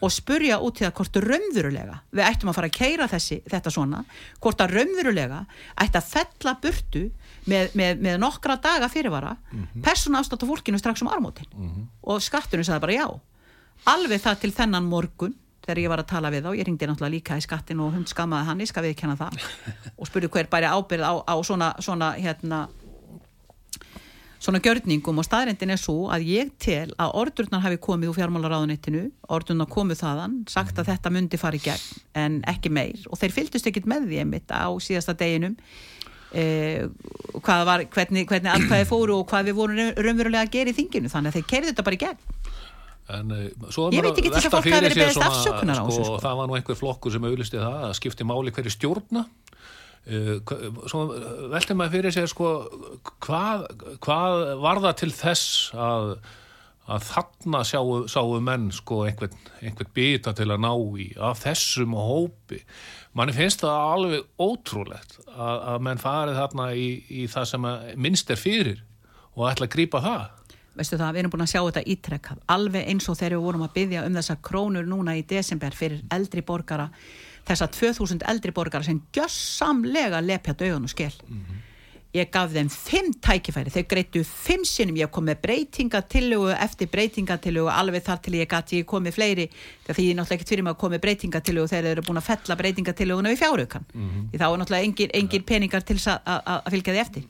og 0.00 0.12
spurja 0.14 0.58
út 0.62 0.80
í 0.80 0.84
það 0.84 0.94
hvort 0.98 1.18
raunverulega 1.24 1.96
við 2.14 2.24
ættum 2.26 2.50
að 2.52 2.58
fara 2.58 2.70
að 2.70 2.76
keira 2.78 3.08
þessi, 3.10 3.40
þetta 3.50 3.72
svona 3.74 4.02
hvort 4.38 4.60
að 4.62 4.76
raunverulega 4.76 5.40
ætti 5.84 6.00
að 6.00 6.10
fella 6.12 6.54
burtu 6.62 7.04
með, 7.48 7.74
með, 7.78 8.04
með 8.04 8.20
nokkra 8.22 8.58
daga 8.62 8.88
fyrirvara 8.92 9.34
mm 9.34 9.58
-hmm. 9.58 9.82
persóna 9.82 10.22
afstátt 10.22 10.44
á 10.44 10.50
fólkinu 10.50 10.78
strax 10.78 11.02
um 11.02 11.08
armótin 11.08 11.50
mm 11.54 11.68
-hmm. 11.68 11.84
og 12.02 12.22
skattunum 12.22 12.64
sagði 12.64 12.80
bara 12.80 12.92
já 12.92 13.20
alveg 13.84 14.20
það 14.20 14.40
til 14.40 14.52
þennan 14.52 14.84
morgun 14.84 15.34
þegar 15.68 15.82
ég 15.82 15.88
var 15.88 15.98
að 15.98 16.08
tala 16.08 16.30
við 16.30 16.46
þá, 16.46 16.50
ég 16.56 16.66
ringdi 16.66 16.86
náttúrulega 16.88 17.12
líka 17.12 17.36
í 17.36 17.44
skattin 17.44 17.80
og 17.80 17.92
hund 17.92 18.08
skammaði 18.08 18.48
hann, 18.48 18.60
ég 18.60 18.70
skal 18.70 18.82
viðkenna 18.82 19.16
það 19.16 19.32
og 19.98 20.08
spurði 20.08 20.30
hver 20.32 20.48
bæri 20.48 20.70
ábyrð 20.70 21.04
á, 21.04 21.14
á 21.28 21.34
svona, 21.44 21.74
svona 21.84 22.12
hérna 22.16 22.68
svona 24.38 24.60
gjörningum 24.62 25.18
og 25.18 25.26
staðrendin 25.26 25.74
er 25.74 25.80
svo 25.80 26.08
að 26.14 26.26
ég 26.30 26.50
tel 26.62 26.92
að 27.00 27.14
ordurnar 27.20 27.62
hafi 27.64 27.80
komið 27.82 28.12
úr 28.12 28.18
fjármálaráðunettinu, 28.20 29.04
ordurnar 29.34 29.70
komið 29.70 30.02
þaðan 30.04 30.36
sagt 30.50 30.78
að 30.78 30.92
þetta 30.92 31.12
myndi 31.14 31.40
fara 31.40 31.58
í 31.58 31.62
gegn 31.64 32.02
en 32.22 32.40
ekki 32.50 32.72
meir. 32.72 33.02
Og 33.10 33.20
þeir 33.20 33.34
fylgdust 33.34 33.70
ekkit 33.70 33.88
með 33.90 34.10
því 34.10 34.22
einmitt 34.22 34.54
á 34.54 34.70
síðasta 34.82 35.16
deginum 35.18 35.58
eh, 36.32 36.86
var, 37.42 37.84
hvernig, 37.94 38.28
hvernig 38.30 38.54
allkvæði 38.54 38.88
fóru 38.92 39.18
og 39.18 39.28
hvað 39.30 39.50
við 39.50 39.58
vorum 39.58 39.82
raunverulega 39.98 40.46
að 40.46 40.54
gera 40.54 40.74
í 40.74 40.78
þinginu. 40.78 41.12
Þannig 41.12 41.34
að 41.34 41.40
þeir 41.40 41.50
kerði 41.54 41.72
þetta 41.72 41.88
bara 41.88 41.98
í 41.98 42.02
gegn. 42.06 42.24
En, 43.08 43.30
uh, 43.32 43.44
ég 43.88 44.04
veit 44.04 44.10
ekki 44.12 44.28
til 44.28 44.34
þess 44.34 44.48
að 44.50 44.52
fólk 44.52 44.66
hafi 44.68 44.84
verið 44.84 44.98
beðist 45.00 45.22
afsökunar 45.24 45.78
á 45.80 45.84
þessu 45.86 46.02
sko, 46.02 46.08
sko. 46.10 46.16
það 46.26 46.40
var 46.40 46.48
nú 46.50 46.56
einhver 46.58 46.76
flokkur 46.76 47.14
sem 47.14 47.24
auðlisti 47.24 47.56
það 47.56 47.84
að 47.86 47.92
skipti 47.96 48.26
máli 48.28 48.52
hverju 48.52 48.72
stjórna. 48.74 49.22
Eh, 49.24 49.57
svo 50.08 51.04
veltum 51.52 51.80
maður 51.80 51.98
fyrir 51.98 52.14
sig 52.14 52.28
sko, 52.30 52.52
hvað, 53.24 53.66
hvað 54.04 54.44
var 54.62 54.80
það 54.86 54.94
til 55.02 55.10
þess 55.12 55.74
að, 55.76 56.14
að 56.88 57.04
þarna 57.10 57.60
sjáu, 57.68 57.98
sáu 58.08 58.38
menn 58.44 58.70
sko, 58.72 59.02
einhvern, 59.08 59.36
einhvern 59.60 59.92
bita 59.96 60.32
til 60.36 60.48
að 60.48 60.64
ná 60.64 60.72
í 60.96 61.10
af 61.30 61.44
þessum 61.44 61.96
hópi? 61.98 62.62
Manni 63.18 63.36
finnst 63.36 63.64
það 63.64 63.92
alveg 63.92 64.26
ótrúlegt 64.40 65.20
að, 65.26 65.62
að 65.74 65.86
menn 65.88 66.00
farið 66.00 66.40
þarna 66.40 66.72
í, 66.72 66.88
í 67.10 67.28
það 67.28 67.52
sem 67.52 67.70
minnst 68.00 68.32
er 68.32 68.40
fyrir 68.40 68.82
og 69.36 69.48
ætla 69.50 69.68
að 69.68 69.74
grýpa 69.76 70.02
það. 70.04 70.26
Veistu 70.78 70.98
það, 70.98 71.14
við 71.14 71.20
erum 71.24 71.32
búin 71.32 71.42
að 71.42 71.52
sjá 71.52 71.60
þetta 71.60 71.88
ítrekkað 71.90 72.42
alveg 72.54 72.90
eins 72.92 73.08
og 73.10 73.16
þegar 73.18 73.34
við 73.34 73.46
vorum 73.48 73.64
að 73.66 73.72
byggja 73.74 74.04
um 74.06 74.18
þessa 74.20 74.36
krónur 74.46 74.86
núna 74.86 75.16
í 75.18 75.24
desember 75.26 75.74
fyrir 75.74 76.04
eldri 76.14 76.44
borgara 76.46 76.86
þessa 77.48 77.68
2000 77.74 78.26
eldri 78.30 78.52
borgar 78.54 78.84
sem 78.86 79.00
gjössamlega 79.14 80.20
lepja 80.24 80.54
dögun 80.58 80.86
og 80.86 80.92
skell 80.92 81.16
mm 81.26 81.38
-hmm. 81.38 81.64
ég 82.14 82.30
gaf 82.30 82.52
þeim 82.52 82.68
fimm 82.68 83.12
tækifæri. 83.20 83.70
Þau 83.70 83.84
greitu 83.88 84.24
fimm 84.24 84.64
sinnum, 84.64 84.96
ég 84.96 85.10
kom 85.10 85.24
með 85.24 85.40
breytingatillögu 85.42 86.50
eftir 86.56 86.88
breytingatillögu 86.88 87.68
alveg 87.68 88.02
þar 88.02 88.20
til 88.22 88.34
ég 88.34 88.48
gæti 88.48 88.84
komið 88.84 89.12
fleiri. 89.12 89.50
Því 89.88 90.02
ég 90.02 90.10
er 90.10 90.16
náttúrulega 90.16 90.34
ekkert 90.34 90.48
fyrir 90.48 90.62
mig 90.62 90.72
að 90.72 90.80
komið 90.80 91.00
breytingatillögu 91.00 91.68
þegar 91.68 91.84
þeir 91.84 91.92
eru 91.92 92.02
búin 92.02 92.20
að 92.20 92.28
fella 92.30 92.56
breytingatillöguna 92.56 93.28
við 93.30 93.38
fjáraukan 93.38 93.84
mm 93.94 94.08
-hmm. 94.08 94.30
því 94.30 94.38
þá 94.38 94.46
er 94.52 94.58
náttúrulega 94.58 94.84
engin, 94.84 95.10
engin 95.14 95.42
peningar 95.42 95.82
til 95.82 95.96
að 95.96 96.70
fylgja 96.70 96.94
því 96.94 97.00
eftir. 97.00 97.22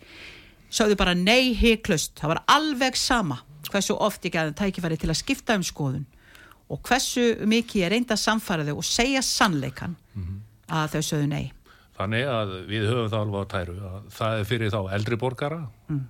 Sögðu 0.71 0.97
bara 0.97 1.15
nei 1.15 1.55
heiklust, 1.55 2.13
það 2.21 2.29
var 2.29 2.43
alveg 2.47 2.97
sama 2.97 3.39
hversu 3.71 3.95
oft 3.95 4.25
ég 4.25 4.33
gæði 4.33 4.55
tækifæri 4.55 4.97
til 4.97 5.11
að 5.11 5.21
skipta 5.21 5.55
um 5.55 5.63
skoðun 5.63 6.07
og 6.69 6.83
hversu 6.85 7.25
mikið 7.49 7.83
ég 7.83 7.93
reynda 7.93 8.17
að 8.17 8.25
samfara 8.25 8.67
þau 8.67 8.77
og 8.81 8.87
segja 8.87 9.23
sannleikan 9.25 9.97
mm 9.97 10.25
-hmm. 10.25 10.43
að 10.69 10.91
þau 10.97 11.03
sögðu 11.13 11.31
nei 11.31 11.47
Þannig 11.99 12.29
að 12.31 12.51
við 12.69 12.85
höfum 12.87 13.09
það 13.11 13.21
alveg 13.21 13.41
á 13.43 13.47
tæru 13.53 13.77
að 13.89 14.03
það 14.15 14.39
er 14.39 14.45
fyrir 14.45 14.71
þá 14.71 14.81
eldri 14.95 15.17
borgara 15.19 15.59
mm. 15.89 16.05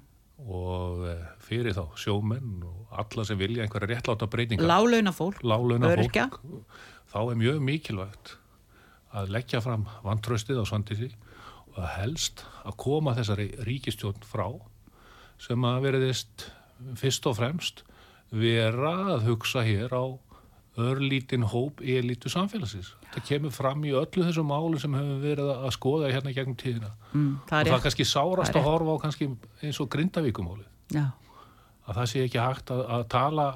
og 0.45 1.07
eh, 1.09 1.23
fyrir 1.41 1.73
þá 1.73 1.85
sjómenn 1.97 2.59
og 2.63 2.99
alla 3.03 3.25
sem 3.25 3.39
vilja 3.39 3.63
einhverja 3.63 3.89
réttláta 3.95 4.29
breytinga 4.29 4.69
Lálauna 4.69 5.13
fólk, 5.13 5.41
fólk 5.41 6.19
þá 7.09 7.19
er 7.31 7.41
mjög 7.41 7.63
mikilvægt 7.65 8.37
að 9.17 9.33
leggja 9.33 9.63
fram 9.65 9.87
vantraustið 10.05 10.61
á 10.61 10.65
svandisi 10.69 11.09
og 11.73 11.81
að 11.81 11.93
helst 12.03 12.45
að 12.65 12.77
koma 12.77 13.15
þessari 13.17 13.49
ríkistjórn 13.65 14.25
frá 14.29 14.49
sem 15.41 15.65
að 15.65 15.83
veriðist 15.87 16.49
fyrst 16.99 17.27
og 17.31 17.39
fremst 17.39 17.85
vera 18.29 19.15
að 19.15 19.31
hugsa 19.31 19.65
hér 19.65 19.95
á 19.95 20.05
örlítinn 20.79 21.47
hóp 21.49 21.81
í 21.83 21.97
elitu 21.99 22.31
samfélagsins. 22.33 22.91
Það 23.15 23.25
kemur 23.29 23.55
fram 23.55 23.85
í 23.87 23.95
öllu 23.97 24.27
þessum 24.27 24.51
málu 24.51 24.81
sem 24.81 24.95
hefur 24.95 25.23
verið 25.23 25.53
að 25.55 25.73
skoða 25.77 26.11
hérna 26.13 26.35
gegnum 26.37 26.59
tíðina. 26.61 26.91
Mm, 27.13 27.33
það 27.49 27.61
og 27.61 27.71
það 27.71 27.79
er 27.79 27.87
kannski 27.87 28.07
sárast 28.09 28.53
það 28.55 28.61
að 28.61 28.69
horfa 28.69 28.95
á 28.95 29.03
kannski 29.07 29.31
eins 29.63 29.81
og 29.83 29.91
grindavíkumáli. 29.95 30.69
Já. 30.95 31.07
Að 31.89 32.01
það 32.01 32.13
sé 32.13 32.23
ekki 32.27 32.43
hægt 32.43 32.71
að, 32.75 32.85
að 32.99 33.09
tala 33.15 33.49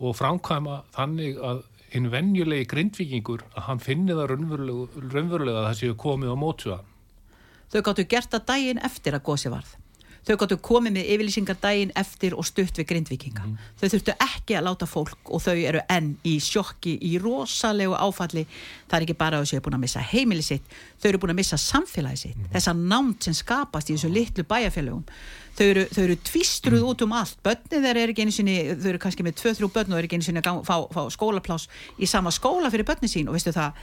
og 0.00 0.18
framkvæma 0.18 0.80
þannig 0.96 1.38
að 1.38 1.62
hinn 1.94 2.10
venjulegi 2.10 2.66
grindvikingur 2.72 3.44
að 3.54 3.68
hann 3.68 3.82
finni 3.82 4.16
það 4.16 4.32
raunverulega, 4.32 5.06
raunverulega 5.14 5.60
að 5.60 5.68
það 5.68 5.80
séu 5.82 5.96
komið 6.04 6.34
á 6.34 6.36
mótsuðan. 6.42 6.92
Þau 7.70 7.80
gáttu 7.86 8.06
gert 8.10 8.34
að 8.34 8.46
daginn 8.50 8.82
eftir 8.86 9.14
að 9.16 9.26
gósi 9.30 9.52
varð 9.52 9.76
þau 10.24 10.36
gáttu 10.40 10.58
komið 10.64 10.96
með 10.96 11.10
yfirlýsingar 11.14 11.58
daginn 11.60 11.92
eftir 12.00 12.34
og 12.38 12.46
stutt 12.48 12.78
við 12.80 12.88
grindvikinga 12.92 13.44
mm. 13.44 13.54
þau 13.80 13.86
þurftu 13.92 14.14
ekki 14.24 14.56
að 14.58 14.66
láta 14.68 14.88
fólk 14.88 15.30
og 15.30 15.42
þau 15.44 15.54
eru 15.54 15.82
enn 15.92 16.14
í 16.24 16.34
sjokki 16.42 16.94
í 17.04 17.14
rosalegu 17.22 17.96
áfalli. 17.98 18.46
Það 18.88 18.98
er 18.98 19.06
ekki 19.06 19.18
bara 19.20 19.40
að 19.40 19.44
þau 19.44 19.52
séu 19.52 19.64
búin 19.64 19.78
að 19.78 19.84
missa 19.84 20.04
heimili 20.12 20.44
sitt 20.46 20.76
þau 21.02 21.08
eru 21.10 21.20
búin 21.22 21.34
að 21.34 21.40
missa 21.42 21.60
samfélagi 21.60 22.22
sitt. 22.22 22.38
Mm. 22.38 22.52
þessa 22.54 22.76
námt 22.78 23.28
sem 23.28 23.36
skapast 23.36 23.90
í 23.90 23.98
þessu 23.98 24.12
litlu 24.12 24.46
bæjarfélagum 24.48 25.04
þau 25.58 25.66
eru, 25.66 25.84
þau 25.92 26.02
eru 26.06 26.16
tvistruð 26.30 26.80
mm. 26.80 26.88
út 26.90 27.04
um 27.04 27.14
allt. 27.20 27.36
Börnið 27.44 27.86
þeir 27.88 28.00
eru 28.00 28.14
ekki 28.14 28.24
einu 28.24 28.34
sinni 28.34 28.56
þau 28.72 28.88
eru 28.94 29.02
kannski 29.04 29.26
með 29.26 29.38
2-3 29.42 29.70
börn 29.76 29.92
og 29.92 30.00
eru 30.00 30.08
ekki 30.08 30.18
einu 30.18 30.26
sinni 30.26 30.42
að 30.42 30.64
fá, 30.66 30.76
fá 30.94 31.04
skólaplás 31.14 31.68
í 32.00 32.08
sama 32.10 32.32
skóla 32.34 32.72
fyrir 32.72 32.88
börnið 32.88 33.12
sín. 33.12 33.30
Og 33.30 33.36
veistu 33.36 33.54
það 33.54 33.76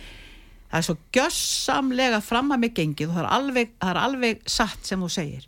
það 0.72 0.80
er 0.80 0.88
svo 0.88 0.98
gjössamlega 1.16 2.20
fram 2.24 2.52
að 2.56 2.62
mig 2.64 2.76
gengið 2.76 3.10
og 3.12 3.18
það 3.18 3.24
er 3.26 3.32
alveg, 3.38 3.74
það 3.78 3.94
er 3.94 4.02
alveg 4.06 4.46
satt 4.50 4.88
sem 4.88 5.02
þú 5.04 5.10
segir 5.12 5.48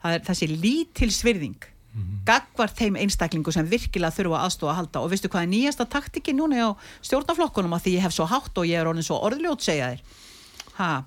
það 0.00 0.16
er 0.16 0.24
þessi 0.26 0.48
lítilsvirðing 0.50 1.60
mm 1.60 2.02
-hmm. 2.02 2.18
gagvar 2.26 2.70
þeim 2.74 2.96
einstaklingu 2.96 3.52
sem 3.52 3.66
virkilega 3.66 4.14
þurfa 4.16 4.42
aðstofa 4.44 4.72
að 4.72 4.76
halda. 4.76 5.00
Og 5.00 5.10
veistu 5.10 5.28
hvað 5.28 5.42
er 5.42 5.52
nýjasta 5.54 5.84
taktikinn 5.84 6.36
núna 6.36 6.56
á 6.66 6.70
stjórnaflokkunum 7.02 7.74
að 7.74 7.82
því 7.84 7.94
ég 7.96 8.02
hef 8.02 8.12
svo 8.12 8.26
hátt 8.26 8.58
og 8.58 8.66
ég 8.66 8.80
er 8.80 8.86
orðin 8.86 9.06
svo 9.06 9.18
orðljót 9.20 9.62
segja 9.62 9.90
þér? 9.90 10.00
Ha, 10.78 11.04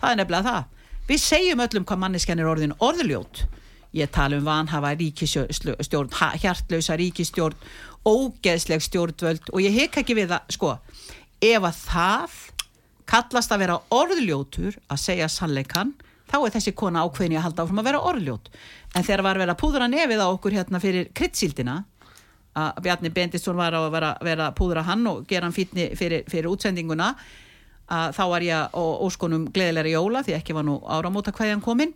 það 0.00 0.10
er 0.10 0.16
nefnilega 0.16 0.50
það. 0.50 0.64
Við 1.08 1.20
segjum 1.20 1.60
öllum 1.60 1.84
hvað 1.84 1.98
manneskjan 1.98 2.38
er 2.38 2.48
orðin 2.48 2.78
orðljót. 2.78 3.46
Ég 3.94 4.10
tala 4.10 4.36
um 4.36 4.44
vanhafa 4.44 4.94
ríkistjórn 4.94 6.10
hjartlausa 6.42 6.96
ríkistjórn 6.96 7.54
ógeðsleg 8.04 8.82
stjórnvöld. 8.82 9.52
Og 9.52 9.60
ég 9.60 9.72
hekka 9.72 10.00
ekki 10.00 10.16
við 10.18 10.32
það 10.32 10.56
sko, 10.56 10.78
ef 11.40 11.62
að 11.62 11.76
það 11.84 12.30
kallast 13.06 13.52
að 13.52 13.58
vera 13.58 13.80
orðljótur 13.92 14.78
að 14.88 14.98
segja 14.98 15.28
sannleikann 15.28 15.94
þá 16.34 16.38
er 16.42 16.54
þessi 16.56 16.74
kona 16.74 17.04
ákveðin 17.06 17.38
að 17.38 17.46
halda 17.46 17.64
áfram 17.64 17.80
að 17.82 17.88
vera 17.88 18.02
orðljót. 18.10 18.50
En 18.94 19.06
þegar 19.06 19.22
var 19.28 19.40
verið 19.42 19.54
að 19.54 19.60
púðra 19.62 19.88
nefið 19.90 20.22
á 20.22 20.26
okkur 20.26 20.56
hérna 20.58 20.80
fyrir 20.82 21.10
kryddsíldina 21.14 21.76
að 22.54 22.82
Bjarni 22.82 23.10
Bendisson 23.14 23.58
var 23.58 23.74
að 23.74 23.88
vera, 23.94 24.10
vera 24.22 24.48
að 24.50 24.58
púðra 24.58 24.84
hann 24.86 25.06
og 25.10 25.24
gera 25.30 25.48
hann 25.48 25.54
fítni 25.54 25.88
fyrir, 25.98 26.26
fyrir 26.30 26.50
útsendinguna 26.50 27.14
að 27.94 28.12
þá 28.16 28.22
var 28.30 28.44
ég 28.46 28.76
óskonum 28.78 29.48
gleðilega 29.54 29.96
jóla 29.98 30.22
því 30.24 30.36
ekki 30.38 30.54
var 30.56 30.66
nú 30.66 30.78
áramóta 30.86 31.34
hvaðjan 31.34 31.64
kominn 31.64 31.92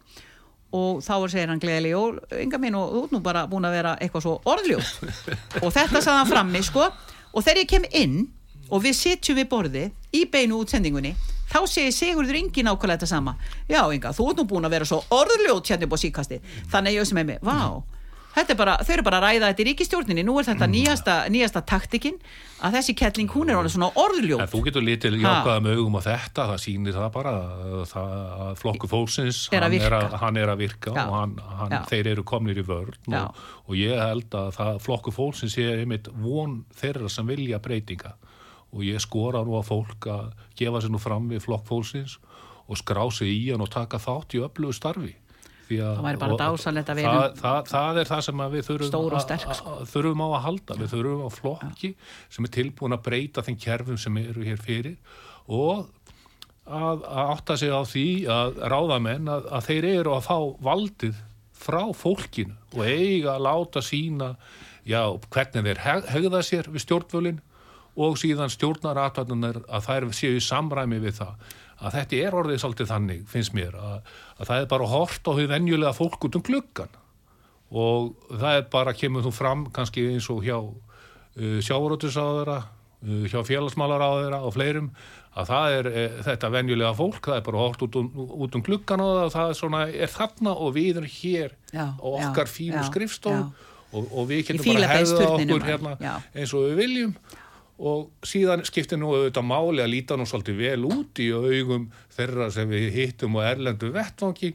og 0.75 0.99
þá 1.01 1.15
segir 1.31 1.49
hann 1.49 1.63
gleðilega 1.63 1.95
jól 1.95 2.43
yngar 2.43 2.61
minn 2.61 2.77
og 2.77 2.91
þú 2.93 3.05
er 3.07 3.15
nú 3.15 3.23
bara 3.25 3.47
búin 3.49 3.69
að 3.69 3.79
vera 3.79 3.95
eitthvað 4.03 4.27
svo 4.27 4.35
orðljót. 4.45 4.91
Og 5.65 5.71
þetta 5.73 6.03
sagði 6.03 6.19
hann 6.19 6.29
frammi 6.29 6.61
sko. 6.67 6.91
Og 7.33 7.41
þegar 7.41 7.63
ég 7.63 7.71
kem 7.71 7.87
inn 7.97 8.19
og 8.69 8.83
við 8.85 8.99
sitjum 8.99 9.39
við 9.39 9.49
borði 9.49 9.85
í 10.13 10.27
beinu 10.29 10.61
útsendingunni 10.61 11.15
þá 11.49 11.61
segir 11.67 11.95
Sigurður 11.97 12.41
Ingi 12.43 12.65
nákvæmlega 12.67 12.99
þetta 12.99 13.11
sama. 13.11 13.37
Já 13.69 13.83
Inga, 13.95 14.15
þú 14.17 14.33
ert 14.33 14.43
nú 14.43 14.49
búin 14.49 14.69
að 14.69 14.77
vera 14.79 14.89
svo 14.89 15.03
orðljót 15.15 15.73
hérna 15.73 15.89
upp 15.89 15.97
á 15.97 16.05
síkasti, 16.05 16.43
þannig 16.73 16.99
ég 16.99 17.09
sem 17.09 17.19
með 17.19 17.41
vá, 17.47 17.81
þetta 18.39 18.55
er 18.55 18.59
bara, 18.59 18.75
þau 18.85 18.93
eru 18.95 19.05
bara 19.07 19.19
að 19.19 19.25
ræða 19.27 19.49
þetta 19.51 19.63
í 19.63 19.67
ríkistjórninni, 19.69 20.25
nú 20.27 20.37
er 20.39 20.47
þetta 20.49 20.67
mm. 20.67 20.75
nýjasta, 20.75 21.17
nýjasta 21.33 21.63
taktikinn, 21.69 22.19
að 22.65 22.77
þessi 22.79 22.95
kettling 22.99 23.33
hún 23.33 23.51
er 23.51 23.59
alveg 23.59 23.75
svona 23.75 23.89
orðljót. 23.99 24.43
En 24.45 24.51
Þú 24.53 24.63
getur 24.67 24.85
litið 24.85 25.19
jákaða 25.23 25.65
með 25.65 25.81
augum 25.81 25.99
á 25.99 26.03
þetta 26.07 26.47
það 26.53 26.63
sýnir 26.65 26.97
það 26.97 27.11
bara 27.17 27.35
það, 27.93 28.15
að 28.47 28.53
flokku 28.63 28.91
fólksins, 28.91 29.43
er 29.55 29.67
hann, 29.67 29.79
að, 30.01 30.17
hann 30.23 30.41
er 30.43 30.53
að 30.55 30.63
virka 30.65 30.95
já. 30.95 31.03
og 31.05 31.17
hann, 31.17 31.37
hann, 31.61 31.77
þeir 31.91 32.13
eru 32.15 32.27
komnir 32.29 32.63
í 32.63 32.67
vörn 32.67 33.19
og, 33.19 33.45
og 33.67 33.79
ég 33.79 34.03
held 34.03 34.39
að 34.39 34.51
það, 34.59 34.81
flokku 34.87 35.15
fólksins 35.15 35.59
er 35.63 35.85
einmitt 35.85 36.11
von 36.23 36.61
þeirra 36.79 37.13
sem 37.13 37.31
vilja 37.31 37.63
breytinga 37.63 38.17
og 38.73 38.85
ég 38.85 39.01
skora 39.03 39.45
nú 39.47 39.57
að 39.59 39.71
fólk 39.71 40.11
að 40.13 40.35
gefa 40.59 40.83
sér 40.83 40.93
nú 40.93 41.01
fram 41.03 41.31
við 41.31 41.45
flokk 41.47 41.67
fólksins 41.69 42.19
og 42.69 42.81
skrá 42.81 43.05
sig 43.15 43.33
í 43.33 43.49
hann 43.51 43.65
og 43.65 43.73
taka 43.73 44.01
þátt 44.03 44.37
í 44.37 44.43
öflugu 44.45 44.77
starfi 44.77 45.15
það 45.69 46.03
væri 46.05 46.21
bara 46.21 46.39
dásalett 46.41 46.89
að 46.89 47.01
vera 47.03 47.13
það, 47.13 47.37
það, 47.41 47.59
það 47.73 48.01
er 48.01 48.11
það 48.11 48.23
sem 48.25 48.43
við 48.55 48.67
þurfum, 48.69 49.17
sterk, 49.25 49.55
sko. 49.59 49.75
þurfum 49.93 50.25
á 50.25 50.29
að 50.29 50.45
halda 50.47 50.77
við 50.79 50.93
þurfum 50.95 51.25
á 51.25 51.31
flokki 51.33 51.91
ja. 51.93 52.09
sem 52.37 52.49
er 52.49 52.55
tilbúin 52.57 52.97
að 52.97 53.05
breyta 53.09 53.45
þeim 53.45 53.59
kjærfum 53.65 54.01
sem 54.01 54.21
eru 54.23 54.47
hér 54.47 54.63
fyrir 54.65 54.97
og 55.49 55.89
að, 56.69 57.05
að 57.05 57.33
átta 57.35 57.59
sig 57.61 57.73
á 57.73 57.83
því 57.89 58.09
að 58.33 58.63
ráðamenn 58.73 59.33
að, 59.33 59.51
að 59.59 59.69
þeir 59.69 59.91
eru 59.93 60.17
að 60.17 60.25
fá 60.29 60.39
valdið 60.71 61.21
frá 61.59 61.83
fólkinu 61.97 62.57
og 62.77 62.83
eiga 62.87 63.35
að 63.35 63.45
láta 63.49 63.85
sína 63.85 64.33
já, 64.89 65.03
hvernig 65.29 65.69
þeir 65.69 66.09
hegða 66.09 66.43
sér 66.47 66.73
við 66.73 66.85
stjórnvölinn 66.87 67.43
og 67.99 68.19
síðan 68.21 68.53
stjórnaratöðunar 68.55 69.63
að 69.67 69.89
þær 69.89 70.09
séu 70.17 70.39
í 70.39 70.45
samræmi 70.45 71.01
við 71.03 71.19
það. 71.19 71.51
Að 71.79 71.95
þetta 71.95 72.23
er 72.23 72.37
orðið 72.39 72.63
svolítið 72.63 72.91
þannig, 72.91 73.21
finnst 73.31 73.55
mér 73.55 73.77
að, 73.79 73.99
að 74.39 74.49
það 74.51 74.63
er 74.63 74.73
bara 74.73 74.89
hort 74.91 75.31
á 75.31 75.33
því 75.35 75.45
venjulega 75.53 75.95
fólk 75.95 76.27
út 76.27 76.39
um 76.39 76.47
gluggan 76.47 76.97
og 77.69 78.15
það 78.33 78.57
er 78.57 78.67
bara, 78.73 78.97
kemur 78.97 79.25
þú 79.27 79.33
fram 79.37 79.69
kannski 79.77 80.09
eins 80.15 80.27
og 80.33 80.43
hjá 80.47 80.57
uh, 80.59 81.59
sjáurötusáðara 81.63 82.59
uh, 82.65 83.25
hjá 83.29 83.39
félagsmálaráðara 83.47 84.41
og 84.43 84.57
fleirum 84.57 84.91
að 85.39 85.51
það 85.53 85.75
er 85.77 85.89
e, 85.89 86.05
þetta 86.27 86.51
venjulega 86.51 86.95
fólk 86.99 87.29
það 87.29 87.37
er 87.39 87.43
bara 87.47 87.63
hort 87.63 87.83
út 87.87 87.99
um, 88.01 88.07
út 88.43 88.57
um 88.59 88.63
gluggan 88.65 89.03
og 89.05 89.19
það 89.31 89.51
er, 89.53 89.59
svona, 89.59 89.83
er 89.87 90.11
þarna 90.11 90.55
og 90.65 90.73
við 90.75 90.97
erum 90.97 91.13
hér 91.13 91.53
Já, 91.71 91.85
og 91.99 92.17
okkar 92.19 92.51
fínu 92.51 92.81
já, 92.81 92.87
skrifstof 92.89 93.37
já. 93.37 93.45
og, 93.93 94.09
og 94.09 94.31
við 94.31 94.49
getum 94.49 94.73
bara 94.73 94.89
hefða 94.97 95.29
okkur 95.37 95.69
hérna 95.69 95.93
eins 96.33 96.55
og 96.57 96.67
við 96.67 96.81
viljum 96.83 97.15
og 97.79 98.27
síðan 98.27 98.65
skiptir 98.67 98.99
nú 98.99 99.13
auðvitað 99.15 99.47
máli 99.47 99.83
að 99.85 99.93
líta 99.93 100.17
nú 100.19 100.27
svolítið 100.27 100.63
vel 100.63 100.87
út 100.89 101.21
í 101.23 101.29
augum 101.31 101.89
þeirra 102.17 102.49
sem 102.55 102.71
við 102.71 102.89
hittum 102.97 103.39
og 103.39 103.47
erlendu 103.47 103.93
vettvangi 103.95 104.55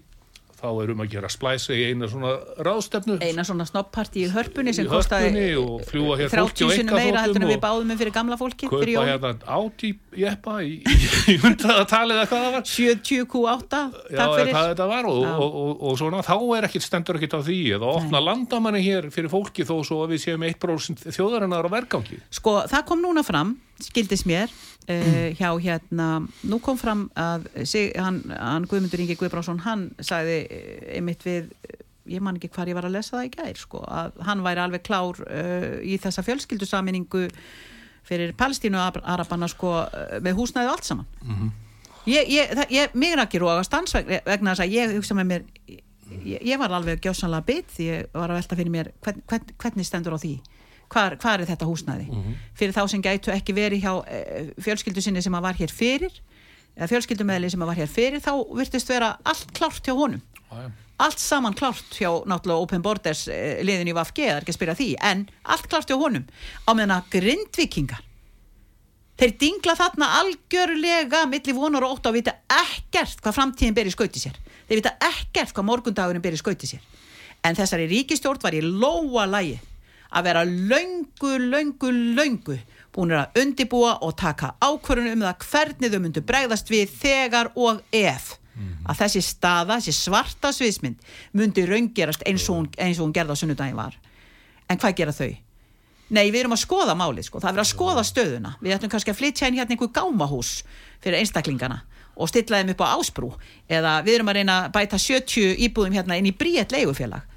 þá 0.63 0.69
erum 0.85 1.01
að 1.03 1.09
gera 1.11 1.29
splæsi 1.31 1.75
í 1.75 1.87
eina 1.91 2.07
svona 2.07 2.33
ráðstefnu. 2.63 3.17
Eina 3.23 3.43
svona 3.47 3.65
snoppparti 3.67 4.23
í 4.23 4.29
hörpunni 4.31 4.73
sem 4.75 4.87
kostaði 4.87 5.31
Hörpunni 5.33 5.47
og 5.59 5.83
fljúga 5.89 6.17
hér 6.21 6.31
fólki 6.31 6.63
á 6.63 6.67
30 6.71 6.77
sinni 6.77 6.95
meira 6.95 7.23
heldur 7.25 7.43
en 7.43 7.51
við 7.51 7.59
báðum 7.63 7.91
með 7.91 8.03
fyrir 8.03 8.15
gamla 8.15 8.37
fólki 8.39 8.69
kaupa 8.71 9.05
hérna 9.09 9.33
áti 9.57 9.91
jeppa 10.23 10.55
í, 10.63 10.77
í, 10.79 10.95
í 11.33 11.37
hundraðatalið 11.43 12.21
eða 12.21 12.29
hvað 12.31 12.45
það 12.45 12.55
var. 12.55 12.65
70 12.71 13.27
Q8 13.33 13.81
Já, 13.83 14.15
takk 14.15 14.23
eða 14.23 14.37
fyrir. 14.39 15.09
og, 15.11 15.19
Já. 15.25 15.33
og, 15.33 15.59
og, 15.63 15.83
og 15.89 15.99
svona 15.99 16.23
þá 16.23 16.35
er 16.59 16.69
ekkit 16.69 16.87
stendur 16.87 17.19
ekkit 17.19 17.37
á 17.37 17.41
því 17.43 17.59
eða 17.79 17.91
opna 17.97 18.23
landamanni 18.23 18.83
hér 18.85 19.09
fyrir 19.13 19.33
fólki 19.33 19.67
þó 19.67 19.75
svo 19.83 20.03
að 20.05 20.15
við 20.15 20.25
séum 20.29 20.47
1% 20.47 21.07
þjóðarinnar 21.11 21.67
á 21.67 21.75
vergangi. 21.75 22.21
Sko 22.31 22.61
það 22.71 22.87
kom 22.87 23.03
núna 23.03 23.25
fram 23.27 23.57
skildist 23.83 24.27
mér 24.29 24.51
uh, 24.87 25.29
hjá 25.37 25.49
hérna 25.63 26.07
nú 26.49 26.59
kom 26.63 26.79
fram 26.79 27.07
að 27.19 27.47
sig, 27.65 27.93
hann, 27.99 28.21
hann 28.31 28.67
Guðmundur 28.69 29.03
Ingi 29.03 29.17
Guðbrásson 29.19 29.63
hann 29.65 29.89
sagði 30.03 30.39
eh, 30.47 30.97
einmitt 30.97 31.25
við 31.27 31.51
ég 32.09 32.23
man 32.23 32.35
ekki 32.39 32.51
hvar 32.51 32.67
ég 32.67 32.75
var 32.75 32.87
að 32.89 32.97
lesa 32.97 33.15
það 33.17 33.27
í 33.29 33.33
gær 33.37 33.59
sko, 33.59 33.83
að 33.87 34.17
hann 34.27 34.43
væri 34.43 34.63
alveg 34.63 34.83
klár 34.83 35.21
uh, 35.23 35.77
í 35.79 35.95
þessa 36.03 36.25
fjölskyldusaminningu 36.27 37.29
fyrir 38.03 38.33
Palestínu 38.35 38.75
Arabana 38.81 39.47
sko, 39.47 39.77
með 40.19 40.35
húsnæðu 40.35 40.73
allt 40.73 40.83
saman. 40.83 41.05
Ég, 42.03 42.27
ég, 42.27 42.49
það, 42.51 42.73
ég, 42.75 42.95
mig 42.99 43.13
er 43.15 43.21
ekki 43.23 43.39
róga 43.39 43.63
stans 43.63 43.95
vegna 43.95 44.51
þess 44.51 44.65
að 44.65 44.73
ég 44.75 44.95
hugsa 44.97 45.15
með 45.15 45.29
mér 45.29 45.45
ég, 46.25 46.57
var 46.59 46.73
alveg 46.75 47.01
gjósanlega 47.03 47.47
bit 47.47 47.71
því 47.73 47.87
ég 47.87 48.09
var 48.13 48.31
að 48.31 48.39
velta 48.41 48.57
fyrir 48.59 48.73
mér 48.73 48.89
hvern, 49.03 49.21
hvern, 49.29 49.53
hvernig 49.63 49.87
stendur 49.87 50.17
á 50.17 50.19
því 50.19 50.33
hvar, 50.93 51.17
hvar 51.21 51.41
er 51.41 51.49
þetta 51.49 51.67
húsnæði? 51.67 52.21
Fyrir 52.57 52.75
þá 52.75 52.83
sem 52.91 53.01
gætu 53.03 53.33
ekki 53.33 53.55
verið 53.57 53.83
hjá 53.83 53.93
e, 54.05 54.45
fjölskyldu 54.61 55.03
sinni 55.03 55.23
sem 55.25 55.35
að 55.35 55.45
var 55.47 55.59
hér 55.59 55.73
fyrir 55.73 56.21
eða 56.77 56.89
fjölskyldumeðli 56.91 57.51
sem 57.53 57.65
að 57.65 57.71
var 57.71 57.81
hér 57.81 57.91
fyrir 57.91 58.23
þá 58.23 58.31
virtist 58.53 58.89
vera 58.89 59.13
allt 59.29 59.51
klárt 59.57 59.85
hjá 59.85 59.93
honum. 59.97 60.21
Já, 60.49 60.63
já. 60.63 60.71
allt 61.03 61.19
saman 61.21 61.57
klárt 61.57 61.97
hjá 61.97 62.09
náttúrulega 62.29 62.65
Open 62.65 62.85
Borders 62.85 63.27
eh, 63.27 63.61
liðin 63.65 63.91
í 63.91 63.95
VFG, 63.97 64.23
það 64.23 64.37
er 64.37 64.45
ekki 64.45 64.53
að 64.53 64.57
spyrja 64.59 64.79
því 64.79 64.89
en 65.11 65.27
allt 65.55 65.69
klárt 65.69 65.91
hjá 65.91 65.99
honum. 65.99 66.25
Á 66.65 66.71
meðan 66.73 66.97
að 66.97 67.11
grindvikingar 67.17 68.01
þeir 69.19 69.35
dingla 69.41 69.75
þarna 69.77 70.09
algjörlega 70.21 71.25
milli 71.29 71.53
vonar 71.53 71.85
og 71.85 71.97
ótt 71.97 72.09
og 72.09 72.17
vita 72.17 72.33
ekkert 72.49 73.21
hvað 73.21 73.37
framtíðin 73.37 73.77
ber 73.77 73.89
í 73.89 73.93
skauti 73.93 74.21
sér. 74.21 74.39
Þeir 74.69 74.81
vita 74.81 74.95
ekkert 75.11 75.53
hvað 75.53 75.69
morgundagurinn 75.69 76.23
ber 76.23 76.33
í 76.33 76.41
skauti 76.41 76.69
sér. 76.69 76.81
En 77.45 77.57
þessari 77.57 77.85
ríkistjórn 77.91 78.41
var 78.41 78.55
í 78.57 78.63
lóa 78.63 79.27
lægi 79.29 79.59
að 80.13 80.29
vera 80.29 80.43
löngu, 80.45 81.33
löngu, 81.41 81.91
löngu 82.17 82.57
búinir 82.93 83.19
að 83.23 83.41
undibúa 83.41 83.97
og 84.05 84.15
taka 84.19 84.53
ákvörðun 84.61 85.15
um 85.15 85.25
það 85.25 85.45
hvernig 85.49 85.93
þau 85.93 86.01
myndu 86.03 86.23
bregðast 86.25 86.69
við 86.71 86.91
þegar 87.01 87.51
og 87.55 87.81
ef. 87.91 88.35
Að 88.85 88.99
þessi 88.99 89.21
staða, 89.25 89.79
þessi 89.79 89.95
svarta 89.97 90.51
sviðsmynd 90.53 91.07
myndi 91.33 91.63
raungerast 91.65 92.25
eins 92.29 92.45
og 92.51 92.59
hún, 92.59 92.67
eins 92.77 92.99
og 92.99 93.07
hún 93.07 93.15
gerði 93.15 93.33
á 93.33 93.41
sunnudaginn 93.41 93.79
var. 93.79 93.97
En 94.69 94.77
hvað 94.77 94.99
gera 94.99 95.15
þau? 95.15 95.31
Nei, 96.13 96.27
við 96.29 96.43
erum 96.43 96.53
að 96.53 96.61
skoða 96.61 96.93
málið, 96.93 97.25
sko. 97.25 97.41
það 97.41 97.49
er 97.49 97.55
verið 97.57 97.65
að 97.65 97.71
skoða 97.71 98.03
stöðuna. 98.05 98.51
Við 98.61 98.75
ætlum 98.75 98.91
kannski 98.93 99.13
að 99.13 99.17
flytja 99.17 99.49
inn 99.49 99.57
hérna 99.57 99.73
einhver 99.73 99.89
gámahús 99.95 100.51
fyrir 101.01 101.17
einstaklingana 101.23 101.79
og 102.13 102.29
stilla 102.29 102.59
þeim 102.61 102.75
upp 102.75 102.83
á 102.85 102.93
ásbrú. 102.93 103.31
Eða 103.65 103.95
við 104.05 104.19
erum 104.19 104.29
að 104.29 104.37
reyna 104.37 104.57
að 104.67 104.73
bæta 104.75 104.99
70 105.01 105.63
íbúðum 105.65 105.97
hérna 105.97 106.19
inn 106.19 106.29
í 106.29 106.35
bríett 106.37 106.75
leigufélag 106.75 107.32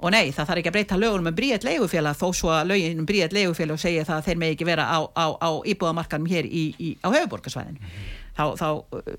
og 0.00 0.12
nei, 0.14 0.30
það 0.32 0.48
þarf 0.48 0.60
ekki 0.60 0.70
að 0.70 0.76
breyta 0.76 0.98
lögunum 0.98 1.28
um 1.30 1.36
bríett 1.36 1.64
leigufélag 1.66 2.16
þó 2.16 2.28
svo 2.36 2.52
að 2.54 2.70
lögin 2.72 3.02
um 3.02 3.08
bríett 3.08 3.34
leigufélag 3.36 3.80
segja 3.80 4.06
það 4.08 4.20
að 4.20 4.28
þeir 4.28 4.40
með 4.40 4.54
ekki 4.54 4.68
vera 4.68 4.86
á, 4.88 4.98
á, 5.12 5.26
á 5.36 5.50
íbúðamarkanum 5.68 6.30
hér 6.30 6.48
í, 6.48 6.64
í, 6.80 6.92
á 7.04 7.08
höfuborgarsvæðin 7.12 7.76
þá, 8.36 8.44
þá 8.56 8.68
uh, 8.80 9.10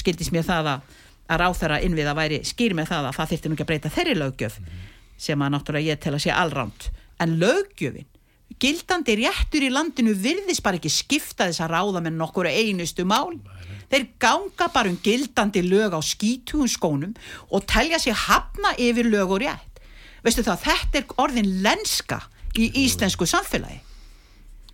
skildist 0.00 0.32
mér 0.32 0.46
það 0.48 0.70
að, 0.74 0.94
að 1.28 1.42
ráþara 1.44 1.80
innvið 1.84 2.12
að 2.12 2.20
væri 2.22 2.40
skýr 2.48 2.76
með 2.78 2.92
það 2.94 3.10
að 3.10 3.18
það 3.18 3.34
þyrfti 3.34 3.50
nú 3.50 3.58
ekki 3.58 3.66
að 3.66 3.72
breyta 3.72 3.92
þeirri 3.96 4.16
löggjöf 4.16 4.56
sem 5.20 5.44
að 5.44 5.52
náttúrulega 5.56 5.92
ég 5.92 6.00
tel 6.00 6.16
að 6.16 6.24
sé 6.24 6.32
allránt 6.32 6.88
en 7.20 7.36
löggjöfin 7.42 8.08
gildandi 8.60 9.16
réttur 9.20 9.64
í 9.64 9.72
landinu 9.72 10.14
virðist 10.16 10.64
bara 10.64 10.80
ekki 10.80 10.92
skipta 10.92 11.48
þess 11.48 11.62
að 11.64 11.74
ráða 11.76 12.02
með 12.04 12.16
nokkur 12.16 12.48
einustu 12.50 13.06
mál 13.08 13.36
þeir 13.90 14.06
ganga 14.22 14.68
bara 14.72 14.90
um 14.90 14.98
gildandi 15.02 15.62
lög 15.66 15.96
á 15.96 16.00
skítugum 16.04 16.68
skónum 16.70 17.16
og 17.50 17.66
telja 17.68 18.00
sér 18.02 18.18
hafna 18.26 18.74
yfir 18.78 19.08
lög 19.10 19.36
og 19.36 19.42
rétt 19.44 19.69
veistu 20.24 20.44
það, 20.46 20.66
þetta 20.66 21.00
er 21.00 21.14
orðin 21.22 21.52
lenska 21.64 22.22
í 22.58 22.70
íslensku 22.84 23.28
samfélagi 23.30 23.80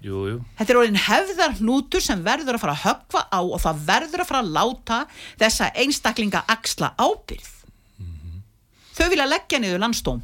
Jú, 0.04 0.22
jú. 0.28 0.38
Þetta 0.58 0.72
er 0.72 0.78
orðin 0.78 1.00
hefðar 1.00 1.54
hnútur 1.58 2.02
sem 2.04 2.20
verður 2.24 2.58
að 2.58 2.62
fara 2.62 2.74
að 2.76 2.82
höggva 2.84 3.22
á 3.32 3.40
og 3.40 3.60
það 3.62 3.78
verður 3.88 4.22
að 4.22 4.28
fara 4.28 4.42
að 4.44 4.50
láta 4.54 4.98
þessa 5.40 5.70
einstaklinga 5.82 6.42
axla 6.52 6.92
ábyrð. 7.00 7.52
Þau 8.96 9.06
vilja 9.12 9.26
leggja 9.28 9.60
niður 9.60 9.82
landstóm. 9.82 10.20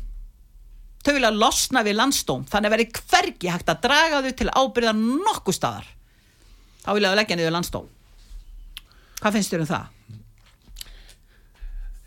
Þau 1.03 1.13
vilja 1.17 1.33
losna 1.35 1.83
við 1.85 1.99
landstóm. 1.99 2.45
Þannig 2.49 2.69
að 2.69 2.77
verði 2.77 2.87
hvergi 3.01 3.51
hægt 3.53 3.73
að 3.73 3.83
draga 3.89 4.21
þau 4.23 4.31
til 4.39 4.53
ábyrða 4.53 4.93
nokkuð 5.01 5.59
staðar. 5.59 5.89
Þá 6.85 6.91
vilja 6.97 7.11
þau 7.11 7.19
leggja 7.19 7.41
niður 7.41 7.57
landstóm. 7.57 7.91
Hvað 9.19 9.37
finnst 9.37 9.53
þér 9.53 9.65
um 9.65 9.73
það? 9.73 9.91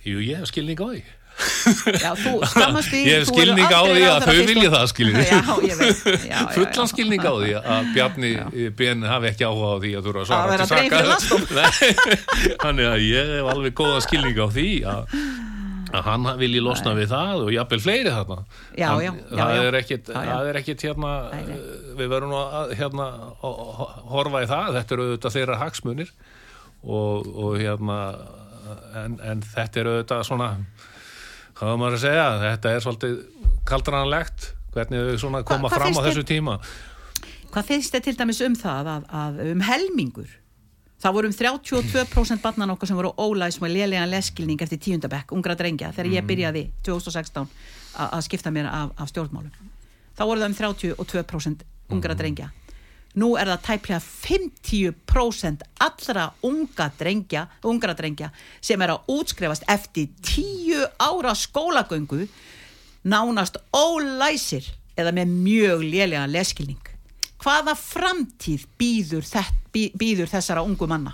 Jú, 0.06 0.18
ég 0.22 0.40
hef 0.40 0.50
skilning 0.52 0.80
á 0.80 0.88
því. 0.88 1.04
Já, 1.36 2.12
þú 2.16 2.34
skammast 2.48 2.92
því. 2.94 3.00
Ég 3.06 3.18
hef 3.20 3.26
þú 3.28 3.34
skilning 3.34 3.68
verður 3.68 3.76
á 3.76 3.84
því 3.92 4.04
að 4.08 4.26
þau 4.26 4.38
vilja 4.50 4.70
það, 4.76 4.86
skiljið. 4.92 5.18
Fullan 6.56 6.92
skilning 6.92 7.26
á 7.26 7.34
því 7.36 7.50
að 7.76 7.90
Bjarni 7.96 8.32
Ben 8.80 9.04
hafi 9.10 9.32
ekki 9.32 9.48
áhuga 9.50 9.72
á 9.76 9.78
því 9.84 9.92
að 10.00 10.12
að 10.16 10.30
svara 10.30 10.46
Að 10.46 10.54
vera 10.54 10.68
til 10.68 10.78
dreginn 10.78 10.94
fyrir 10.96 11.10
landsdóm. 11.12 11.44
Nei, 11.60 12.56
Þannig 12.64 12.88
að 12.92 13.04
ég 13.10 13.34
hef 13.36 13.50
alveg 13.56 13.76
góða 13.82 14.00
skilning 14.06 14.40
á 14.40 14.48
því 14.56 14.68
að, 14.94 15.18
að 15.96 16.08
hann 16.10 16.30
vilji 16.40 16.64
losna 16.64 16.96
við 16.98 17.12
það 17.12 17.44
og 17.46 17.52
jafnvel 17.56 17.82
fleiri 17.84 18.16
þarna. 18.16 18.40
Já, 18.76 18.88
já, 19.04 19.12
já, 19.12 19.12
það. 19.36 19.60
Er 19.66 19.80
ekkit, 19.82 20.14
það 20.16 20.50
er 20.54 20.62
ekkit 20.62 20.88
hérna, 20.88 21.12
Nei, 21.34 21.44
nei. 21.52 21.60
við 22.00 22.14
verðum 22.16 22.38
að 22.40 22.74
hérna, 22.80 23.10
að 23.44 23.62
horfa 24.16 24.46
í 24.46 24.50
það, 24.54 24.72
þetta 24.80 24.98
eru 24.98 25.10
auðvitað 25.10 25.38
þeirra 25.40 25.60
hagsmunir 25.66 26.16
og, 26.86 27.30
og 27.46 27.56
hérna, 27.60 28.00
en, 29.04 29.20
en 29.26 29.44
þetta 29.46 29.82
eru 29.84 29.94
auðvitað 29.98 30.26
svona, 30.28 30.50
hvað 31.56 31.70
var 31.72 31.78
maður 31.82 31.98
að 31.98 32.04
segja, 32.06 32.26
þetta 32.46 32.72
er 32.76 32.84
svolítið 32.86 33.14
kaldranlegt, 33.70 34.50
hvernig 34.76 35.06
þau 35.10 35.20
svona 35.26 35.44
koma 35.48 35.70
hvað 35.72 35.80
fram 35.82 36.00
á 36.00 36.06
þessu 36.10 36.26
tíma. 36.28 36.58
Hvað 37.56 37.70
finnst 37.70 37.94
þið 37.96 38.04
til 38.10 38.16
dæmis 38.20 38.42
um 38.44 38.56
það 38.60 38.90
að, 38.96 39.06
að 39.16 39.38
um 39.54 39.62
helmingur? 39.64 40.34
Það 41.06 41.14
voru 41.16 41.30
um 41.30 41.36
32% 41.38 42.42
barnan 42.44 42.72
okkar 42.74 42.90
sem 42.90 42.98
voru 42.98 43.12
ólæs 43.22 43.60
með 43.62 43.74
lélegan 43.76 44.10
leskilning 44.12 44.62
eftir 44.64 44.80
tíundabekk, 44.82 45.32
ungra 45.36 45.56
drengja, 45.60 45.92
þegar 45.96 46.12
ég 46.18 46.28
byrjaði 46.28 46.64
2016 46.88 47.48
a- 47.96 48.10
að 48.18 48.26
skipta 48.26 48.52
mér 48.52 48.68
af, 48.72 48.92
af 49.00 49.12
stjórnmálum. 49.12 49.52
Þá 50.18 50.24
voru 50.26 50.42
það 50.42 50.50
um 50.50 50.58
32% 50.60 51.66
ungra 51.96 52.16
drengja 52.18 52.50
nú 53.20 53.34
er 53.40 53.52
það 53.54 53.66
tæplega 53.70 54.02
50% 54.04 55.68
allra 55.86 56.26
unga 56.46 56.90
drengja, 57.00 57.46
ungra 57.64 57.96
drengja 57.98 58.32
sem 58.62 58.82
er 58.82 58.96
að 58.96 59.14
útskrifast 59.16 59.68
eftir 59.72 60.10
10 60.22 60.90
ára 61.00 61.36
skólagöngu 61.38 62.26
nánast 63.06 63.62
ólæsir 63.76 64.68
eða 64.96 65.14
með 65.16 65.32
mjög 65.46 65.88
lélega 65.88 66.28
leskilning 66.32 66.96
hvaða 67.46 67.76
framtíð 67.78 68.66
býður, 68.80 69.26
þett, 69.28 69.70
býður 69.74 70.32
þessara 70.32 70.64
ungu 70.66 70.88
manna? 70.90 71.14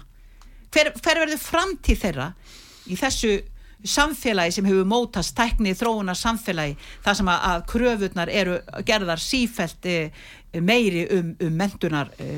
Hver, 0.72 0.93
hver 1.04 1.26
verður 1.26 1.41
framtíð 1.43 2.04
þeirra 2.06 2.28
í 2.88 2.97
þessu 2.99 3.34
samfélagi 3.84 4.56
sem 4.56 4.68
hefur 4.70 4.88
mótast 4.88 5.36
tækni 5.38 5.74
þróunar 5.78 6.18
samfélagi 6.18 6.78
þar 7.06 7.18
sem 7.20 7.32
að, 7.34 7.48
að 7.52 7.66
kröfurnar 7.74 8.32
eru 8.42 8.60
gerðar 8.88 9.22
sífælt 9.22 9.90
e, 9.90 9.98
meiri 10.62 11.08
um, 11.18 11.36
um 11.42 11.60
mentunar 11.60 12.12
e, 12.22 12.30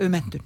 um 0.00 0.12
mentun 0.12 0.44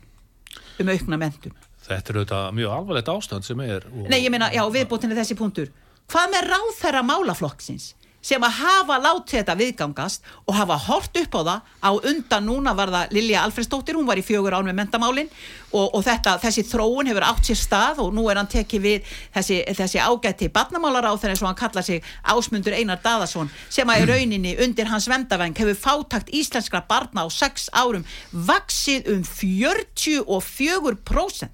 um 0.80 0.92
aukna 0.92 1.20
mentun 1.20 1.56
Þetta 1.86 2.10
er 2.10 2.16
auðvitað 2.18 2.46
mjög 2.58 2.72
alvarlegt 2.74 3.10
ástand 3.12 3.46
sem 3.46 3.60
er 3.62 3.84
og, 3.92 4.08
Nei, 4.10 4.18
ég 4.24 4.32
meina, 4.34 4.48
já, 4.50 4.64
viðbútinni 4.74 5.14
þessi 5.14 5.36
punktur. 5.38 5.68
Hvað 6.10 6.32
með 6.32 6.48
ráðherra 6.50 7.02
málaflokksins 7.06 7.92
sem 8.26 8.42
að 8.42 8.56
hafa 8.60 8.96
látið 9.04 9.38
þetta 9.38 9.54
viðgangast 9.60 10.20
og 10.46 10.54
hafa 10.56 10.76
hort 10.88 11.14
upp 11.20 11.32
á 11.38 11.40
það 11.46 11.60
á 11.86 11.90
undan 12.10 12.44
núna 12.48 12.70
var 12.74 12.90
það 12.94 13.12
Lilja 13.14 13.38
Alfredsdóttir, 13.46 13.94
hún 13.98 14.08
var 14.08 14.18
í 14.18 14.26
fjögur 14.26 14.56
án 14.56 14.66
með 14.66 14.78
mentamálin 14.80 15.30
og, 15.70 15.94
og 15.94 16.02
þetta, 16.06 16.32
þessi 16.42 16.62
þróun 16.66 17.08
hefur 17.10 17.28
átt 17.28 17.44
sér 17.46 17.58
stað 17.60 17.96
og 18.02 18.08
nú 18.16 18.22
er 18.30 18.36
hann 18.40 18.50
tekið 18.50 18.80
við 18.86 18.98
þessi, 19.34 19.56
þessi 19.78 19.98
ágætti 20.02 20.46
barnamálar 20.54 21.06
á 21.06 21.12
eins 21.14 21.42
og 21.42 21.48
hann 21.50 21.60
kalla 21.60 21.82
sig 21.86 21.98
Ásmundur 22.26 22.76
Einar 22.76 23.00
Daðarsson 23.04 23.48
sem 23.68 23.90
að 23.90 24.00
í 24.02 24.04
rauninni 24.10 24.52
undir 24.64 24.88
hans 24.90 25.08
vendavæng 25.10 25.54
hefur 25.58 25.76
fátakt 25.78 26.28
íslenskra 26.34 26.80
barna 26.88 27.20
á 27.26 27.28
sex 27.30 27.54
árum 27.74 28.04
vaksið 28.32 29.02
um 29.14 29.22
44% 29.22 31.48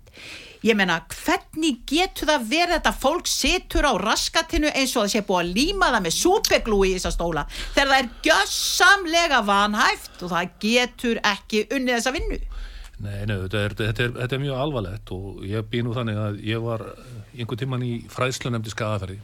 ég 0.66 0.78
menna 0.78 1.00
hvernig 1.10 1.82
getur 1.88 2.30
það 2.30 2.46
verið 2.52 2.74
þetta 2.76 2.94
fólk 3.02 3.30
situr 3.30 3.88
á 3.88 3.92
raskatinu 3.98 4.70
eins 4.70 4.94
og 4.96 5.06
það 5.06 5.12
sé 5.14 5.24
búið 5.26 5.40
að 5.42 5.54
líma 5.58 5.90
það 5.94 6.06
með 6.06 6.16
súpeglúi 6.18 6.90
í 6.90 6.94
þessa 6.96 7.14
stóla 7.16 7.46
þegar 7.74 7.90
það 7.92 7.98
er 7.98 8.10
gjössamlega 8.28 9.42
vanhæft 9.48 10.22
og 10.22 10.32
það 10.34 10.54
getur 10.66 11.22
ekki 11.32 11.66
unnið 11.68 11.98
þessa 11.98 12.14
vinnu? 12.16 12.40
Nei, 13.02 13.18
nei, 13.26 13.34
þetta 13.34 13.58
er, 13.58 13.76
þetta, 13.80 14.04
er, 14.06 14.16
þetta 14.20 14.36
er 14.36 14.42
mjög 14.44 14.62
alvarlegt 14.62 15.12
og 15.16 15.44
ég 15.48 15.68
býð 15.70 15.86
nú 15.88 15.94
þannig 15.96 16.22
að 16.22 16.40
ég 16.46 16.62
var 16.62 16.84
einhvern 17.32 17.62
tíman 17.64 17.86
í 17.86 17.92
fræðslunemdi 18.12 18.70
skadaferði 18.70 19.18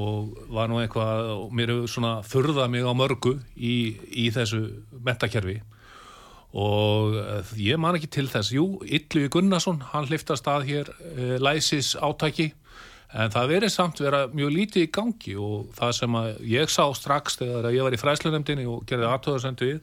og 0.00 0.34
var 0.54 0.70
nú 0.70 0.80
eitthvað 0.82 1.30
og 1.36 1.54
mér 1.54 1.72
hefur 1.74 1.90
svona 1.90 2.12
förðað 2.26 2.72
mig 2.74 2.86
á 2.86 2.92
mörgu 2.94 3.36
í, 3.54 3.74
í 4.10 4.30
þessu 4.34 4.64
metakerfi 5.06 5.60
og 6.52 7.14
eh, 7.14 7.52
ég 7.70 7.78
man 7.78 7.98
ekki 7.98 8.10
til 8.10 8.28
þess. 8.30 8.54
Jú, 8.54 8.80
Yllu 8.82 9.28
Gunnarsson, 9.30 9.82
hann 9.92 10.08
hlifta 10.10 10.36
stað 10.38 10.66
hér 10.70 10.90
e, 11.14 11.36
læsis 11.38 11.94
átæki 11.94 12.50
en 13.10 13.32
það 13.34 13.48
verið 13.50 13.72
samt 13.74 14.00
vera 14.02 14.20
mjög 14.30 14.52
lítið 14.54 14.84
í 14.86 14.90
gangi 14.94 15.32
og 15.42 15.70
það 15.74 15.92
sem 15.96 16.16
að 16.20 16.28
ég 16.46 16.70
sá 16.70 16.84
strax 16.94 17.40
þegar 17.40 17.72
ég 17.74 17.86
var 17.86 17.96
í 17.96 17.98
fræslunemdini 17.98 18.66
og 18.70 18.84
gerði 18.86 19.08
aðtöðarsendu 19.08 19.66
við 19.66 19.80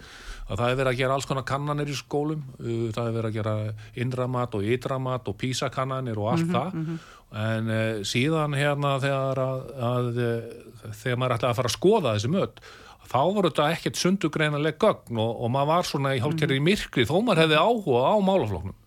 að 0.48 0.62
það 0.62 0.70
er 0.70 0.80
verið 0.80 0.92
að 0.94 1.00
gera 1.02 1.18
alls 1.18 1.28
konar 1.28 1.46
kannanir 1.48 1.92
í 1.92 1.98
skólum. 1.98 2.46
Uh, 2.62 2.88
það 2.96 3.10
er 3.10 3.16
verið 3.18 3.30
að 3.30 3.38
gera 3.38 3.56
indramat 4.00 4.56
og 4.56 4.72
ytramat 4.78 5.28
og 5.28 5.38
písakannanir 5.42 6.20
og 6.20 6.32
allt 6.34 6.48
mm 6.48 6.54
-hmm, 6.54 6.58
það. 6.58 6.74
mm 6.74 6.86
-hmm. 6.86 7.00
en 7.52 7.70
uh, 7.70 8.04
síðan 8.04 8.56
hérna 8.56 9.00
þegar 9.00 9.40
að, 9.44 9.62
að, 9.92 10.06
að 10.88 10.94
þegar 10.96 11.18
maður 11.18 11.36
ætlaði 11.36 11.52
að 11.52 11.60
fara 11.60 11.72
að 11.72 11.78
skoða 11.80 12.16
þessi 12.16 12.32
möt 12.32 12.62
þá 13.08 13.22
voru 13.24 13.52
þetta 13.52 13.70
ekkert 13.76 14.02
sundugreinanleg 14.02 14.78
gögn 14.82 15.22
og, 15.22 15.32
og 15.44 15.54
maður 15.54 15.72
var 15.72 15.88
svona 15.88 16.16
í 16.18 16.22
hálfkerri 16.24 16.60
í 16.60 16.64
myrkri 16.64 17.08
þó 17.08 17.16
maður 17.22 17.46
hefði 17.46 17.62
áhuga 17.64 18.04
á 18.12 18.16
málafloknum 18.24 18.78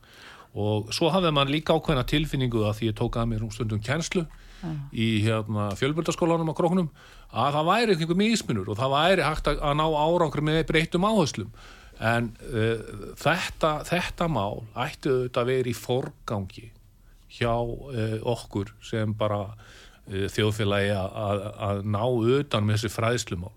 og 0.61 0.91
svo 0.95 1.11
hafði 1.14 1.31
maður 1.35 1.55
líka 1.55 1.77
ákveðna 1.77 2.07
tilfinningu 2.11 2.64
að 2.66 2.81
því 2.81 2.91
ég 2.91 2.97
tók 2.99 3.18
að 3.21 3.29
mér 3.31 3.45
um 3.47 3.53
stundum 3.55 3.83
kjenslu 3.87 4.25
ja. 4.25 4.71
í 4.91 5.09
hérna, 5.25 5.71
fjölbjörndaskólanum 5.79 6.51
á 6.51 6.59
króknum 6.59 6.89
að 7.31 7.59
það 7.59 7.68
væri 7.68 7.95
einhver 7.97 8.18
misminur 8.18 8.71
og 8.73 8.81
það 8.81 8.97
væri 8.97 9.27
hægt 9.27 9.51
að, 9.51 9.61
að 9.62 9.77
ná 9.79 9.85
árangur 9.87 10.45
með 10.47 10.64
breytum 10.71 11.07
áherslum. 11.07 11.53
En 12.01 12.33
uh, 12.49 12.83
þetta, 13.21 13.73
þetta 13.87 14.29
mál 14.33 14.64
ætti 14.73 15.12
auðvitað 15.12 15.43
að 15.43 15.53
vera 15.53 15.71
í 15.71 15.77
forgangi 15.77 16.66
hjá 17.31 17.55
uh, 17.55 18.16
okkur 18.33 18.73
sem 18.83 19.14
bara 19.14 19.45
uh, 19.53 20.27
þjóðfélagi 20.35 20.95
að, 20.97 21.47
að 21.68 21.83
ná 21.87 22.03
utan 22.09 22.66
með 22.66 22.81
þessi 22.81 22.95
fræðslumál 22.97 23.55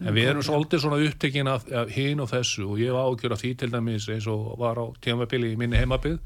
en 0.00 0.14
við 0.14 0.30
erum 0.30 0.44
svolítið 0.44 0.82
svona 0.82 1.02
upptekinn 1.06 1.48
af, 1.48 1.68
af 1.72 1.92
hinn 1.94 2.20
og 2.20 2.30
þessu 2.32 2.66
og 2.68 2.80
ég 2.82 2.92
var 2.92 3.08
ágjör 3.08 3.36
af 3.36 3.42
því 3.42 3.52
til 3.60 3.72
dæmis 3.72 4.08
eins 4.12 4.26
og 4.30 4.56
var 4.60 4.76
á 4.76 4.86
tímabili 5.00 5.54
í 5.54 5.60
minni 5.60 5.80
heimabið 5.80 6.18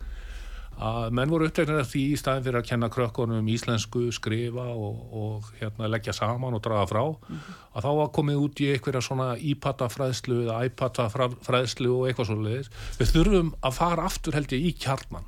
að 0.80 1.12
menn 1.12 1.28
voru 1.28 1.46
uppteknir 1.48 1.82
af 1.82 1.90
því 1.90 2.02
í 2.14 2.18
staðin 2.18 2.44
fyrir 2.46 2.60
að 2.60 2.68
kenna 2.70 2.88
krökkunum 2.92 3.48
íslensku, 3.52 4.06
skrifa 4.16 4.64
og, 4.72 5.00
og 5.12 5.48
hérna, 5.58 5.90
leggja 5.92 6.14
saman 6.16 6.56
og 6.56 6.62
draga 6.64 6.86
frá. 6.88 7.02
Mm 7.04 7.36
-hmm. 7.36 7.58
að 7.74 7.84
þá 7.84 7.90
var 7.98 8.14
komið 8.16 8.36
út 8.44 8.60
í 8.60 8.70
einhverja 8.72 9.00
svona 9.00 9.36
iPad 9.36 9.84
fræðslu 9.92 10.38
eða 10.44 10.64
iPad 10.64 10.96
fræðslu 11.44 11.90
og 11.96 12.08
eitthvað 12.08 12.30
svolítið 12.30 12.68
við 12.98 13.12
þurfum 13.12 13.52
að 13.62 13.72
fara 13.72 14.02
aftur 14.04 14.34
held 14.34 14.52
ég 14.52 14.64
í 14.64 14.72
kjarnan. 14.72 15.24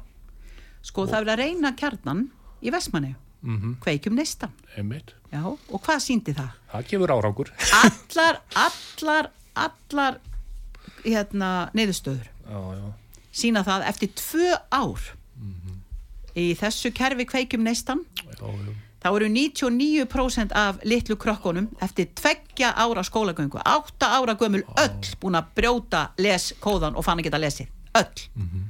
Sko 0.83 1.03
og, 1.03 1.09
það 1.09 1.21
vil 1.21 1.33
að 1.33 1.39
reyna 1.39 1.73
kjarnan 1.77 2.31
í 2.63 2.71
Vestmanni 2.71 3.15
mm 3.43 3.61
-hmm. 3.61 3.75
kveikjum 3.81 4.15
neistan 4.15 4.51
Já, 5.33 5.45
og 5.47 5.81
hvað 5.81 5.99
síndi 5.99 6.35
það? 6.37 6.49
Það 6.73 6.89
gefur 6.89 7.11
árangur. 7.11 7.53
Allar, 7.73 8.41
allar, 8.55 9.31
allar 9.55 10.19
hérna, 11.05 11.71
neyðustöður 11.73 12.29
sína 13.33 13.63
það 13.65 13.87
eftir 13.89 14.13
tvö 14.19 14.53
ár. 14.71 15.01
Mm 15.37 15.55
-hmm. 15.55 15.77
í 16.37 16.55
þessu 16.57 16.93
kerfi 16.93 17.25
kveikjum 17.25 17.63
neistan. 17.65 18.05
Já, 18.17 18.47
já. 18.47 18.75
þá 19.03 19.17
eru 19.17 19.27
99% 19.29 20.53
af 20.53 20.77
litlu 20.85 21.17
krokkonum 21.17 21.69
eftir 21.81 22.07
tveggja 22.15 22.73
ára 22.77 23.03
skólagöngu. 23.03 23.59
Átta 23.65 24.07
ára 24.07 24.35
gömul 24.35 24.65
öll 24.77 25.17
búin 25.21 25.35
að 25.35 25.45
brjóta 25.55 26.11
leskóðan 26.19 26.95
og 26.95 27.05
fann 27.05 27.19
ekki 27.19 27.31
að 27.33 27.41
lesi 27.41 27.69
öll. 27.95 28.29
Mm 28.35 28.49
-hmm. 28.49 28.63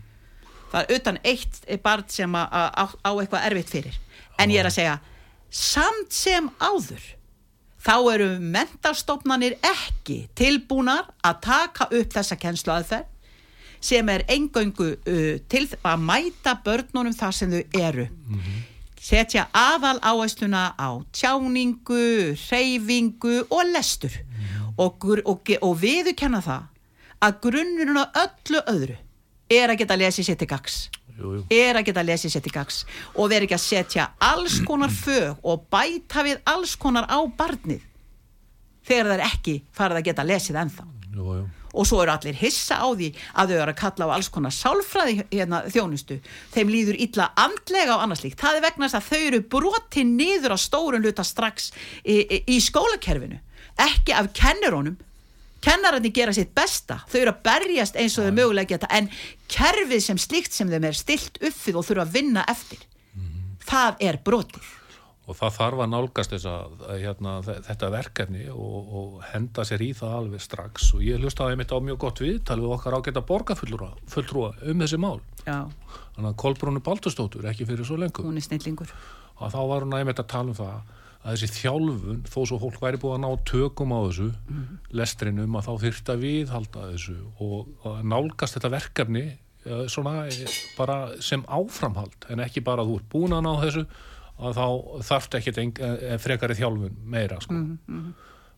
það 0.72 0.80
er 0.88 0.94
utan 0.96 1.18
eitt 1.24 1.82
barn 1.82 2.04
sem 2.08 2.34
á 2.34 2.88
eitthvað 3.04 3.46
erfitt 3.46 3.70
fyrir 3.70 3.98
en 4.38 4.50
ég 4.50 4.62
er 4.62 4.68
að 4.70 4.76
segja 4.78 4.98
samt 5.52 6.14
sem 6.16 6.48
áður 6.60 7.02
þá 7.82 7.94
eru 8.14 8.28
mentarstofnanir 8.40 9.58
ekki 9.66 10.26
tilbúnar 10.38 11.08
að 11.26 11.40
taka 11.44 11.88
upp 11.90 12.14
þessa 12.14 12.38
kennslu 12.40 12.74
aðferð 12.76 13.08
sem 13.82 14.08
er 14.12 14.22
engöngu 14.30 14.92
uh, 14.94 15.38
til 15.50 15.64
að 15.82 16.04
mæta 16.06 16.54
börnunum 16.64 17.14
þar 17.18 17.34
sem 17.34 17.50
þau 17.50 17.62
eru 17.80 18.06
mm 18.06 18.38
-hmm. 18.38 18.60
setja 19.00 19.48
aðal 19.52 19.98
áhersluna 20.00 20.74
á 20.78 21.02
tjáningu, 21.12 22.36
reyfingu 22.50 23.46
og 23.50 23.64
lestur 23.74 24.14
mm 24.14 24.36
-hmm. 24.38 24.74
og, 24.76 25.04
og, 25.24 25.50
og 25.60 25.80
viðukenna 25.82 26.40
það 26.40 26.62
að 27.20 27.40
grunnurinn 27.42 28.02
á 28.02 28.06
öllu 28.24 28.60
öðru 28.66 28.96
er 29.50 29.70
að 29.70 29.78
geta 29.78 29.96
lesið 29.96 30.26
sér 30.26 30.38
til 30.38 30.48
gags 30.48 30.90
jú, 31.22 31.32
jú. 31.38 31.46
er 31.54 31.78
að 31.78 31.88
geta 31.88 32.04
lesið 32.06 32.34
sér 32.34 32.44
til 32.44 32.54
gags 32.54 32.82
og 33.14 33.30
verið 33.32 33.48
ekki 33.48 33.58
að 33.58 33.64
setja 33.64 34.10
alls 34.32 34.58
konar 34.66 34.92
fög 34.94 35.42
og 35.42 35.66
bæta 35.72 36.26
við 36.26 36.42
alls 36.52 36.76
konar 36.76 37.08
á 37.08 37.18
barnið 37.38 37.82
þegar 38.86 39.10
það 39.12 39.18
er 39.18 39.26
ekki 39.30 39.58
farið 39.74 40.00
að 40.00 40.08
geta 40.10 40.26
lesið 40.26 40.62
ennþá. 40.64 40.86
Jú, 41.12 41.42
og 41.72 41.88
svo 41.88 42.02
eru 42.02 42.12
allir 42.12 42.36
hissa 42.36 42.78
á 42.84 42.88
því 42.92 43.10
að 43.40 43.52
þau 43.52 43.56
eru 43.58 43.72
að 43.72 43.80
kalla 43.80 44.08
á 44.08 44.14
alls 44.16 44.28
konar 44.32 44.54
sálfræði 44.54 45.14
hérna, 45.30 45.62
þjónustu, 45.72 46.18
þeim 46.54 46.72
líður 46.72 46.98
illa 47.06 47.30
andlega 47.40 47.96
og 47.96 48.04
annars 48.04 48.24
líkt, 48.24 48.40
það 48.40 48.58
er 48.58 48.66
vegna 48.66 48.88
þess 48.88 48.98
að 49.00 49.08
þau 49.08 49.28
eru 49.30 49.40
broti 49.54 50.04
niður 50.08 50.56
á 50.56 50.58
stórun 50.60 51.06
luta 51.06 51.24
strax 51.26 51.70
í, 52.04 52.20
í, 52.44 52.58
skólakerfinu 52.60 53.40
ekki 53.80 54.16
af 54.16 54.32
kennerónum 54.36 54.98
kennararnir 55.62 56.14
gera 56.14 56.34
sitt 56.36 56.54
besta, 56.54 57.00
þau 57.08 57.20
eru 57.22 57.34
að 57.34 57.42
berjast 57.46 57.98
eins 58.00 58.18
og 58.18 58.28
þau 58.28 58.36
mögulega 58.38 58.74
geta, 58.74 58.90
en 58.90 59.10
kerfið 59.52 60.04
sem 60.04 60.20
slíkt 60.20 60.56
sem 60.56 60.70
þeim 60.70 60.88
er 60.90 60.98
stilt 60.98 61.38
uppið 61.40 61.78
og 61.80 61.86
þurfa 61.88 62.06
að 62.06 62.16
vinna 62.18 62.46
eftir, 62.50 62.86
mm 63.14 63.32
það 63.72 64.06
er 64.08 64.18
brotið. 64.24 64.70
Og 65.30 65.36
það 65.38 65.52
þarf 65.54 65.80
að 65.84 65.90
nálgast 65.92 66.32
þessa, 66.34 66.52
hérna, 66.98 67.32
þetta 67.46 67.90
verkefni 67.94 68.48
og, 68.50 68.88
og 68.98 69.20
henda 69.30 69.64
sér 69.64 69.84
í 69.86 69.92
það 69.94 70.16
alveg 70.18 70.42
strax. 70.42 70.88
Og 70.96 71.04
ég 71.06 71.22
hlustaði 71.22 71.60
mitt 71.60 71.70
á 71.70 71.78
mjög 71.78 72.00
gott 72.02 72.22
viðtal 72.24 72.58
við 72.58 72.74
okkar 72.74 72.96
ágæta 72.98 73.22
borgarfulltrúa 73.28 74.50
um 74.66 74.82
þessi 74.82 74.98
mál. 74.98 75.20
Já. 75.46 75.70
þannig 76.16 76.28
að 76.32 76.40
Kolbrúnu 76.42 76.82
Baldurstóttur 76.84 77.46
ekki 77.50 77.68
fyrir 77.70 77.86
svo 77.86 78.00
lengur. 78.02 78.26
Hún 78.26 78.38
er 78.38 78.44
snillingur. 78.44 78.90
Og 79.38 79.54
þá 79.54 79.60
var 79.70 79.86
hún 79.86 79.94
aðeins 79.96 80.20
að 80.20 80.28
tala 80.34 80.52
um 80.52 80.58
það 80.58 80.98
að 81.22 81.36
þessi 81.36 81.60
þjálfun, 81.60 82.22
þó 82.26 82.40
svo 82.50 82.58
hólk 82.58 82.80
væri 82.82 82.98
búið 82.98 83.14
að 83.14 83.22
ná 83.22 83.30
tökum 83.46 83.94
á 83.94 83.98
þessu 84.08 84.28
mm. 84.32 84.64
lestrinum 84.98 85.56
að 85.58 85.68
þá 85.68 85.72
þurft 85.84 86.10
að 86.10 86.24
viðhalda 86.26 86.86
þessu 86.92 87.18
og 87.38 87.86
að 87.86 88.00
nálgast 88.10 88.58
þetta 88.58 88.72
verkefni 88.72 89.26
svona 89.62 90.26
bara 90.76 90.96
sem 91.22 91.44
áframhald 91.46 92.26
en 92.30 92.42
ekki 92.42 92.64
bara 92.66 92.82
að 92.82 92.90
þú 92.90 92.96
er 92.98 93.06
búin 93.12 93.36
að 93.36 93.44
ná 93.46 93.52
þessu 93.62 93.84
að 94.42 94.58
þá 94.58 94.66
þarft 95.06 95.36
ekki 95.38 95.52
eh, 95.62 96.16
frekari 96.18 96.56
þjálfun 96.58 96.96
meira 97.06 97.38
sko. 97.40 97.54
mm 97.54 97.78
-hmm. 97.86 98.12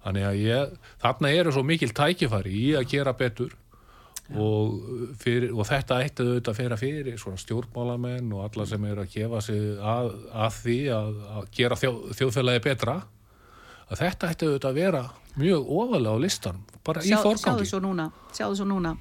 þannig 0.04 0.26
að 0.28 0.40
ég 0.40 0.78
þarna 1.02 1.32
eru 1.32 1.52
svo 1.52 1.62
mikil 1.62 1.92
tækifari 1.92 2.52
í 2.52 2.66
að 2.78 2.88
gera 2.88 3.12
betur 3.12 3.52
og, 4.32 4.76
fyrir, 5.20 5.50
og 5.52 5.66
þetta 5.68 5.98
ætti 6.00 6.24
auðvitað 6.24 6.52
að 6.54 6.58
fyrir 6.58 6.78
fyrir 6.80 7.18
svona 7.20 7.40
stjórnmálamenn 7.42 8.30
og 8.32 8.46
alla 8.46 8.66
sem 8.66 8.84
eru 8.88 9.04
að 9.04 9.12
gefa 9.12 9.40
sig 9.44 9.66
að, 9.76 10.12
að 10.32 10.60
því 10.62 10.78
að, 10.96 11.10
að 11.34 11.50
gera 11.58 11.76
þjó, 11.76 11.90
þjóðfélagi 12.20 12.64
betra. 12.64 12.94
Að 13.84 14.00
þetta 14.00 14.30
ætti 14.32 14.48
auðvitað 14.48 14.70
að 14.70 14.80
vera 14.80 15.02
mjög 15.36 15.74
ofalega 15.76 16.14
á 16.16 16.18
listan 16.24 16.62
bara 16.86 17.02
Sjá, 17.04 17.18
í 17.18 17.20
forgangi. 17.20 17.68
Sjáðu 17.68 17.68
sjáðu 18.32 18.60
svo 18.62 18.68
núna. 18.70 18.94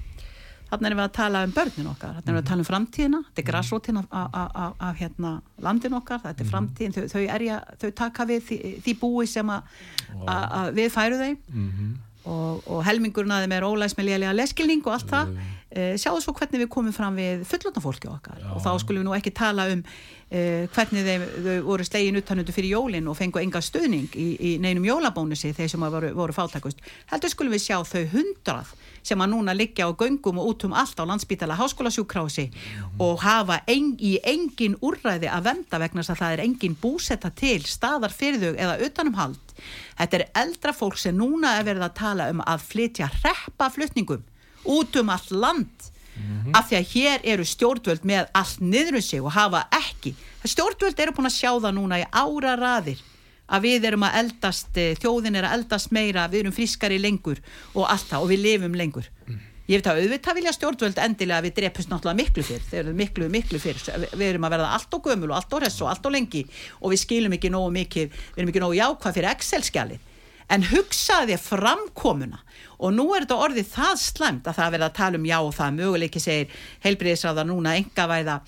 Þannig 0.68 0.88
erum 0.88 1.00
við 1.00 1.04
að 1.04 1.14
tala 1.14 1.42
um 1.46 1.52
börnin 1.54 1.90
okkar, 1.90 2.14
þannig 2.16 2.28
erum 2.28 2.36
við 2.36 2.42
að 2.42 2.48
tala 2.48 2.62
um 2.64 2.68
framtíðina, 2.68 3.18
þetta 3.26 3.40
er 3.40 3.44
mhm. 3.44 3.50
græsrótin 3.50 4.00
af, 4.00 4.96
hérna, 4.98 5.32
landin 5.62 5.98
okkar, 6.00 6.22
þetta 6.24 6.42
er 6.42 6.48
mhm. 6.48 6.54
framtíðin, 6.54 6.94
þau, 6.96 7.04
þau, 7.12 7.20
erja, 7.36 7.58
þau 7.82 7.90
taka 8.00 8.26
við 8.30 8.48
því, 8.48 8.58
því 8.86 8.96
búi 9.02 9.28
sem 9.30 9.52
að 9.54 10.72
við 10.74 10.90
færu 10.94 11.20
þeim 11.20 11.36
mm 11.36 11.68
-hmm. 11.68 11.94
Og, 12.24 12.62
og 12.66 12.84
helmingurinn 12.86 13.34
að 13.34 13.44
þeim 13.44 13.56
er 13.58 13.66
ólæs 13.68 13.96
með 13.98 14.08
lélega 14.10 14.34
leskilning 14.36 14.84
og 14.86 14.92
allt 14.96 15.10
það, 15.10 15.34
Uh, 15.34 15.50
sjáðu 15.74 16.22
svo 16.22 16.34
hvernig 16.38 16.64
við 16.64 16.70
komum 16.70 16.94
fram 16.94 17.16
við 17.18 17.42
fullotna 17.50 17.82
fólki 17.82 18.10
okkar 18.10 18.38
Já. 18.38 18.50
og 18.54 18.62
þá 18.62 18.70
skulum 18.82 19.02
við 19.02 19.08
nú 19.08 19.16
ekki 19.16 19.32
tala 19.34 19.66
um 19.72 19.82
uh, 19.82 20.64
hvernig 20.74 21.06
þeim, 21.08 21.26
þau 21.44 21.56
voru 21.66 21.86
slegin 21.86 22.20
uttanundu 22.20 22.54
fyrir 22.54 22.76
jólinn 22.76 23.10
og 23.10 23.18
fengu 23.18 23.42
enga 23.42 23.62
stöðning 23.64 24.14
í, 24.14 24.28
í 24.38 24.50
neinum 24.62 24.86
jólabónusi 24.86 25.54
þeir 25.56 25.72
sem 25.72 25.86
voru, 25.96 26.12
voru 26.16 26.36
fátakust 26.36 26.82
heldur 27.10 27.32
skulum 27.32 27.54
við 27.56 27.64
sjá 27.66 27.78
þau 27.88 28.04
hundrað 28.14 28.74
sem 29.04 29.20
að 29.20 29.32
núna 29.34 29.54
liggja 29.56 29.88
á 29.88 29.92
göngum 29.92 30.38
og 30.40 30.52
út 30.54 30.66
um 30.68 30.76
allt 30.80 31.00
á 31.00 31.04
landsbítala 31.04 31.58
háskólasjúkrási 31.58 32.46
mm. 32.48 33.00
og 33.04 33.20
hafa 33.24 33.60
en, 33.68 33.92
í 34.00 34.16
engin 34.24 34.78
úrræði 34.80 35.28
að 35.28 35.50
venda 35.50 35.80
vegna 35.82 36.04
þess 36.04 36.14
að 36.14 36.22
það 36.22 36.36
er 36.36 36.44
engin 36.46 36.78
búsetta 36.80 37.30
til 37.36 37.60
staðar 37.68 38.14
fyrir 38.14 38.40
þau 38.40 38.54
eða 38.54 38.78
utanumhald 38.86 39.56
þetta 39.98 40.20
er 40.20 40.28
eldra 40.44 40.72
fólk 40.76 40.96
sem 41.00 41.18
núna 41.18 41.58
er 41.58 41.68
verið 41.68 41.88
að 41.88 41.98
tala 42.00 42.30
um 42.32 42.40
að 42.46 42.64
flytja 42.70 43.10
reppa 43.20 43.68
flutningum 43.74 44.24
út 44.64 44.96
um 45.00 45.10
allt 45.10 45.30
land. 45.30 45.72
Mm 46.14 46.22
-hmm. 46.22 46.58
af 46.58 46.70
því 46.70 46.76
að 46.76 46.90
hér 46.94 47.20
eru 47.24 47.44
stjórnvöld 47.44 48.04
með 48.04 48.28
allt 48.32 48.60
niður 48.60 48.94
um 48.94 49.02
sig 49.02 49.20
og 49.20 49.32
hafa 49.32 49.66
ekki. 49.70 50.14
Stjórnvöld 50.44 51.00
eru 51.00 51.12
búin 51.12 51.26
að 51.26 51.40
sjá 51.40 51.50
það 51.58 51.74
núna 51.74 51.98
í 51.98 52.06
ára 52.12 52.54
raðir 52.56 53.00
að 53.46 53.66
við 53.66 53.88
erum 53.90 54.04
að 54.06 54.18
eldast 54.22 54.78
eh, 54.80 54.94
þjóðin 55.00 55.38
er 55.38 55.48
að 55.48 55.56
eldast 55.58 55.90
meira, 55.94 56.28
við 56.32 56.44
erum 56.44 56.54
friskari 56.56 57.00
lengur 57.00 57.40
og 57.74 57.88
allt 57.90 58.06
það 58.08 58.24
og 58.24 58.30
við 58.32 58.44
lifum 58.46 58.78
lengur. 58.78 59.10
Mm. 59.28 59.42
ég 59.64 59.80
veit 59.80 59.86
að 59.88 60.00
auðvitað 60.02 60.36
vilja 60.38 60.52
stjórnvöld 60.52 60.98
endilega 61.00 61.44
við 61.44 61.54
drepust 61.58 61.88
náttúrulega 61.88 62.20
miklu 62.20 62.42
fyrr. 62.44 62.64
Þeir 62.70 62.80
eru 62.82 62.96
miklu, 62.98 63.28
miklu 63.32 63.60
fyrr, 63.60 63.78
við 64.12 64.26
erum 64.26 64.44
að 64.44 64.56
verða 64.56 64.72
allt 64.76 64.96
og 64.96 65.06
gömul 65.08 65.30
og 65.30 65.38
allt 65.38 65.54
og 65.56 65.62
hress 65.62 65.78
og 65.80 65.88
allt 65.88 66.08
og 66.08 66.12
lengi 66.12 66.42
og 66.80 66.92
við 66.92 67.00
skilum 67.00 67.36
ekki 67.36 67.52
nógu 67.52 67.70
mikið, 67.78 68.18
við 68.34 68.42
erum 68.42 68.52
ekki 68.52 68.64
nógu 68.64 68.76
jákvæð 68.76 69.16
fyrir 69.16 69.30
Excel-skjalið. 69.32 70.10
En 70.52 70.66
hugsaði 70.68 71.38
framkomuna 71.40 72.42
og 72.84 72.92
nú 72.92 73.06
er 73.16 73.24
þetta 73.24 73.42
orðið 73.46 73.70
það 73.72 74.00
slemt 74.02 74.48
að 74.48 74.58
það 74.60 74.74
verða 74.76 74.88
að 74.90 74.98
tala 75.00 75.20
um 75.20 75.28
já 75.28 75.36
og 75.40 75.54
það 75.56 75.78
möguleiki 75.78 76.22
segir 76.22 76.64
heilbriðisráðar 76.84 77.48
núna 77.48 77.76
engavæða, 77.80 78.40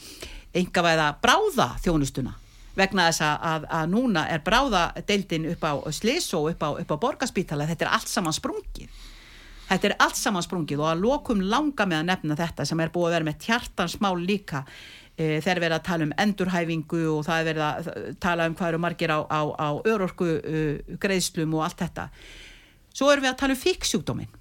engavæða 0.61 1.13
bráða 1.23 1.71
þjónustuna 1.85 2.37
vegna 2.77 3.09
þess 3.09 3.25
að, 3.25 3.47
að, 3.51 3.67
að 3.79 3.93
núna 3.95 4.27
er 4.33 4.43
bráða 4.45 4.83
deildin 5.09 5.49
upp 5.55 5.65
á 5.65 5.73
slis 5.97 6.29
og 6.37 6.51
upp 6.53 6.65
á, 6.67 6.71
á 6.77 6.97
borgarspítala. 7.01 7.69
Þetta 7.71 7.87
er 7.87 7.95
allt 7.97 8.13
saman 8.13 8.37
sprungið. 8.37 9.05
Þetta 9.67 9.89
er 9.89 9.97
allt 10.05 10.19
saman 10.21 10.45
sprungið 10.45 10.83
og 10.83 10.91
að 10.93 11.03
lokum 11.07 11.41
langa 11.43 11.89
með 11.89 12.03
að 12.03 12.09
nefna 12.13 12.39
þetta 12.39 12.69
sem 12.69 12.83
er 12.85 12.93
búið 12.95 13.09
að 13.09 13.17
vera 13.17 13.29
með 13.31 13.39
tjartansmál 13.47 14.15
líka. 14.21 14.63
E, 15.17 15.39
þeir 15.41 15.63
verða 15.65 15.81
að 15.81 15.87
tala 15.89 16.07
um 16.07 16.17
endurhæfingu 16.27 17.03
og 17.15 17.23
það 17.27 17.41
er 17.41 17.49
verða 17.49 17.71
að 17.73 18.11
tala 18.21 18.51
um 18.51 18.57
hvað 18.59 18.75
eru 18.75 18.83
margir 18.85 19.15
á, 19.17 19.19
á, 19.25 19.41
á 19.57 19.69
örorku 19.89 20.29
uh, 20.37 20.97
greiðslum 21.01 21.57
og 21.57 21.65
allt 21.65 21.81
þetta 21.81 22.11
svo 22.97 23.13
erum 23.13 23.27
við 23.27 23.33
að 23.35 23.41
tala 23.43 23.57
um 23.57 23.63
fíksjúkdómin 23.63 24.35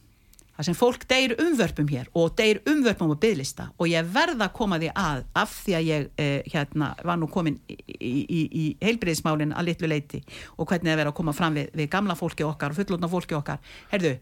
það 0.56 0.68
sem 0.70 0.78
fólk 0.78 1.03
deyr 1.10 1.34
umvörpum 1.41 1.88
hér 1.91 2.08
og 2.16 2.36
deyr 2.39 2.62
umvörpum 2.70 3.12
á 3.12 3.18
bygglista 3.20 3.68
og 3.76 3.89
ég 3.91 4.08
verða 4.12 4.47
að 4.47 4.53
koma 4.56 4.80
því 4.80 4.91
að 4.95 5.24
af 5.36 5.56
því 5.66 5.76
að 5.76 5.88
ég 5.89 6.06
eh, 6.22 6.51
hérna, 6.53 6.93
var 7.03 7.20
nú 7.20 7.28
komin 7.32 7.58
í, 7.68 7.76
í, 7.99 8.41
í 8.45 8.66
heilbriðismálinn 8.84 9.56
að 9.56 9.72
litlu 9.72 9.89
leiti 9.91 10.22
og 10.56 10.70
hvernig 10.70 10.91
það 10.91 11.01
verða 11.01 11.12
að 11.12 11.18
koma 11.20 11.36
fram 11.36 11.58
við, 11.60 11.68
við 11.76 11.89
gamla 11.91 12.16
fólki 12.20 12.47
okkar 12.47 12.72
og 12.72 12.80
fullotna 12.80 13.10
fólki 13.12 13.36
okkar. 13.36 13.60
Herðu, 13.91 14.14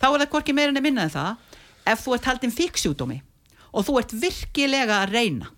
þá 0.00 0.08
er 0.08 0.16
það 0.24 0.32
hvorki 0.32 0.56
meirinni 0.56 0.82
minna 0.82 1.06
en 1.06 1.14
það. 1.14 1.60
Ef 1.88 2.02
þú 2.04 2.16
ert 2.16 2.26
haldinn 2.32 2.56
fíksjúkdómi 2.56 3.20
og 3.70 3.86
þú 3.86 4.00
ert 4.00 4.16
virkilega 4.18 5.04
að 5.04 5.14
reyna 5.14 5.52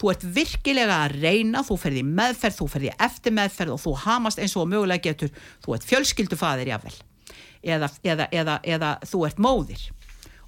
þú 0.00 0.10
ert 0.12 0.26
virkilega 0.36 0.98
að 1.06 1.16
reyna 1.22 1.62
þú 1.64 1.78
ferði 1.80 2.02
meðferð, 2.06 2.58
þú 2.58 2.66
ferði 2.74 2.92
eftir 3.06 3.34
meðferð 3.34 3.74
og 3.74 3.80
þú 3.82 3.94
hamast 4.04 4.40
eins 4.42 4.54
og 4.58 4.68
mögulega 4.68 5.08
getur 5.08 5.32
þú 5.64 5.76
ert 5.76 5.86
fjölskyldufaðir 5.88 6.72
jável 6.74 6.94
eða, 7.62 7.90
eða, 8.02 8.28
eða, 8.30 8.60
eða 8.62 8.94
þú 9.06 9.26
ert 9.28 9.42
móðir 9.42 9.82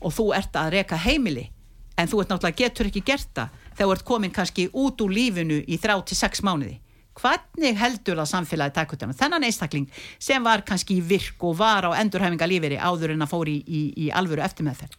og 0.05 0.15
þú 0.15 0.31
ert 0.37 0.57
að 0.61 0.73
reka 0.79 0.99
heimili 1.01 1.49
en 1.97 2.11
þú 2.11 2.23
ert 2.23 2.33
náttúrulega 2.33 2.61
getur 2.65 2.91
ekki 2.91 3.05
gert 3.07 3.31
það 3.37 3.61
þegar 3.75 3.85
þú 3.87 3.95
ert 3.97 4.09
komin 4.09 4.35
kannski 4.35 4.67
út 4.73 5.05
úr 5.05 5.15
lífinu 5.15 5.61
í 5.67 5.79
þrá 5.81 5.97
til 6.07 6.19
sex 6.19 6.43
mánuði. 6.47 6.79
Hvernig 7.15 7.79
heldur 7.79 8.19
það 8.19 8.31
samfélagi 8.33 8.75
takkutana 8.75 9.15
þennan 9.15 9.47
einstakling 9.47 9.87
sem 10.19 10.43
var 10.43 10.65
kannski 10.67 10.99
virk 10.99 11.43
og 11.47 11.61
var 11.61 11.87
á 11.87 11.91
endurhæfinga 12.01 12.49
líferi 12.51 12.81
áður 12.81 13.15
en 13.15 13.23
að 13.23 13.31
fóri 13.31 13.55
í, 13.55 13.63
í, 13.63 13.83
í 14.07 14.11
alvöru 14.11 14.43
eftirmeðferð? 14.43 14.99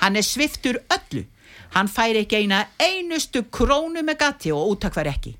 Hann 0.00 0.16
er 0.16 0.24
sviftur 0.24 0.80
öllu. 0.88 1.26
Hann 1.74 1.90
fær 1.92 2.16
ekki 2.16 2.40
eina 2.40 2.64
einustu 2.80 3.44
krónu 3.52 4.00
með 4.06 4.22
gati 4.22 4.52
og 4.56 4.72
útakvar 4.72 5.10
ekki. 5.12 5.34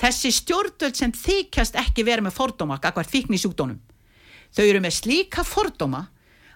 Þessi 0.00 0.32
stjórnvöld 0.32 0.96
sem 0.96 1.12
þykjast 1.12 1.76
ekki 1.76 2.06
vera 2.06 2.24
með 2.24 2.38
fordóma, 2.38 2.78
akkvært 2.80 3.12
fíkn 3.12 3.36
í 3.36 3.40
sjúkdónum, 3.42 3.76
þau 4.56 4.64
eru 4.66 4.82
með 4.84 4.98
slíka 5.00 5.44
fordóma 5.46 6.06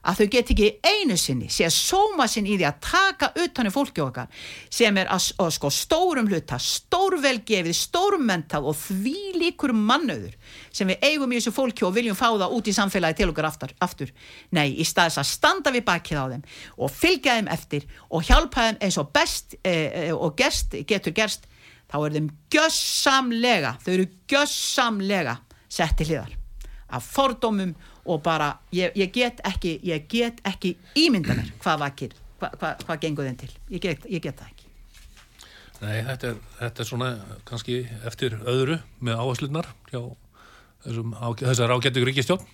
að 0.07 0.21
þau 0.21 0.29
get 0.33 0.51
ekki 0.55 0.69
einu 0.87 1.17
sinni 1.19 1.49
sé 1.53 1.67
að 1.67 1.75
sóma 1.75 2.27
sinn 2.31 2.47
í 2.47 2.57
því 2.57 2.67
að 2.69 2.79
taka 2.85 3.31
utanum 3.43 3.75
fólki 3.75 4.03
okkar 4.05 4.31
sem 4.73 4.99
er 5.01 5.11
að, 5.13 5.31
að 5.43 5.51
sko 5.57 5.71
stórum 5.75 6.31
hluta, 6.31 6.59
stórvelgefið, 6.63 7.75
stórmentað 7.77 8.69
og 8.71 8.79
því 8.79 9.17
líkur 9.41 9.75
mannöður 9.77 10.37
sem 10.71 10.93
við 10.93 11.09
eigum 11.09 11.35
í 11.35 11.41
þessu 11.41 11.55
fólki 11.57 11.87
og 11.89 11.97
viljum 11.97 12.19
fá 12.19 12.29
það 12.29 12.57
út 12.59 12.71
í 12.71 12.77
samfélagi 12.77 13.21
til 13.21 13.31
okkar 13.33 13.51
aftur. 13.51 13.75
aftur. 13.83 14.15
Nei, 14.55 14.69
í 14.79 14.87
staðis 14.87 15.19
að 15.23 15.31
standa 15.33 15.75
við 15.75 15.87
bakið 15.89 16.23
á 16.23 16.27
þeim 16.37 16.47
og 16.79 16.95
fylgja 16.95 17.39
þeim 17.41 17.53
eftir 17.57 17.91
og 18.09 18.27
hjálpa 18.31 18.71
þeim 18.71 18.81
eins 18.87 19.03
og 19.03 19.13
best 19.17 19.59
eh, 19.67 20.13
og 20.15 20.39
gerst, 20.39 20.79
getur 20.87 21.17
gerst, 21.17 21.51
þá 21.91 22.01
er 22.05 22.19
þeim 22.19 22.33
gössamlega, 22.55 23.77
þau 23.83 23.95
eru 23.99 24.11
gössamlega 24.31 25.41
sett 25.67 25.99
til 25.99 26.13
hliðar 26.13 26.43
af 26.89 27.09
fordómum 27.17 27.75
og 28.07 28.23
bara 28.23 28.53
ég, 28.73 28.95
ég 28.95 29.11
get 29.13 29.41
ekki 29.45 29.79
ekki 30.45 30.77
ímynda 30.95 31.35
mér 31.35 31.51
hvað 31.63 31.81
vakir, 31.83 32.15
hvað 32.41 32.61
hva, 32.61 32.75
hva 32.87 32.99
gengur 33.03 33.27
þeim 33.27 33.41
til. 33.41 33.51
Ég 33.71 33.83
get, 33.83 34.07
ég 34.11 34.23
get 34.23 34.39
það 34.39 34.53
ekki. 34.53 34.69
Nei, 35.81 35.97
þetta 36.07 36.29
er, 36.31 36.37
þetta 36.61 36.83
er 36.83 36.89
svona 36.89 37.11
kannski 37.49 37.81
eftir 38.09 38.39
öðru 38.49 38.79
með 39.05 39.19
áherslunar 39.21 39.69
hjá 39.91 40.01
á, 40.87 41.27
þessar 41.43 41.75
ágættu 41.75 42.05
ríkistjón 42.07 42.45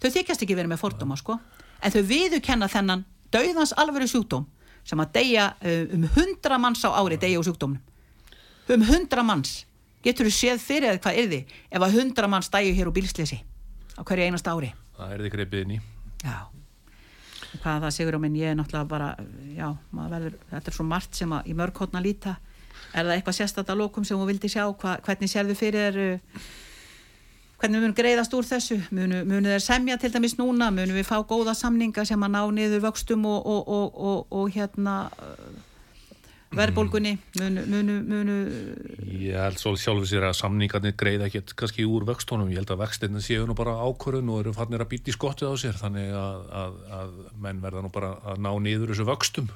Þau 0.00 0.10
þykjast 0.12 0.42
ekki 0.44 0.56
verið 0.56 0.72
með 0.74 0.80
fordóma 0.82 1.16
sko. 1.18 1.38
En 1.80 1.92
þau 1.92 2.02
viðu 2.08 2.40
kenna 2.44 2.68
þennan 2.68 3.04
dauðans 3.32 3.72
alveg 3.80 4.08
sjúkdóm 4.10 4.44
sem 4.86 5.00
að 5.02 5.12
deyja 5.16 5.46
uh, 5.56 5.94
um 5.96 6.04
hundra 6.14 6.58
manns 6.62 6.84
á 6.86 6.94
ári 6.94 7.18
deyja 7.18 7.40
úr 7.40 7.46
sjúkdómnum. 7.48 7.80
Um 8.70 8.84
hundra 8.86 9.24
manns 9.26 9.64
getur 10.06 10.28
þú 10.28 10.34
séð 10.36 10.62
fyrir 10.62 11.00
hvað 11.02 11.20
er 11.20 11.30
þið 11.32 11.54
ef 11.70 11.86
að 11.86 11.96
hundra 11.98 12.30
manns 12.30 12.50
dæju 12.52 12.74
hér 12.76 12.90
úr 12.90 12.96
bílsleysi 12.96 13.40
á 13.96 14.00
hverju 14.02 14.28
einast 14.28 14.50
ári? 14.50 14.72
Það 14.96 15.14
er 15.14 15.24
þið 15.24 15.34
greipið 15.34 15.72
í. 15.76 15.80
Já. 16.24 16.36
Hvað 17.56 17.86
það 17.86 17.94
sigur 17.96 18.16
á 18.16 18.20
minn, 18.20 18.36
ég 18.36 18.52
er 18.52 18.56
náttúrulega 18.58 18.90
bara 18.90 19.08
já, 19.56 19.68
verður, 19.96 20.36
þetta 20.50 20.70
er 20.70 20.76
svo 20.76 20.84
margt 20.88 21.16
sem 21.16 21.32
að 21.32 21.48
í 21.48 21.56
mörgkotna 21.56 22.02
líta, 22.04 22.36
er 22.92 23.06
það 23.06 23.14
eitthvað 23.16 23.38
sérstata 23.38 23.76
lókum 23.76 24.04
sem 24.04 24.18
þú 24.18 24.28
vildi 24.28 24.50
sjá, 24.52 24.64
hva, 24.68 24.96
hvernig 25.04 25.32
sér 25.32 25.48
þau 25.48 25.56
fyrir 25.56 26.00
hvernig 27.56 27.78
við 27.78 27.84
munum 27.86 27.96
greiðast 27.96 28.34
úr 28.36 28.46
þessu? 28.46 28.76
Munum, 28.92 29.24
munum 29.28 29.48
þeir 29.48 29.64
semja 29.64 29.96
til 30.00 30.10
dæmis 30.12 30.36
núna, 30.36 30.68
munum 30.74 30.98
við 30.98 31.08
fá 31.08 31.16
góða 31.24 31.54
samninga 31.56 32.04
sem 32.08 32.22
að 32.26 32.34
ná 32.34 32.42
niður 32.52 32.84
vöxtum 32.84 33.24
og, 33.30 33.46
og, 33.48 33.70
og, 33.96 34.26
og 34.36 34.50
hérna 34.52 34.96
verðbólgunni? 36.56 37.12
Munu, 37.40 37.64
munu, 37.70 37.96
munu 38.06 38.36
Ég 39.16 39.36
held 39.38 39.60
svo 39.60 39.74
sjálfur 39.78 40.08
sér 40.08 40.26
að 40.28 40.36
samningarnir 40.40 40.96
greiða 40.98 41.28
ekkert 41.28 41.54
kannski 41.58 41.86
úr 41.88 42.06
vöxtónum, 42.08 42.50
ég 42.52 42.60
held 42.60 42.72
að 42.74 42.82
vextinni 42.84 43.22
séu 43.24 43.46
nú 43.48 43.56
bara 43.58 43.76
ákvörðun 43.84 44.32
og 44.34 44.42
eru 44.42 44.56
fannir 44.56 44.84
að 44.84 44.90
býta 44.94 45.12
í 45.12 45.16
skottið 45.16 45.52
á 45.52 45.54
sér. 45.62 45.78
Þannig 45.80 46.12
að, 46.16 46.50
að, 46.62 46.76
að 46.98 47.14
menn 47.46 47.62
verða 47.64 47.84
nú 47.84 47.92
bara 47.94 48.12
að 48.32 48.44
ná 48.46 48.50
niður 48.66 48.92
þessu 48.92 49.08
vöxtum. 49.08 49.50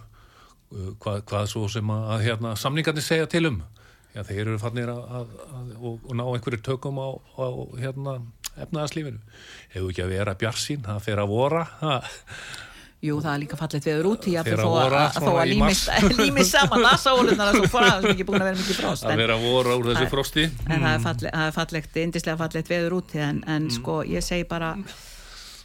Uh, 0.70 0.92
hvað, 1.02 1.22
hvað 1.30 1.50
svo 1.50 1.66
sem 1.72 1.92
að, 1.92 2.08
að 2.14 2.26
hérna, 2.28 2.56
samningarnir 2.60 3.06
segja 3.06 3.30
til 3.30 3.46
um. 3.50 3.60
Já, 4.10 4.24
þeir 4.26 4.42
eru 4.42 4.58
fannir 4.58 4.90
að 4.90 5.28
og, 5.78 6.00
og 6.02 6.14
ná 6.18 6.24
einhverju 6.26 6.64
tökum 6.66 6.98
á, 6.98 7.14
á 7.14 7.46
hérna, 7.78 8.16
efnaðarslífinu 8.58 9.20
hefur 9.70 9.92
ekki 9.92 10.02
að 10.02 10.16
vera 10.16 10.34
bjarsín, 10.38 10.82
það 10.82 11.04
fer 11.04 11.22
að 11.22 11.30
vora. 11.30 11.62
Það 11.78 12.08
Jú, 13.00 13.14
það 13.24 13.32
er 13.32 13.38
líka 13.40 13.56
fallet 13.56 13.86
veður 13.88 14.06
út 14.10 14.26
í 14.28 14.34
að 14.36 14.50
þó 14.60 15.30
að 15.32 15.52
límist 16.20 16.50
saman 16.52 16.82
lasahólunar 16.84 17.54
að 17.54 17.62
þú 17.62 17.70
fara, 17.72 17.94
það 17.94 18.08
er 18.10 18.12
ekki 18.12 18.26
búin 18.28 18.42
að 18.42 18.50
vera 18.50 18.58
mikið 18.58 18.80
frost 18.82 19.06
að 19.08 19.22
vera 19.22 19.38
voru 19.40 19.76
úr 19.78 19.88
þessu 19.88 20.08
frosti. 20.12 20.44
En 20.66 20.74
mm. 20.74 20.84
það 20.84 20.90
er 20.90 21.06
fallegt, 21.06 21.54
fallegt 21.56 21.96
indislega 22.02 22.40
fallet 22.42 22.74
veður 22.74 22.98
út 22.98 23.14
en, 23.16 23.40
en 23.46 23.64
mm. 23.64 23.72
sko 23.78 24.02
ég 24.04 24.26
segi 24.26 24.44
bara 24.50 24.74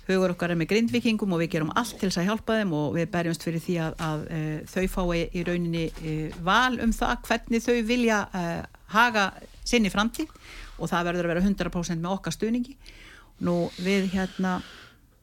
hugur 0.06 0.36
okkar 0.36 0.54
er 0.54 0.60
með 0.62 0.72
grindvikingum 0.72 1.36
og 1.36 1.44
við 1.44 1.52
gerum 1.58 1.76
allt 1.76 1.98
til 2.00 2.08
þess 2.08 2.22
að 2.22 2.28
hjálpa 2.30 2.60
þeim 2.62 2.74
og 2.78 2.96
við 2.96 3.12
berjumst 3.18 3.46
fyrir 3.48 3.64
því 3.68 3.78
að, 3.84 3.96
að, 4.08 4.26
að 4.26 4.40
e, 4.40 4.58
þau 4.72 4.86
fái 4.96 5.22
í 5.26 5.46
rauninni 5.48 5.86
e, 5.92 6.18
val 6.46 6.80
um 6.86 6.94
það 6.96 7.16
hvernig 7.28 7.66
þau 7.66 7.78
vilja 7.90 8.20
e, 8.32 8.44
haga 8.96 9.30
sinni 9.66 9.92
framtíð 9.92 10.32
og 10.78 10.92
það 10.92 11.10
verður 11.10 11.28
að 11.28 11.34
vera 11.34 11.48
100% 11.50 12.00
með 12.04 12.14
okkar 12.16 12.36
stuðningi. 12.36 12.78
Nú 13.44 13.66
við 13.82 14.14
hérna 14.14 14.60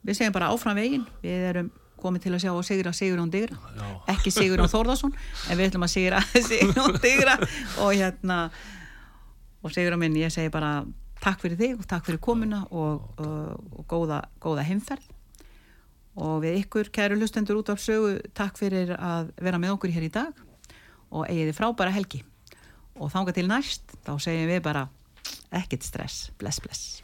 við 0.03 0.19
segjum 0.19 0.35
bara 0.35 0.51
áfram 0.53 0.77
veginn. 0.77 1.07
Við 1.23 1.47
erum 1.53 1.71
komið 2.03 2.25
til 2.25 2.33
að 2.35 2.43
sjá 2.43 2.51
að 2.51 2.65
sigra 2.67 2.93
Sigurðan 2.95 3.31
Digra. 3.33 3.57
Já. 3.77 3.87
ekki 4.13 4.33
Sigurðan 4.33 4.71
Þórðarsson 4.71 5.13
en 5.15 5.59
við 5.59 5.69
ætlum 5.69 5.87
að 5.87 5.93
sigra 5.93 6.21
Sigurðan 6.49 6.99
Digra 7.03 7.37
og 7.83 7.93
hérna 7.95 8.39
og 9.63 9.73
Sigurðan 9.73 10.03
minn 10.03 10.19
ég 10.19 10.33
segi 10.33 10.51
bara 10.53 10.75
takk 11.23 11.43
fyrir 11.43 11.59
þig 11.59 11.77
og 11.79 11.87
takk 11.89 12.07
fyrir 12.07 12.21
komuna 12.23 12.63
og, 12.71 13.05
og, 13.17 13.77
og 13.79 13.85
góða, 13.89 14.23
góða 14.43 14.65
heimferð. 14.67 15.05
Og 16.13 16.43
við 16.43 16.59
ykkur 16.61 16.91
kæru 16.93 17.17
hlustendur 17.17 17.61
út 17.61 17.71
af 17.73 17.81
sögu 17.81 18.19
takk 18.37 18.59
fyrir 18.59 18.93
að 18.99 19.31
vera 19.41 19.61
með 19.61 19.77
okkur 19.77 19.95
hér 19.95 20.09
í 20.09 20.11
dag 20.13 20.43
og 21.13 21.25
eigiði 21.29 21.55
frábæra 21.57 21.95
helgi. 21.95 22.21
Og 22.99 23.09
þánga 23.13 23.33
til 23.33 23.47
næst 23.49 23.95
þá 24.05 24.13
segjum 24.21 24.51
við 24.51 24.61
bara 24.67 24.85
ekkit 25.53 25.85
stress, 25.85 26.29
bless 26.37 26.61
bless 26.61 27.02